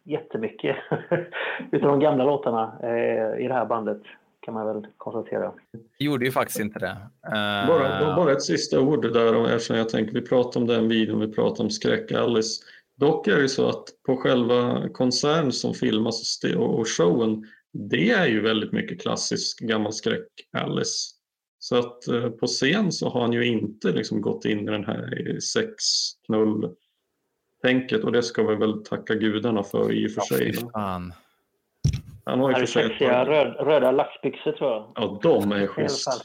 [0.03, 0.75] jättemycket
[1.71, 4.01] utav de gamla låtarna eh, i det här bandet
[4.41, 5.53] kan man väl konstatera.
[5.99, 6.97] Gjorde ju faktiskt inte det.
[7.27, 10.87] Eh, Bara, bara ett sista ord där om- eftersom jag tänker vi pratar om den
[10.89, 12.61] videon, vi pratar om Skräck-Alice.
[12.97, 17.43] Dock är det så att på själva konserten som filmas och showen,
[17.73, 21.09] det är ju väldigt mycket klassisk gammal Skräck-Alice.
[21.59, 24.85] Så att eh, på scen så har han ju inte liksom gått in i den
[24.85, 25.35] här
[27.61, 30.53] sex-knull-tänket och det ska vi väl tacka gudarna för i och för ja, sig.
[30.73, 31.13] fan.
[32.25, 34.91] Han har ju för sig sexiga röd, röda laxbyxor tror jag.
[34.95, 36.07] Ja, de är schysst.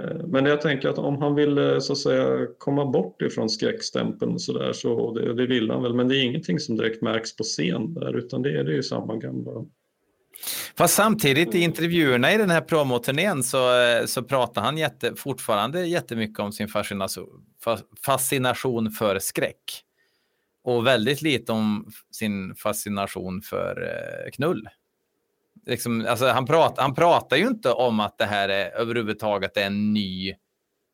[0.00, 3.50] Eh, Men jag tänker att om han vill eh, så att säga komma bort ifrån
[3.50, 5.94] skräckstämpeln och sådär så det, det vill han väl.
[5.94, 8.82] Men det är ingenting som direkt märks på scen där utan det är, det ju
[8.82, 9.50] samma gamla.
[10.78, 15.86] Fast samtidigt i intervjuerna i den här promoturnén så, eh, så pratar han jätte, fortfarande
[15.86, 19.82] jättemycket om sin fascination, fa- fascination för skräck.
[20.66, 24.68] Och väldigt lite om sin fascination för eh, knull.
[25.66, 29.66] Liksom, alltså, han, prat, han pratar ju inte om att det här är överhuvudtaget är
[29.66, 30.34] en ny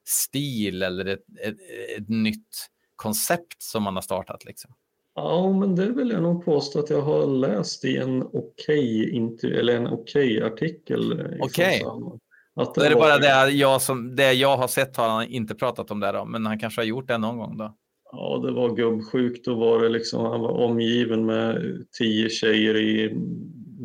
[0.04, 1.56] stil eller ett, ett,
[1.98, 4.44] ett nytt koncept som man har startat.
[4.44, 4.74] Liksom.
[5.14, 9.58] Ja, men det vill jag nog påstå att jag har läst i en okej intervju
[9.58, 11.20] eller en okej artikel.
[11.20, 11.80] eh, Okej.
[11.80, 12.18] samma.
[12.54, 15.54] Att Då är det bara det jag, som, det jag har sett har han inte
[15.54, 17.76] pratat om det då, men han kanske har gjort det någon gång då.
[18.12, 19.44] Ja, det var gubbsjukt.
[19.44, 21.62] Då var det liksom, han var omgiven med
[21.98, 23.10] tio tjejer i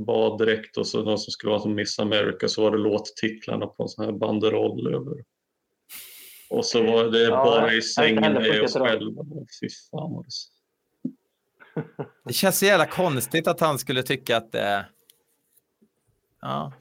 [0.05, 3.83] baddräkt och så de som skulle vara som Miss America så var det låttitlarna på
[3.83, 5.23] en sån här banderoll över.
[6.49, 9.23] Och så var det Ja, bara i sängen med oss själva.
[9.61, 10.29] Fy fan vad det...
[12.25, 14.85] Det känns så jävla konstigt att han skulle tycka att det...
[16.41, 16.73] Ja.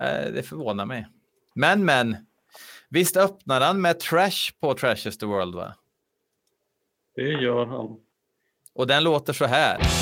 [0.00, 1.06] Eh, Det förvånar mig.
[1.54, 2.16] Men, men.
[2.88, 5.74] Visst öppnar han med Trash på Trash is the World, va?
[7.16, 7.96] Det gör han.
[8.74, 9.95] Och den låter så här.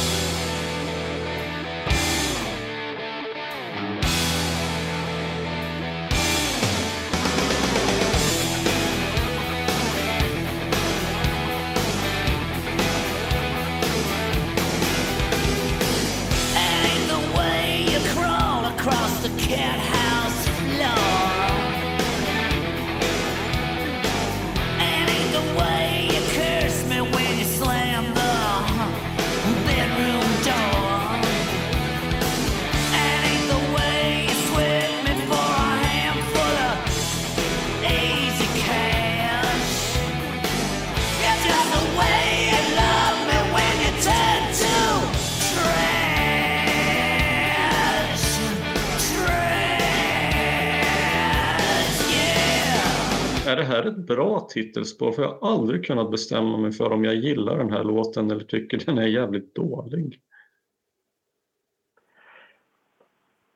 [54.54, 55.12] Titelspår?
[55.12, 58.44] För jag har aldrig kunnat bestämma mig för om jag gillar den här låten eller
[58.44, 60.20] tycker den är jävligt dålig.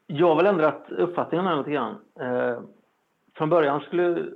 [0.07, 1.99] Jag har väl ändrat uppfattningen här lite grann.
[2.21, 2.61] Eh,
[3.35, 4.27] från början skulle...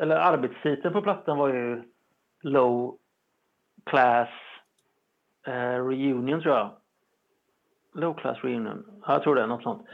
[0.00, 1.82] Eller arbetstiteln på plattan var ju
[2.42, 2.98] Low
[3.84, 4.28] Class
[5.46, 6.70] eh, Reunion, tror jag.
[7.94, 8.84] Low Class Reunion.
[9.06, 9.88] Ja, jag tror det, något sånt.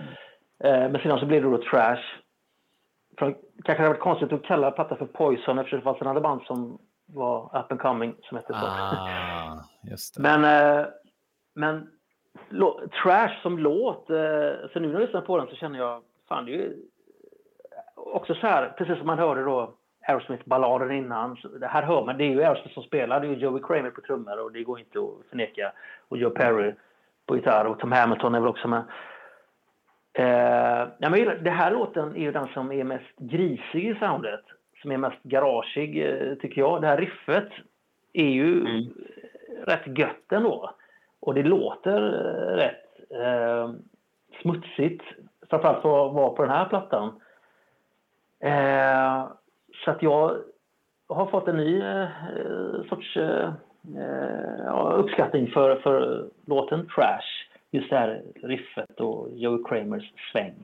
[0.64, 2.05] Eh, men sedan så blev det då Trash.
[3.19, 3.35] Det
[3.65, 6.43] kanske hade varit konstigt att kalla plattan för Poison eftersom det fanns en annan band
[6.43, 8.66] som var up and coming som hette så.
[8.66, 10.23] Ah, det.
[10.23, 10.86] Men, eh,
[11.55, 11.89] men
[13.03, 14.16] Trash som låt, eh,
[14.73, 16.77] så nu när jag lyssnar på den så känner jag, fan det är ju
[17.97, 19.74] också så här, precis som man hörde då
[20.09, 21.36] Aerosmith-balladen innan.
[21.61, 23.90] Det här hör man, det är ju Aerosmith som spelar, det är ju Joey Kramer
[23.90, 25.73] på trummor och det går inte att förneka.
[26.09, 26.74] Och Joe Perry
[27.27, 28.85] på gitarr och Tom Hamilton är väl också med.
[30.12, 34.44] Eh, ja, men det här låten är ju den som är mest grisig i soundet.
[34.82, 36.80] Som är mest garageig, eh, tycker jag.
[36.80, 37.48] Det här riffet
[38.12, 38.85] är ju mm.
[39.66, 40.70] rätt gött ändå.
[41.20, 43.70] Och det låter eh, rätt eh,
[44.43, 45.05] smutsigt.
[45.51, 47.20] Framförallt för att vara på den här plattan.
[48.40, 49.26] Eh,
[49.85, 50.36] så att jag
[51.09, 52.09] har fått en ny eh,
[52.89, 53.18] sorts
[54.64, 57.47] ja, uppskattning för, för låten Trash.
[57.70, 60.55] Just det här riffet och Joey Kramers sväng.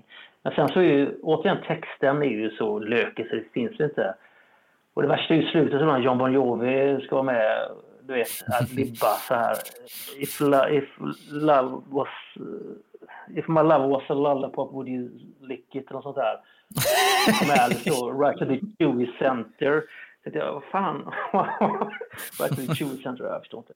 [0.43, 3.85] Men sen så är ju återigen texten är ju så lökig så det finns ju
[3.85, 4.15] inte.
[4.95, 7.69] Och det värsta är ju slutet när John Bon Jovi ska vara med
[8.07, 8.29] du vet,
[8.61, 9.57] att libba så här.
[10.19, 10.41] If,
[10.71, 10.99] if
[11.31, 12.09] love was...
[13.37, 15.11] If my love was a lollipop would you
[15.41, 15.91] lick it?
[15.91, 16.41] Eller något sånt där.
[17.47, 19.83] Med så, right to the Chewy center.
[20.25, 21.13] Så jag, vad fan?
[22.41, 23.73] right to the Chewy center, jag förstår inte.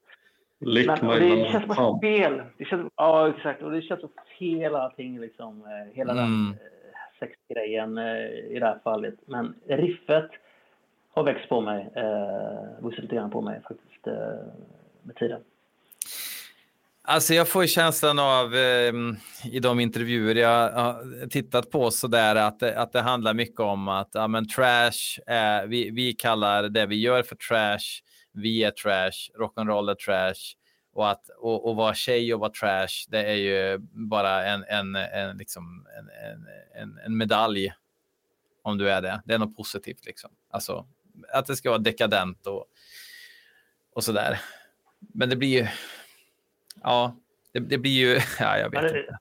[0.61, 2.41] Lick Men, det känns som fel.
[2.57, 3.61] Det känns, ja, exakt.
[3.61, 4.09] Och det känns som
[4.39, 5.61] fel allting, liksom.
[5.61, 6.23] Eh, hela mm.
[6.25, 6.57] den eh,
[7.19, 9.15] sexgrejen eh, i det här fallet.
[9.25, 10.31] Men riffet
[11.13, 14.13] har växt på mig, eh, vuxit lite grann på mig faktiskt eh,
[15.03, 15.41] med tiden.
[17.03, 18.93] Alltså jag får känslan av eh,
[19.51, 23.87] i de intervjuer jag har tittat på så där att, att det handlar mycket om
[23.87, 28.01] att ja, men trash, eh, vi, vi kallar det vi gör för trash,
[28.33, 30.55] vi är trash, rock'n'roll är trash
[30.93, 33.77] och att och, och vara tjej och vara trash, det är ju
[34.09, 36.09] bara en, en, en, liksom, en,
[36.81, 37.73] en, en medalj
[38.61, 39.21] om du är det.
[39.25, 40.31] Det är något positivt liksom.
[40.49, 40.85] Alltså
[41.33, 42.65] att det ska vara dekadent och,
[43.93, 44.39] och så där.
[44.99, 45.67] Men det blir ju...
[46.83, 47.15] Ja,
[47.53, 48.19] det, det blir ju...
[48.39, 49.19] Ja, jag vet det, inte.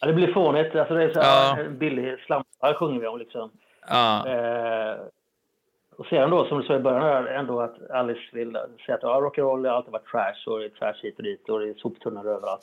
[0.00, 0.74] Ja, det blir fånigt.
[0.74, 1.70] Alltså, det är så här, ja.
[1.70, 3.50] billig slampa sjunger vi om liksom.
[3.88, 4.28] Ja.
[4.28, 4.96] Eh,
[5.96, 9.20] och sedan då, som du sa i början, ändå att Alice vill säga att ja,
[9.20, 11.74] rock'n'roll har alltid varit trash och det är trash hit och dit och det är
[11.74, 12.62] soptunnor överallt.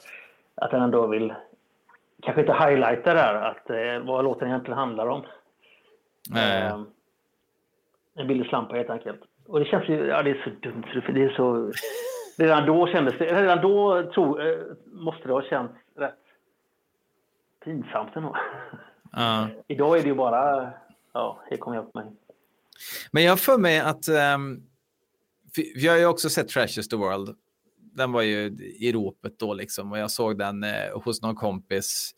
[0.56, 1.34] Att han ändå vill
[2.22, 5.22] kanske inte highlighta där att eh, vad låten egentligen handlar om.
[6.30, 6.64] Nej.
[6.64, 6.82] Eh,
[8.16, 9.22] en billig slampa helt enkelt.
[9.48, 10.84] Och det känns ju, ja det är så dumt.
[11.14, 11.72] Det är så...
[12.38, 16.14] Redan då kändes det, redan då tro, eh, måste det ha känts rätt
[17.64, 18.36] pinsamt ändå.
[19.18, 19.48] Uh.
[19.68, 20.72] Idag är det ju bara,
[21.14, 22.08] ja, här kommer jag på mig.
[23.12, 24.64] Men jag har för mig att, um,
[25.76, 27.36] jag har ju också sett Trash is the World.
[27.94, 28.46] Den var ju
[28.80, 32.16] i ropet då liksom och jag såg den eh, hos någon kompis.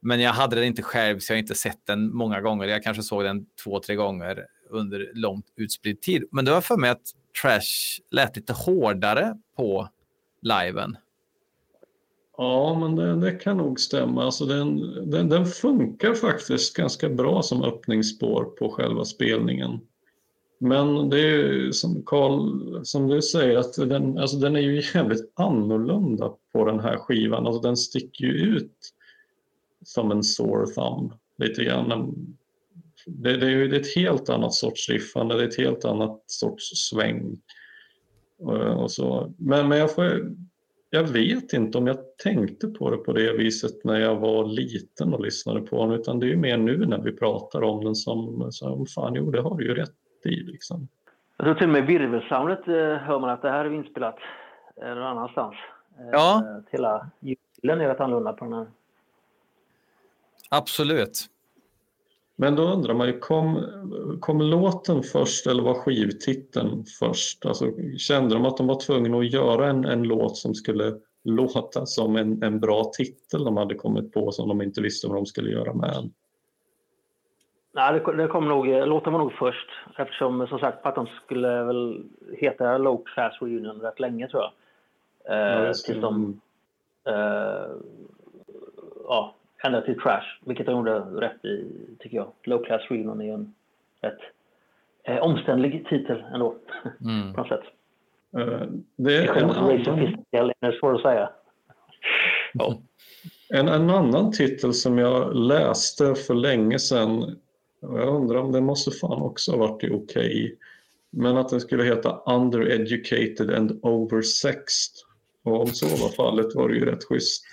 [0.00, 2.66] Men jag hade den inte själv så jag har inte sett den många gånger.
[2.66, 6.24] Jag kanske såg den två, tre gånger under långt utspridd tid.
[6.32, 7.02] Men det var för mig att
[7.42, 9.88] Trash lät lite hårdare på
[10.42, 10.96] liven.
[12.36, 14.24] Ja, men det, det, kan nog stämma.
[14.24, 14.80] Alltså den,
[15.10, 19.80] den, den, funkar faktiskt ganska bra som öppningsspår på själva spelningen.
[20.62, 25.32] Men det är som Carl, som du säger, att den, alltså den är ju jävligt
[25.34, 27.46] annorlunda på den här skivan.
[27.46, 28.78] Alltså den sticker ju ut
[29.84, 32.16] som en sore thumb lite grann
[33.06, 37.38] det, det, är ett helt annat sorts riffande, det är ett helt annat sorts sväng.
[38.40, 39.32] Eh, och så.
[39.36, 40.32] Men, men jag, får,
[40.90, 45.14] jag vet inte om jag tänkte på det på det viset när jag var liten
[45.14, 48.48] och lyssnade på den, utan det är mer nu när vi pratar om den som,
[48.52, 50.42] som fan, jo det har du ju rätt i.
[50.42, 50.88] Liksom.
[51.36, 54.18] Jag tror till och med virvelsoundet eh, hör man att det här är inspelat
[54.82, 55.54] eh, någon annanstans.
[56.12, 56.44] Ja.
[56.70, 58.66] Hela julen är rätt annorlunda på den här.
[60.50, 61.28] Absolut.
[62.36, 63.66] Men då undrar man ju, kom,
[64.20, 67.46] kom låten först eller var skivtiteln först?
[67.46, 70.94] Alltså, kände de att de var tvungna att göra en, en låt som skulle
[71.24, 75.16] låta som en, en bra titel de hade kommit på som de inte visste vad
[75.16, 76.10] de skulle göra med?
[77.74, 81.64] Nej, det, det kom nog, låten var nog först eftersom som sagt att de skulle
[81.64, 82.04] väl
[82.38, 84.52] heta Low Class Reunion rätt länge tror jag.
[85.24, 86.40] Eh, ja, tills de
[87.04, 87.66] eh,
[89.04, 89.34] ja,
[89.64, 91.66] ända till Trash, vilket de gjorde rätt i,
[91.98, 92.32] tycker jag.
[92.42, 93.54] Low Class Reunion är ju en
[94.00, 94.20] rätt
[95.04, 96.54] eh, omständlig titel ändå,
[97.04, 97.34] mm.
[97.34, 97.64] på något sätt.
[98.38, 98.62] Uh,
[98.96, 99.70] det är en annan...
[100.60, 101.30] är svårt att säga.
[102.52, 102.78] Ja.
[103.48, 107.36] En, en annan titel som jag läste för länge sedan,
[107.82, 110.56] och jag undrar om den måste fan också ha varit okej, okay,
[111.10, 114.94] men att den skulle heta Undereducated and Oversexed.
[115.42, 117.44] Och om så var fallet var det ju rätt schysst.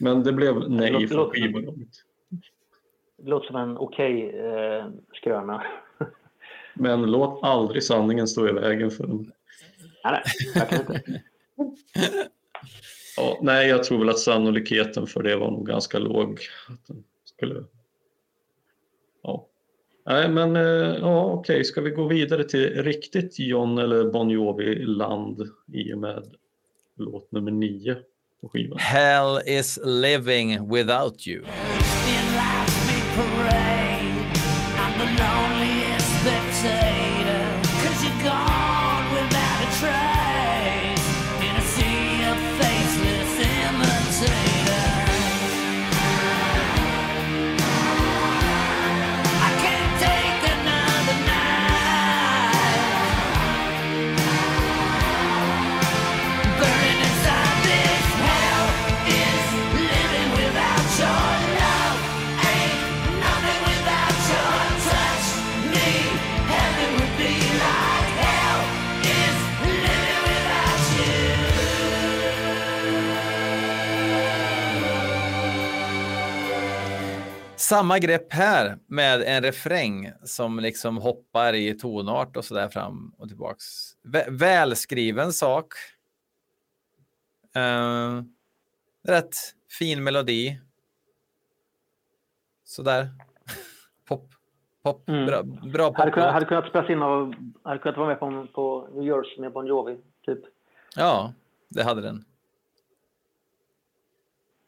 [0.00, 1.88] Men det blev nej det från skivbolaget.
[3.16, 4.84] Det låter som en okej okay, eh,
[5.14, 5.62] skröna.
[6.74, 9.32] Men låt aldrig sanningen stå i vägen för den.
[10.04, 10.22] Nej,
[10.54, 11.22] nej.
[13.16, 16.40] Ja, nej, jag tror väl att sannolikheten för det var nog ganska låg.
[16.68, 17.64] Att den skulle...
[20.06, 25.48] Nej, men eh, ja, okej, ska vi gå vidare till riktigt John eller Bon Jovi-land
[25.72, 26.24] i och med
[26.96, 27.96] låt nummer nio
[28.40, 28.78] på skivan?
[28.78, 31.44] Hell is living without you.
[77.72, 83.14] Samma grepp här med en refräng som liksom hoppar i tonart och så där fram
[83.18, 83.64] och tillbaks.
[84.02, 85.72] Vä- välskriven sak.
[87.56, 88.22] Uh,
[89.08, 89.36] rätt
[89.78, 90.60] fin melodi.
[92.64, 93.08] Sådär.
[94.08, 94.30] Pop.
[94.82, 95.08] Pop.
[95.08, 95.26] Mm.
[95.26, 95.42] Bra,
[95.72, 96.14] bra Hade pop.
[96.14, 99.52] kunnat, hade kunnat spelas in av, hade kunnat vara med på, på New Jersey med
[99.52, 100.38] Bon Jovi, typ.
[100.96, 101.32] Ja,
[101.68, 102.24] det hade den.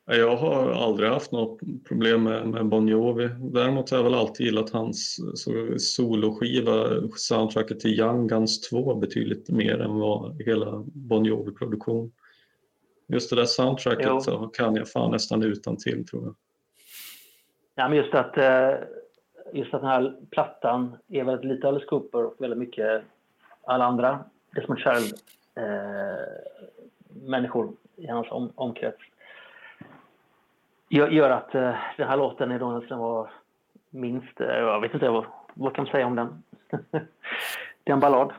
[0.06, 3.28] Jag har aldrig haft något problem med, med Bon Jovi.
[3.38, 5.20] Däremot har jag väl alltid gillat hans
[5.78, 6.86] soloskiva,
[7.16, 12.12] soundtracket till Young Guns 2 betydligt mer än vad hela Bon Jovi-produktion.
[13.06, 14.20] Just det där soundtracket Jo.
[14.20, 16.34] så kan jag fan nästan utan till tror jag.
[17.74, 18.74] Ja, men just att, eh,
[19.52, 23.02] just att den här plattan är väldigt lite Alice Cooper och väldigt mycket
[23.66, 24.24] alla andra
[24.54, 25.14] Desmond Child
[25.54, 26.24] eh,
[27.28, 28.98] människor i hans om, omkrets.
[30.88, 33.30] Gör, gör att eh, den här låten är då den som var
[33.90, 35.24] minst, eh, jag vet inte vad,
[35.54, 36.42] vad kan man säga om den?
[37.84, 38.32] det är en ballad.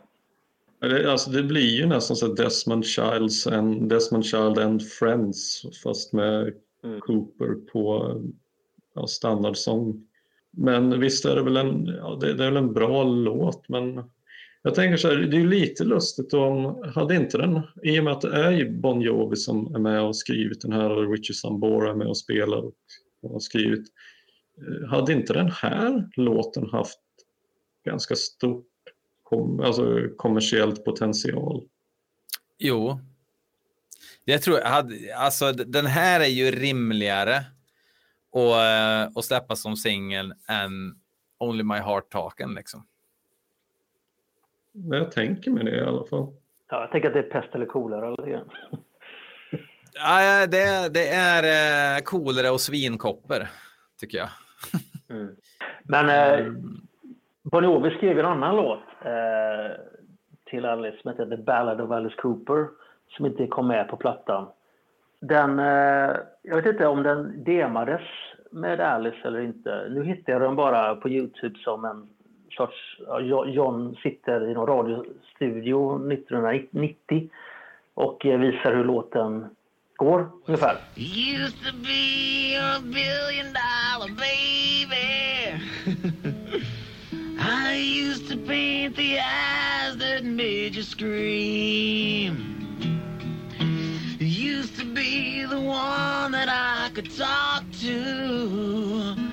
[0.80, 6.14] Det, alltså det blir ju nästan så Desmond, Childs and, Desmond Child and Friends fast
[6.14, 6.54] med
[6.86, 7.02] Mm.
[7.02, 8.16] Cooper på
[8.94, 10.08] ja, standardsång.
[10.52, 14.04] Men visst är det väl en, ja, det, det är väl en bra låt men
[14.66, 18.04] jag tänker så här, det är ju lite lustigt om, hade inte den, i och
[18.04, 21.12] med att det är ju Bon Jovi som är med och skrivit den här och
[21.12, 22.74] Richard Sambora är med och spelar och,
[23.22, 23.88] och har skrivit.
[24.58, 27.00] Eh, hade inte den här låten haft
[27.86, 28.68] ganska stort
[29.24, 31.64] kom, alltså kommersiellt potential?
[32.58, 33.00] Jo.
[34.24, 37.38] Jag tror, hade, alltså den här är ju rimligare
[38.32, 41.00] att, eh, att släppa som singel än
[41.40, 42.88] Only My Heart Talken liksom.
[44.76, 46.28] Men Jag tänker mig det i alla fall.
[46.70, 48.08] Ja, jag tänker att det är pest eller kolera.
[48.08, 48.44] Eller.
[49.94, 51.44] Ja, det, det är
[51.98, 53.50] eh, coolare och svinkopper,
[54.00, 54.30] tycker jag.
[55.84, 56.54] Men eh,
[57.44, 59.78] Bon Jovi skrev en annan låt eh,
[60.46, 62.68] till Alice som heter The Ballad of Alice Cooper
[63.10, 64.48] som inte kom med på plattan.
[65.22, 68.02] Den, eh, jag vet inte om den demades
[68.52, 69.88] med Alice eller inte.
[69.90, 72.10] Nu hittade jag den bara på Youtube som en
[72.58, 72.76] sorts...
[73.54, 77.30] John sitter i någon radiostudio 1990
[77.94, 79.50] och eh, visar hur låten
[79.96, 80.78] går ungefär.
[80.96, 84.96] Used to be a billion dollar baby.
[87.40, 92.56] I used to paint the eyes that made you scream.
[94.20, 99.25] Used to be the one that I could talk to.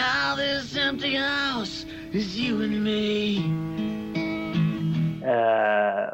[0.00, 3.36] Now this empty house is you and me.
[5.24, 6.08] Eh,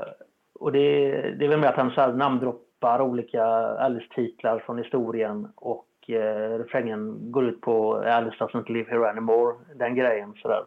[0.55, 5.49] och det, det är väl med att han så här namndroppar olika Alice-titlar från historien
[5.55, 10.65] och eh, refrängen går ut på Alice doesn't live here anymore, den grejen sådär.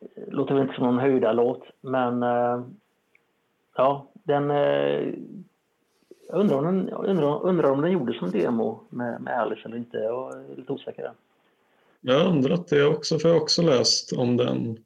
[0.00, 2.62] Eh, låter väl inte som någon höjda låt men eh,
[3.76, 5.14] ja, den eh,
[6.28, 9.76] jag undrar om, den, undrar, undrar om den gjordes som demo med, med Alice eller
[9.76, 9.96] inte.
[9.96, 11.12] Jag är lite osäker där.
[12.04, 14.78] Jag har undrat det också, för jag har också läst om den.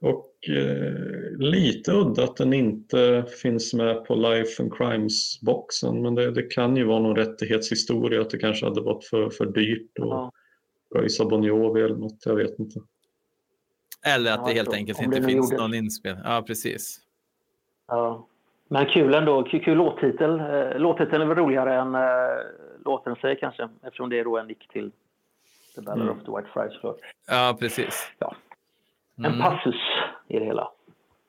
[0.00, 6.02] Och eh, lite udda att den inte finns med på Life and Crimes-boxen.
[6.02, 9.46] Men det, det kan ju vara någon rättighetshistoria, att det kanske hade varit för, för
[9.46, 10.32] dyrt att Ja.
[10.94, 12.80] pröjsa Bon Jovi eller något, jag vet inte.
[14.06, 16.16] Eller att Ja, det helt enkelt inte finns någon inspel.
[16.24, 17.00] Ja, precis.
[17.88, 18.26] Ja.
[18.68, 19.42] Men kul ändå.
[19.42, 20.40] Kul, kul låttitel.
[20.40, 22.44] Eh, låttiteln är väl roligare än eh,
[22.84, 23.68] låten säger kanske.
[23.82, 24.92] Eftersom det är då en nick till
[25.74, 26.18] The Ballad Mm.
[26.18, 26.96] of the White Friars såklart.
[27.28, 28.12] Ja, precis.
[28.18, 28.34] Ja.
[29.18, 29.40] En Mm.
[29.40, 29.80] passus
[30.28, 30.68] i det hela.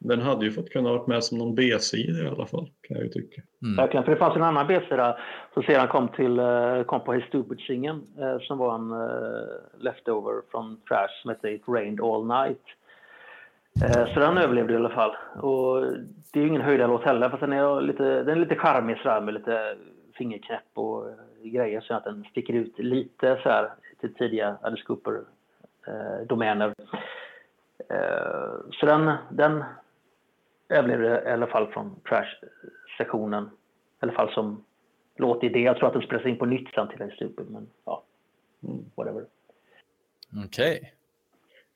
[0.04, 3.04] Den hade ju fått kunna varit med som någon B-sida i alla fall, kan jag
[3.06, 3.42] ju tycka.
[3.64, 3.76] Mm.
[3.76, 5.18] Verkligen, för det fanns en annan B-sida
[5.54, 9.48] som sedan kom, till, eh, kom på Hey Stupid-singeln eh, som var en uh,
[9.80, 12.62] leftover från Trash som hette It Rained All Night.
[14.14, 15.16] Så den överlevde i alla fall.
[15.42, 15.82] Och
[16.34, 19.22] det är ju ingen höjdarlåt heller, fast den är lite, den är lite charmig sådär
[19.22, 19.76] med lite
[20.18, 21.06] fingerknäpp och
[21.44, 23.70] grejer så att den sticker ut lite så här
[24.02, 26.73] till tidiga Alice Cooper-domäner.
[27.90, 29.64] Eh, så den, den
[30.69, 33.44] överlevde i alla fall från Trash-sektionen.
[33.44, 33.49] I
[33.99, 34.65] alla fall som
[35.15, 35.60] låtidé.
[35.60, 38.03] Jag tror att den spelas in på nytt sen till Stupid, men ja,
[38.95, 39.26] whatever.
[40.45, 40.94] Okej.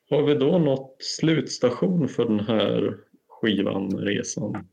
[0.10, 2.98] Har vi då nått slutstation för den här
[3.28, 4.68] skivan, resan?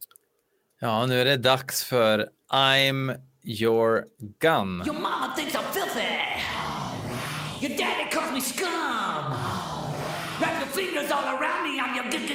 [0.81, 4.83] Ja, nu är det dags för I'm your gun.
[4.87, 6.32] Your mama thinks I'm filthy.
[7.63, 9.31] Your daddy calls me scum.
[10.41, 11.79] Wrap your fingers all around me.
[11.79, 12.33] I'm your gu-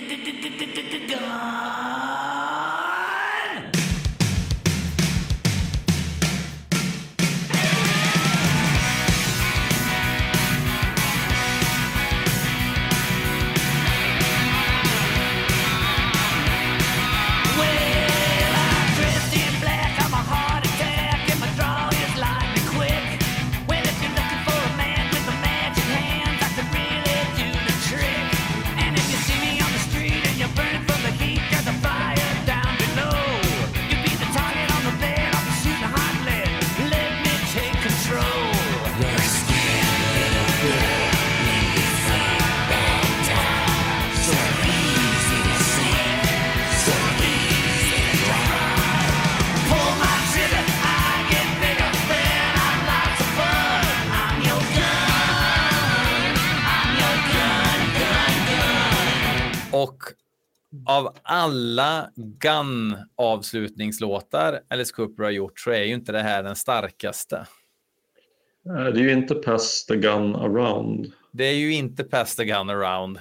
[61.48, 67.46] alla Gun-avslutningslåtar Alice Cooper har gjort så är ju inte det här den starkaste.
[68.64, 71.12] Det är ju inte Pass the Gun Around.
[71.32, 73.20] Det är ju inte Pass the Gun Around.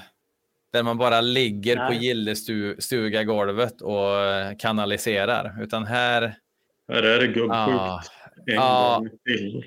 [0.73, 1.98] Där man bara ligger på Nej.
[2.05, 5.62] gillestuga golvet och eh, kanaliserar.
[5.62, 6.35] Utan här...
[6.89, 8.01] Här är det gubbsjukt Ah,
[8.47, 8.97] en ja.
[8.98, 9.65] gång till.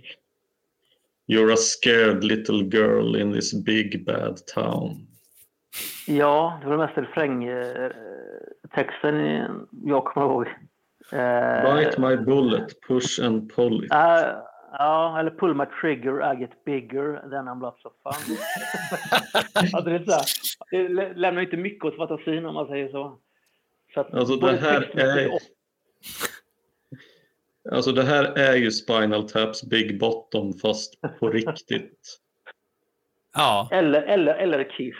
[1.27, 5.07] You're a scared little girl in this big bad town.
[6.07, 6.97] Ja, det var mest
[8.73, 10.47] refrängtexten jag kommer ihåg.
[11.11, 13.91] Eh, Bite my bullet, push and pull it.
[13.93, 14.35] eh,
[14.71, 18.37] ja, eller pull my trigger, I get bigger, then I'm lots of fun.
[19.73, 20.23] alltså det, är så här,
[20.71, 23.17] det lä- lämnar inte mycket åt fantasin om man säger så.
[23.93, 25.33] så att Alltså det här är...
[25.33, 25.39] och-
[27.71, 32.17] Alltså det här är ju Spinal Taps Big Bottom fast på riktigt.
[33.35, 34.95] Ja, Eller, eller, eller Kiss.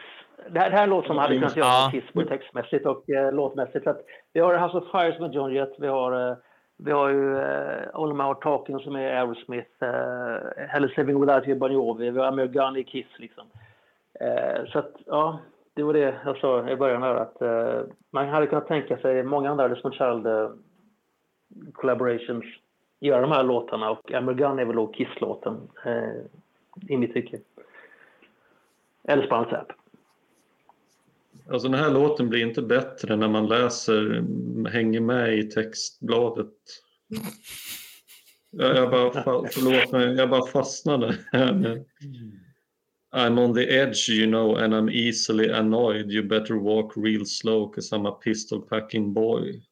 [0.48, 1.90] Det här, det här är en låt som hade kunnat göra Ja.
[1.92, 3.84] Kiss både textmässigt och eh, låtmässigt.
[3.84, 4.02] Så att
[4.34, 6.38] vi har House of Fires med John Jett, vi har, eh,
[6.78, 11.22] vi har ju eh, All My Heart Talking som är Aerosmith, eh, Hell is Living
[11.22, 13.44] Without You Bon Jovi, vi har Amir Gun i Kiss liksom.
[14.20, 15.40] Eh, så att, ja,
[15.74, 19.24] det var det jag sa i början här att eh, man hade kunnat tänka sig
[19.24, 20.50] många andra Desmond Child eh,
[21.74, 22.46] collaborations
[23.00, 26.14] göra de här låtarna och Amir Gun är väl då Kiss-låten eh,
[26.88, 27.40] i mitt tycke.
[29.04, 29.72] Eller Spinal Tap.
[31.52, 34.24] Alltså den här låten blir inte bättre när man läser,
[34.70, 36.54] hänger med i textbladet.
[38.52, 41.18] Jag, jag bara, förlåt mig, jag bara fastnade.
[43.12, 46.12] I'm on the edge you know and I'm easily annoyed.
[46.12, 49.64] You better walk real slow cause I'm a pistol packing boy.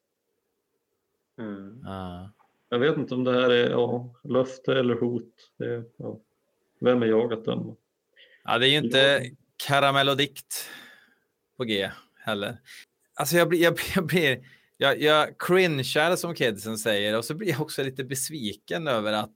[1.40, 1.82] Mm.
[1.84, 2.32] ja.
[2.70, 5.34] Jag vet inte om det här är ja, löfte eller hot.
[5.58, 6.20] Det, ja.
[6.80, 7.76] Vem är jag att döma?
[8.44, 9.22] ja det är ju inte
[9.68, 10.70] karamellodikt
[11.58, 11.90] på G
[12.20, 12.58] heller.
[13.16, 14.40] Alltså jag blir, jag, jag blir,
[14.78, 19.34] jag, jag cringear som kidsen säger och så blir jag också lite besviken över att,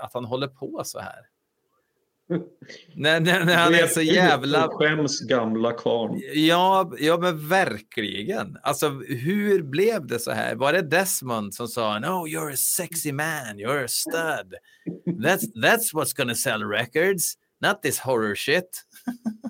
[0.00, 1.26] att han håller på så här.
[2.94, 4.68] när, när, när han är så jävla...
[4.68, 6.22] Skäms gamla karln.
[6.34, 8.58] Ja, ja, men verkligen.
[8.62, 10.54] Alltså, hur blev det så här?
[10.54, 14.54] Var det Desmond som sa No, you're a sexy man, you're a stud.
[15.06, 18.84] That's, that's what's gonna sell records, not this horror shit.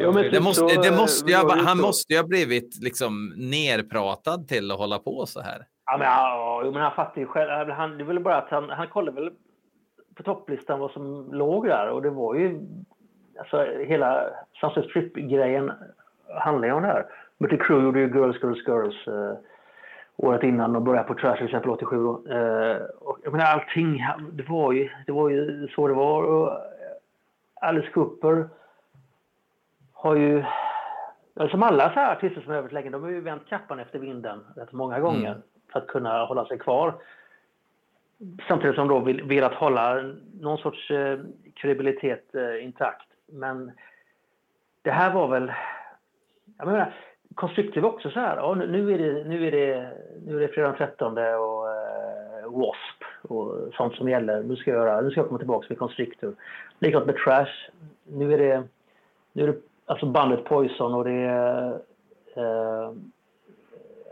[0.00, 4.48] Men Det typ måste, så, det måste det han måste ju ha blivit liksom nerpratad
[4.48, 5.66] till att hålla på så här.
[5.86, 7.70] Ja, men, ja, men han fattar ju själv.
[7.70, 9.30] Han, det väl bara att han, han kollade väl
[10.14, 12.60] på topplistan vad som låg där och det var ju
[13.38, 14.24] alltså hela
[14.60, 15.72] Sunset Strip-grejen
[16.34, 17.06] handlar ju om det här.
[17.38, 19.38] Mötley Crüe gjorde ju Girls, Girls, Girls eh,
[20.16, 22.32] året innan och började på Trash till exempel 87 då.
[22.32, 26.22] Eh, och jag menar allting, det var ju, det var ju så det var.
[26.22, 26.52] Och
[27.60, 28.48] Alice Cooper
[29.98, 30.44] har ju
[31.50, 34.44] som alla så här artister som överlevt länge, de har ju vänt kappan efter vinden
[34.56, 35.42] rätt många gånger Mm.
[35.72, 36.94] för att kunna hålla sig kvar.
[38.48, 40.02] Samtidigt som de vill, att hålla
[40.40, 41.18] någon sorts eh,
[41.54, 43.06] kredibilitet eh, intakt.
[43.26, 43.72] Men
[44.82, 45.52] det här var väl...
[46.58, 46.94] Jag menar,
[47.34, 49.92] Constrictive var också så här, ja, nu- är det, nu, är det,
[50.26, 53.04] nu är det fredag den 13 och eh, W.A.S.P.
[53.34, 54.42] och sånt som gäller.
[54.42, 56.34] Nu ska jag, göra, nu ska jag komma tillbaka med Constrictor.
[56.78, 57.70] Likadant med Trash.
[58.06, 58.62] Nu är det,
[59.32, 59.58] nu är det
[59.88, 61.72] alltså bandet Poison och det är
[62.36, 62.92] eh,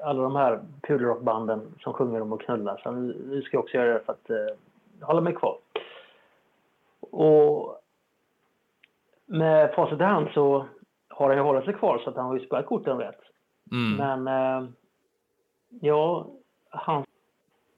[0.04, 2.78] alla de här pudelrockbanden som sjunger om att knulla.
[2.82, 5.58] Så nu, nu ska jag också göra det för att eh, hålla mig kvar.
[7.00, 7.80] Och
[9.26, 10.66] med facit i hand så
[11.08, 13.20] har han ju hållit sig kvar så att han har ju spelat korten rätt.
[13.72, 13.96] Mm.
[13.96, 14.68] Men eh,
[15.80, 16.26] ja,
[16.70, 17.04] han...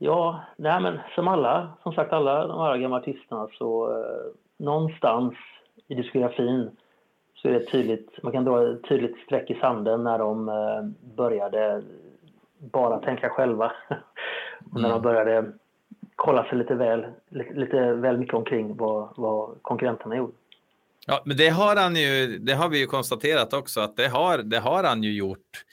[0.00, 5.34] Ja, nej men som alla, som sagt alla de här gamla artisterna så eh, någonstans
[5.86, 6.76] i diskografin
[7.42, 11.14] så är det tydligt, man kan dra ett tydligt streck i sanden när de eh,
[11.16, 11.82] började
[12.58, 13.72] bara tänka själva.
[14.72, 15.02] Och när de Mm.
[15.02, 15.52] började
[16.16, 20.32] kolla sig lite väl, lite, lite väl mycket omkring vad, vad konkurrenterna gjorde.
[21.06, 22.38] Ja, men det har han ju.
[22.38, 25.64] Det har vi ju konstaterat också att det har, det har han ju gjort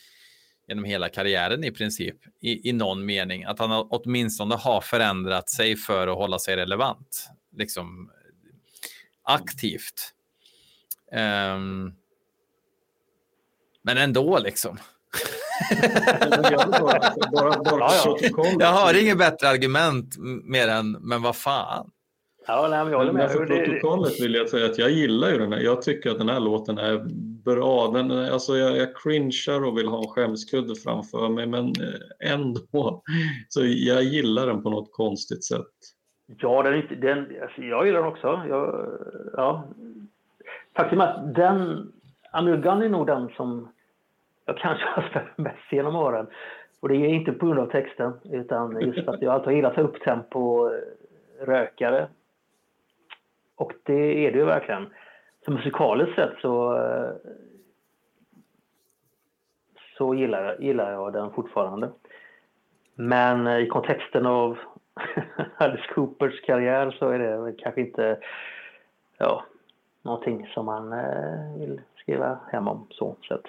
[0.67, 5.49] genom hela karriären i princip i, i någon mening att han har, åtminstone har förändrat
[5.49, 8.11] sig för att hålla sig relevant liksom
[9.23, 10.11] aktivt.
[11.11, 11.91] Ehm,
[13.81, 14.77] men ändå liksom.
[18.59, 21.89] Jag har inget bättre argument mer än men vad fan.
[22.47, 23.31] Ja, nej, jag håller Men med.
[23.31, 25.59] för Det- protokollet vill jag säga att jag gillar ju den här.
[25.59, 27.05] Jag tycker att den här låten är
[27.45, 27.91] bra.
[27.91, 32.31] Den, är- alltså jag, jag cringear och vill ha en skämskudde framför mig, men eh,
[32.31, 33.03] ändå.
[33.49, 35.61] Så jag gillar den på något konstigt sätt.
[36.37, 38.27] Ja, den, är inte- den, alltså jag gillar den också.
[38.49, 38.87] Jag,
[39.33, 39.67] ja.
[40.75, 41.91] Faktum är att den,
[42.31, 43.69] Amir Gunn är nog den som
[44.45, 46.27] jag kanske har spelat mest genom åren.
[46.79, 49.53] Och det är inte på grund av texten, utan just för att jag alltid har
[49.53, 50.71] gillat upptempo
[51.41, 52.07] rökare.
[53.55, 54.89] Och det är det ju verkligen.
[55.45, 56.79] Så musikaliskt sett så,
[59.97, 61.89] så gillar, jag- gillar jag den fortfarande.
[62.95, 64.57] Men i kontexten av
[65.57, 68.17] Alice Coopers karriär så är det kanske inte
[69.17, 69.43] ja,
[70.05, 72.87] någonting som man eh, vill skriva hem om.
[72.89, 73.45] Så, så att,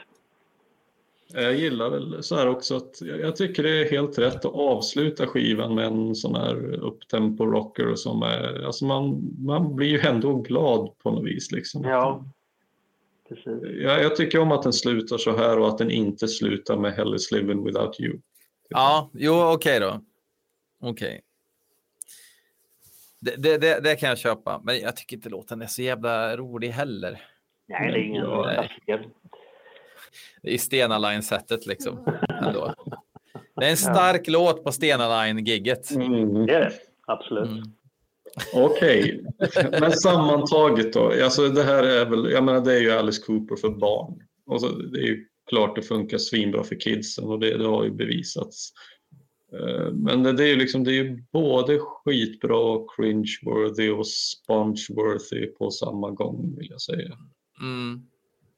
[1.34, 5.26] Jag gillar väl så här också att jag tycker det är helt rätt att avsluta
[5.26, 10.34] skivan med en sån här upptempo rocker som är, alltså man, man blir ju ändå
[10.34, 11.84] glad på något vis liksom.
[11.84, 12.24] ja,
[13.28, 13.62] precis.
[13.62, 16.92] Jag, jag tycker om att den slutar så här och att den inte slutar med
[16.92, 18.18] Hell is living without you.
[18.68, 20.00] Ja, jo, okej då.
[20.80, 21.22] Okej.
[23.27, 26.36] Det, det, det, det kan jag köpa, men jag tycker inte låten är så jävla
[26.36, 27.23] rolig heller.
[27.69, 28.53] Nej, det är ingen Ja.
[28.55, 29.07] klassiker.
[30.43, 31.98] Det är Stena Line-sättet liksom.
[32.47, 32.74] Ändå.
[33.57, 35.90] Det är en stark låt på Stena Line-gigget.
[35.90, 36.47] Mm.
[36.47, 36.73] Det är det,
[37.07, 37.48] absolut.
[37.51, 37.62] Mm.
[38.55, 39.24] Okej,
[39.81, 41.12] men sammantaget då.
[41.24, 44.23] Alltså det här är väl, jag menar det är ju Alice Cooper för barn.
[44.47, 47.85] Och så, det är ju klart det funkar svinbra för kidsen och det, det har
[47.85, 48.73] ju bevisats.
[49.60, 55.46] Eh, Men det, är ju liksom, det är ju både skitbra och cringe-worthy och sponge-worthy
[55.46, 57.18] på samma gång vill jag säga.
[57.60, 58.06] Mm.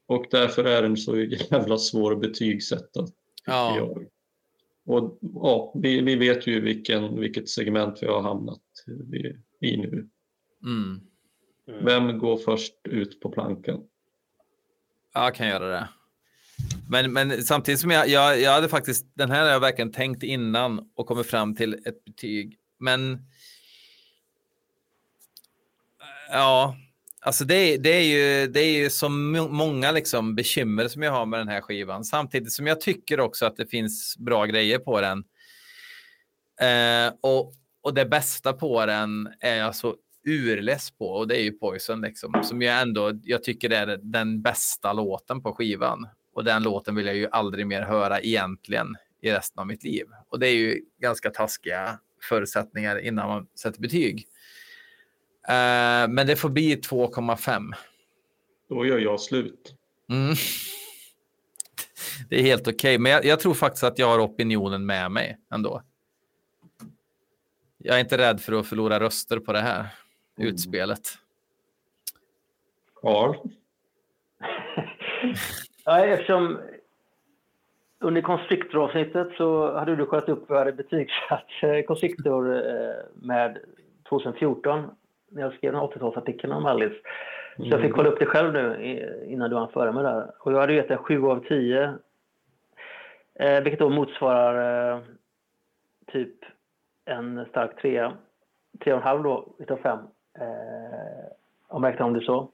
[0.07, 3.07] Och därför är den så jävla svår att betygsätta.
[3.47, 3.77] Ja.
[3.77, 4.07] jag.
[4.87, 8.63] Och ja, vi, vi vet ju vilken, vilket segment vi har hamnat
[9.13, 9.27] i,
[9.67, 10.09] i nu.
[10.65, 11.01] Mm.
[11.69, 11.85] Mm.
[11.85, 13.81] Vem går först ut på plankan?
[15.15, 15.89] Jag kan göra det.
[16.91, 20.23] Men, men samtidigt som jag, jag, jag hade faktiskt, den här har jag verkligen tänkt
[20.23, 22.57] innan och kommit fram till ett betyg.
[22.81, 23.19] Men
[26.31, 26.77] ja,
[27.21, 31.13] alltså det, är- det är ju, det är ju så många liksom bekymmer som jag
[31.13, 32.05] har med den här skivan.
[32.05, 35.25] Samtidigt som jag tycker också att det finns bra grejer på den.
[36.61, 41.43] Eh, och, och det bästa på den är jag så urless på och det är
[41.43, 46.09] ju Poison liksom, som jag ändå, jag tycker är den bästa låten på skivan.
[46.39, 50.07] Och den låten vill jag ju aldrig mer höra egentligen i resten av mitt liv.
[50.29, 54.27] Och det är ju ganska taskiga förutsättningar innan man sätter betyg.
[55.49, 57.73] Eh, men det får bli 2,5.
[58.69, 59.75] Då gör jag slut.
[60.11, 60.35] Mm.
[62.29, 65.39] Det är helt okej, men jag, jag tror faktiskt att jag har opinionen med mig
[65.51, 65.83] ändå.
[67.79, 69.89] Jag är inte rädd för att förlora röster på det här
[70.37, 71.19] utspelet.
[73.03, 73.37] Carl?
[75.89, 76.59] Ja, eftersom
[77.99, 83.59] under Constrictor-avsnittet så hade du kollat upp jag hade betygsatt eh, Constrictor eh, med
[84.09, 84.91] 2014
[85.29, 86.95] när jag skrev den 80-talsartikeln om Alice.
[87.57, 90.31] Så jag fick kolla upp det själv nu innan du hann före mig där.
[90.39, 91.95] Och jag hade gett en 7 av 10.
[93.35, 95.03] Eh, vilket då motsvarar
[96.07, 96.35] typ
[97.05, 98.13] en stark trea.
[98.79, 99.99] 3,5 då utav 5.
[100.41, 100.47] Eh,
[101.69, 102.49] om jag räknar om det så.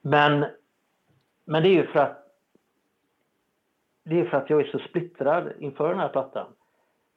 [0.00, 0.44] Men,
[1.44, 2.19] men det är ju för att
[4.04, 6.46] det är för att jag är så splittrad inför den här plattan.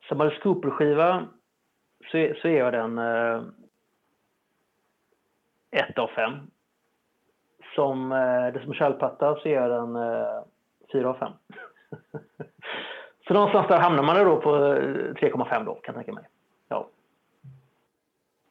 [0.07, 1.27] Som Alice Cooper-skiva
[2.11, 3.41] så, är- så är jag den eh,
[5.71, 6.33] ett av fem.
[7.75, 10.43] Som eh, Desmond Child-platta så är jag den eh,
[10.91, 11.31] fyra av fem.
[13.27, 16.29] så någonstans där hamnar man då på eh, 3,5 då kan jag tänka mig.
[16.67, 16.89] Ja.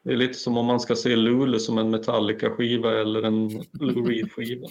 [0.03, 3.49] Det är lite som om man ska se Luleå som en Metallica-skiva eller en
[3.81, 4.67] Lou Reed-skiva.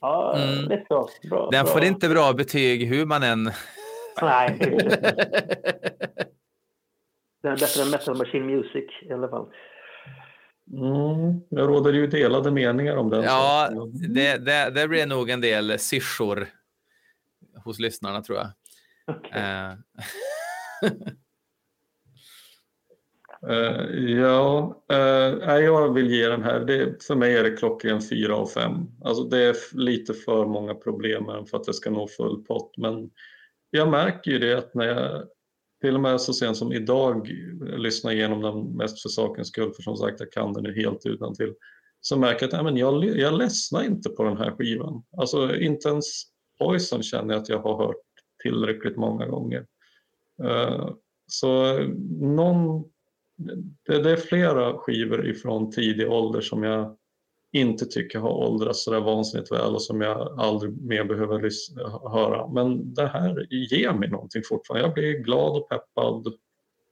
[0.00, 0.68] Ja, Mm.
[0.68, 1.08] lite så.
[1.30, 1.72] Bra, Den bra.
[1.72, 3.50] får inte bra betyg hur man än...
[4.22, 4.96] Nej, det är det.
[7.42, 9.46] Den är bättre än Metal Machine Music i alla fall.
[10.72, 13.22] Mm, jag råder ju delade meningar om den.
[13.22, 14.14] Ja, saken.
[14.14, 16.48] det, det, det blir nog en del syrsor
[17.64, 18.48] hos lyssnarna tror jag.
[19.16, 19.32] Okej.
[23.48, 26.60] Eh, ja, eh, jag vill ge den här.
[26.60, 28.72] Det, för mig är det klockren 4 av 5.
[29.04, 32.44] Alltså det är lite för många problem med den för att det ska nå full
[32.44, 32.76] pott.
[32.76, 33.10] Men
[33.70, 35.24] jag märker ju det att när jag
[35.80, 37.28] till och med så sent som idag
[37.60, 41.06] lyssnar igenom den mest för sakens skull, för som sagt jag kan den ju helt
[41.06, 41.54] utan till
[42.00, 45.02] så märker jag att nej, men jag, jag ledsnar inte på den här skivan.
[45.16, 46.06] Alltså inte ens
[46.58, 47.96] Poison känner jag att jag har hört
[48.42, 49.66] tillräckligt många gånger.
[50.44, 50.90] Uh,
[51.26, 51.78] så
[52.20, 52.84] någon,
[53.86, 56.96] det, det är flera skivor ifrån tidig ålder som jag
[57.52, 61.50] inte tycker har åldrats sådär vansinnigt väl och som jag aldrig mer behöver
[62.10, 62.48] höra.
[62.48, 64.86] Men det här ger mig någonting fortfarande.
[64.86, 66.34] Jag blir glad och peppad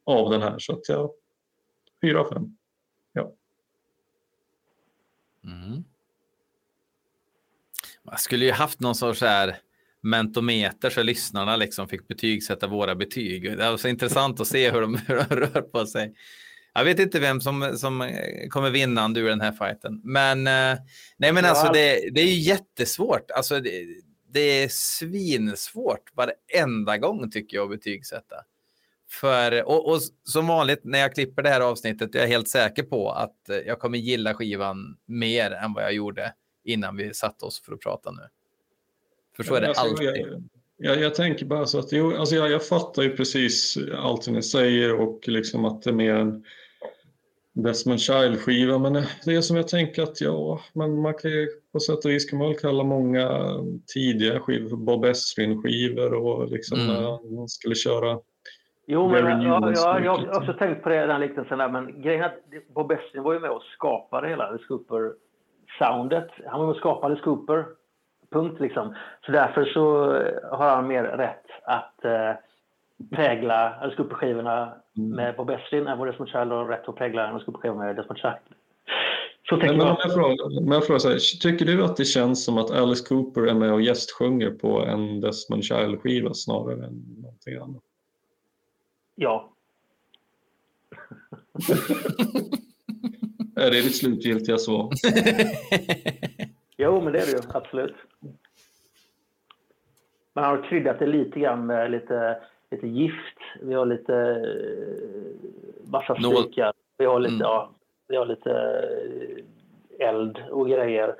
[0.04, 1.10] av den här så att jag
[2.02, 2.54] 4-5.
[5.44, 5.84] mm.
[8.02, 9.56] Man skulle ju haft någon sorts så här
[10.02, 13.58] mentometer så lyssnarna liksom fick betygsätta våra betyg.
[13.58, 16.14] Det var så intressant att se hur de, hur de rör på sig.
[16.74, 18.10] Jag vet inte vem som, som
[18.50, 20.00] kommer vinna ur den här fighten.
[20.04, 20.78] Men, eh,
[21.16, 23.30] nej, men alltså, det, det är ju jättesvårt.
[23.30, 23.86] Alltså, det,
[24.32, 28.36] det är svinsvårt varenda gång tycker jag att betygsätta.
[29.10, 32.82] För, och, och som vanligt när jag klipper det här avsnittet är jag helt säker
[32.82, 36.32] på att jag kommer gilla skivan mer än vad jag gjorde
[36.64, 38.22] innan vi satte oss för att prata nu.
[39.38, 40.06] För så är det Alltså, alltid.
[40.06, 40.42] Jag,
[40.76, 44.42] jag, jag tänker bara så att jo, alltså jag, jag fattar ju precis allt ni
[44.42, 46.44] säger och liksom att det är mer en
[47.52, 48.78] Desmond Child-skiva.
[48.78, 48.92] Men
[49.24, 52.30] det är som jag tänker att ja, men man kan ju på sätt och vis
[52.30, 53.28] kan man kalla många
[53.94, 56.94] tidiga skivor för Bob Ezrin-skivor och liksom Mm.
[56.94, 58.18] när man skulle köra
[58.86, 61.68] Jo, men Gary ja, Newmans ja, jag har också tänkt på det, den liknelsen där.
[61.68, 66.28] Men grejen är att Bob Essin var ju med och skapade hela Alice Cooper-soundet.
[66.46, 67.64] Han var med och skapade Alice Cooper.
[68.30, 68.94] Punkt liksom.
[69.26, 72.32] Så därför så eh, har han mer rätt att eh,
[73.16, 75.10] prägla Alice Cooper-skivorna Mm.
[75.10, 78.18] med Bob Essin än vad Desmond Child har rätt att prägla Alice Cooper-skivorna med Desmond
[78.18, 78.34] Child.
[79.48, 80.06] Så Men, tänker men om jag.
[80.06, 83.08] jag frågar, men jag frågar så här, tycker du att det känns som att Alice
[83.08, 87.82] Cooper är med och gästsjunger på en Desmond Child-skiva snarare än någonting annat?
[89.14, 89.50] Ja.
[93.56, 94.90] Är det ditt slutgiltiga svar?
[96.78, 97.38] Jo, men det är det ju.
[97.54, 97.94] Absolut.
[100.34, 102.38] Man har kryddat det lite grann med lite,
[102.70, 103.38] lite gift.
[103.62, 106.72] Vi har lite eh, massa spikar.
[106.98, 107.40] Vi har lite, Mm.
[107.44, 107.70] ja,
[108.08, 108.50] vi har lite
[109.98, 111.14] eh, eld och grejer.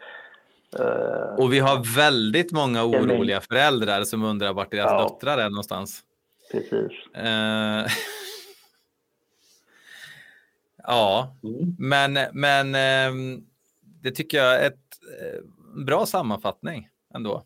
[0.78, 5.02] Eh, Och vi har väldigt många oroliga föräldrar som undrar vart deras Ja.
[5.02, 6.02] döttrar är någonstans.
[6.52, 6.92] precis.
[10.90, 11.76] Ja, Mm.
[11.78, 13.40] men, men ehm,
[14.02, 14.87] det tycker jag är ett
[15.20, 15.40] Eh,
[15.86, 17.42] bra sammanfattning ändå.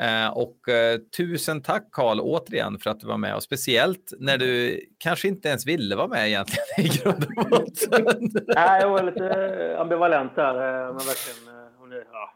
[0.00, 4.38] Eh, och eh, tusen tack Karl återigen för att du var med och speciellt när
[4.38, 8.30] du kanske inte ens ville vara med egentligen i grund och botten.
[8.54, 10.54] Nej, jag var lite ambivalent där.
[10.86, 11.64] Men verkligen.
[11.78, 12.30] hon är- Ja.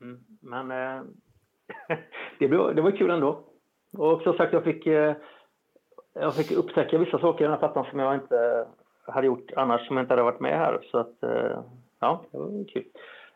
[0.00, 0.68] Mm, men
[2.38, 3.44] det, blev, det var kul ändå.
[3.92, 4.86] Och som sagt, jag fick,
[6.14, 8.66] jag fick upptäcka vissa saker i den här plattan som jag inte
[9.06, 10.80] hade gjort annars, som jag inte hade varit med här.
[10.90, 11.16] Så att,
[12.00, 12.84] ja, det var kul.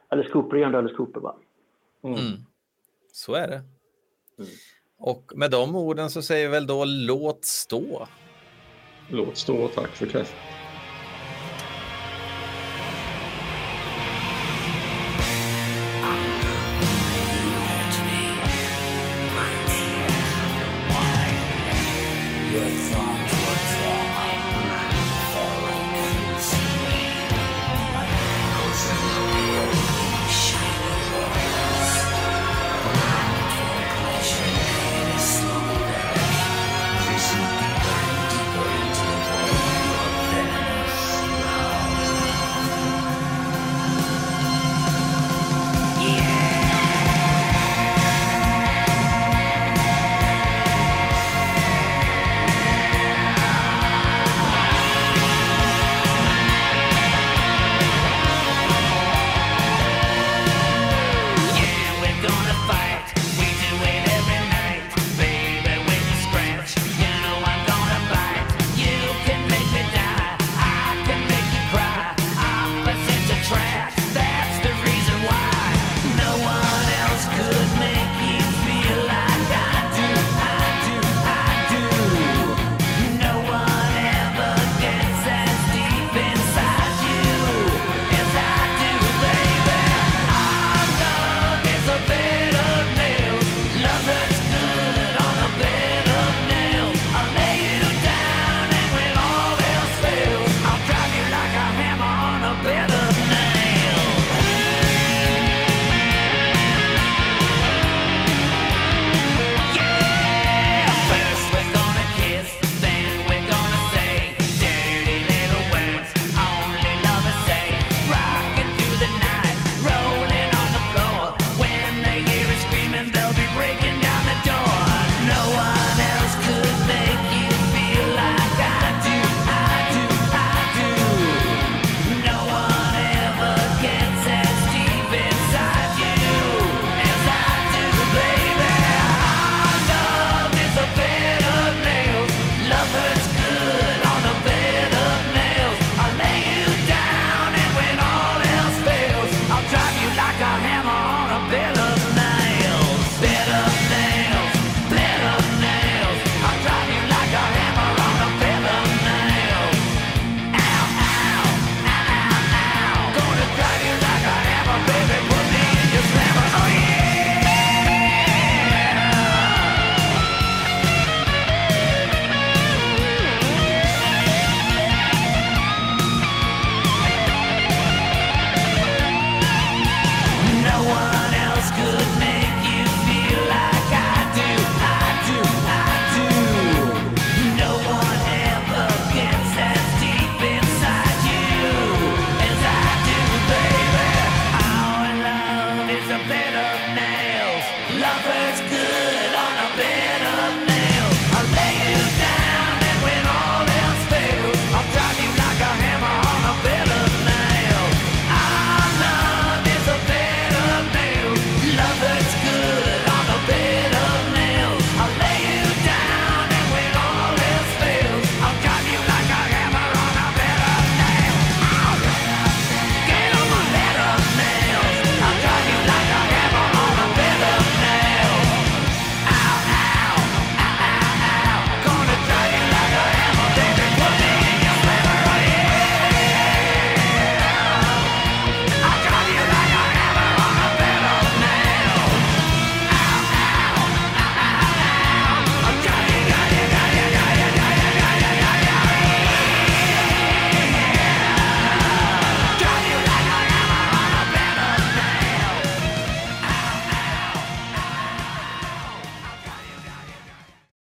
[0.09, 1.37] Alice Cooper är ändå Alice Cooper, va?
[2.05, 2.19] Mm.
[3.12, 3.62] Så är det.
[4.99, 8.09] Och med de orden så säger väl då låt stå.
[9.11, 10.56] Låt stå tack för kaffet.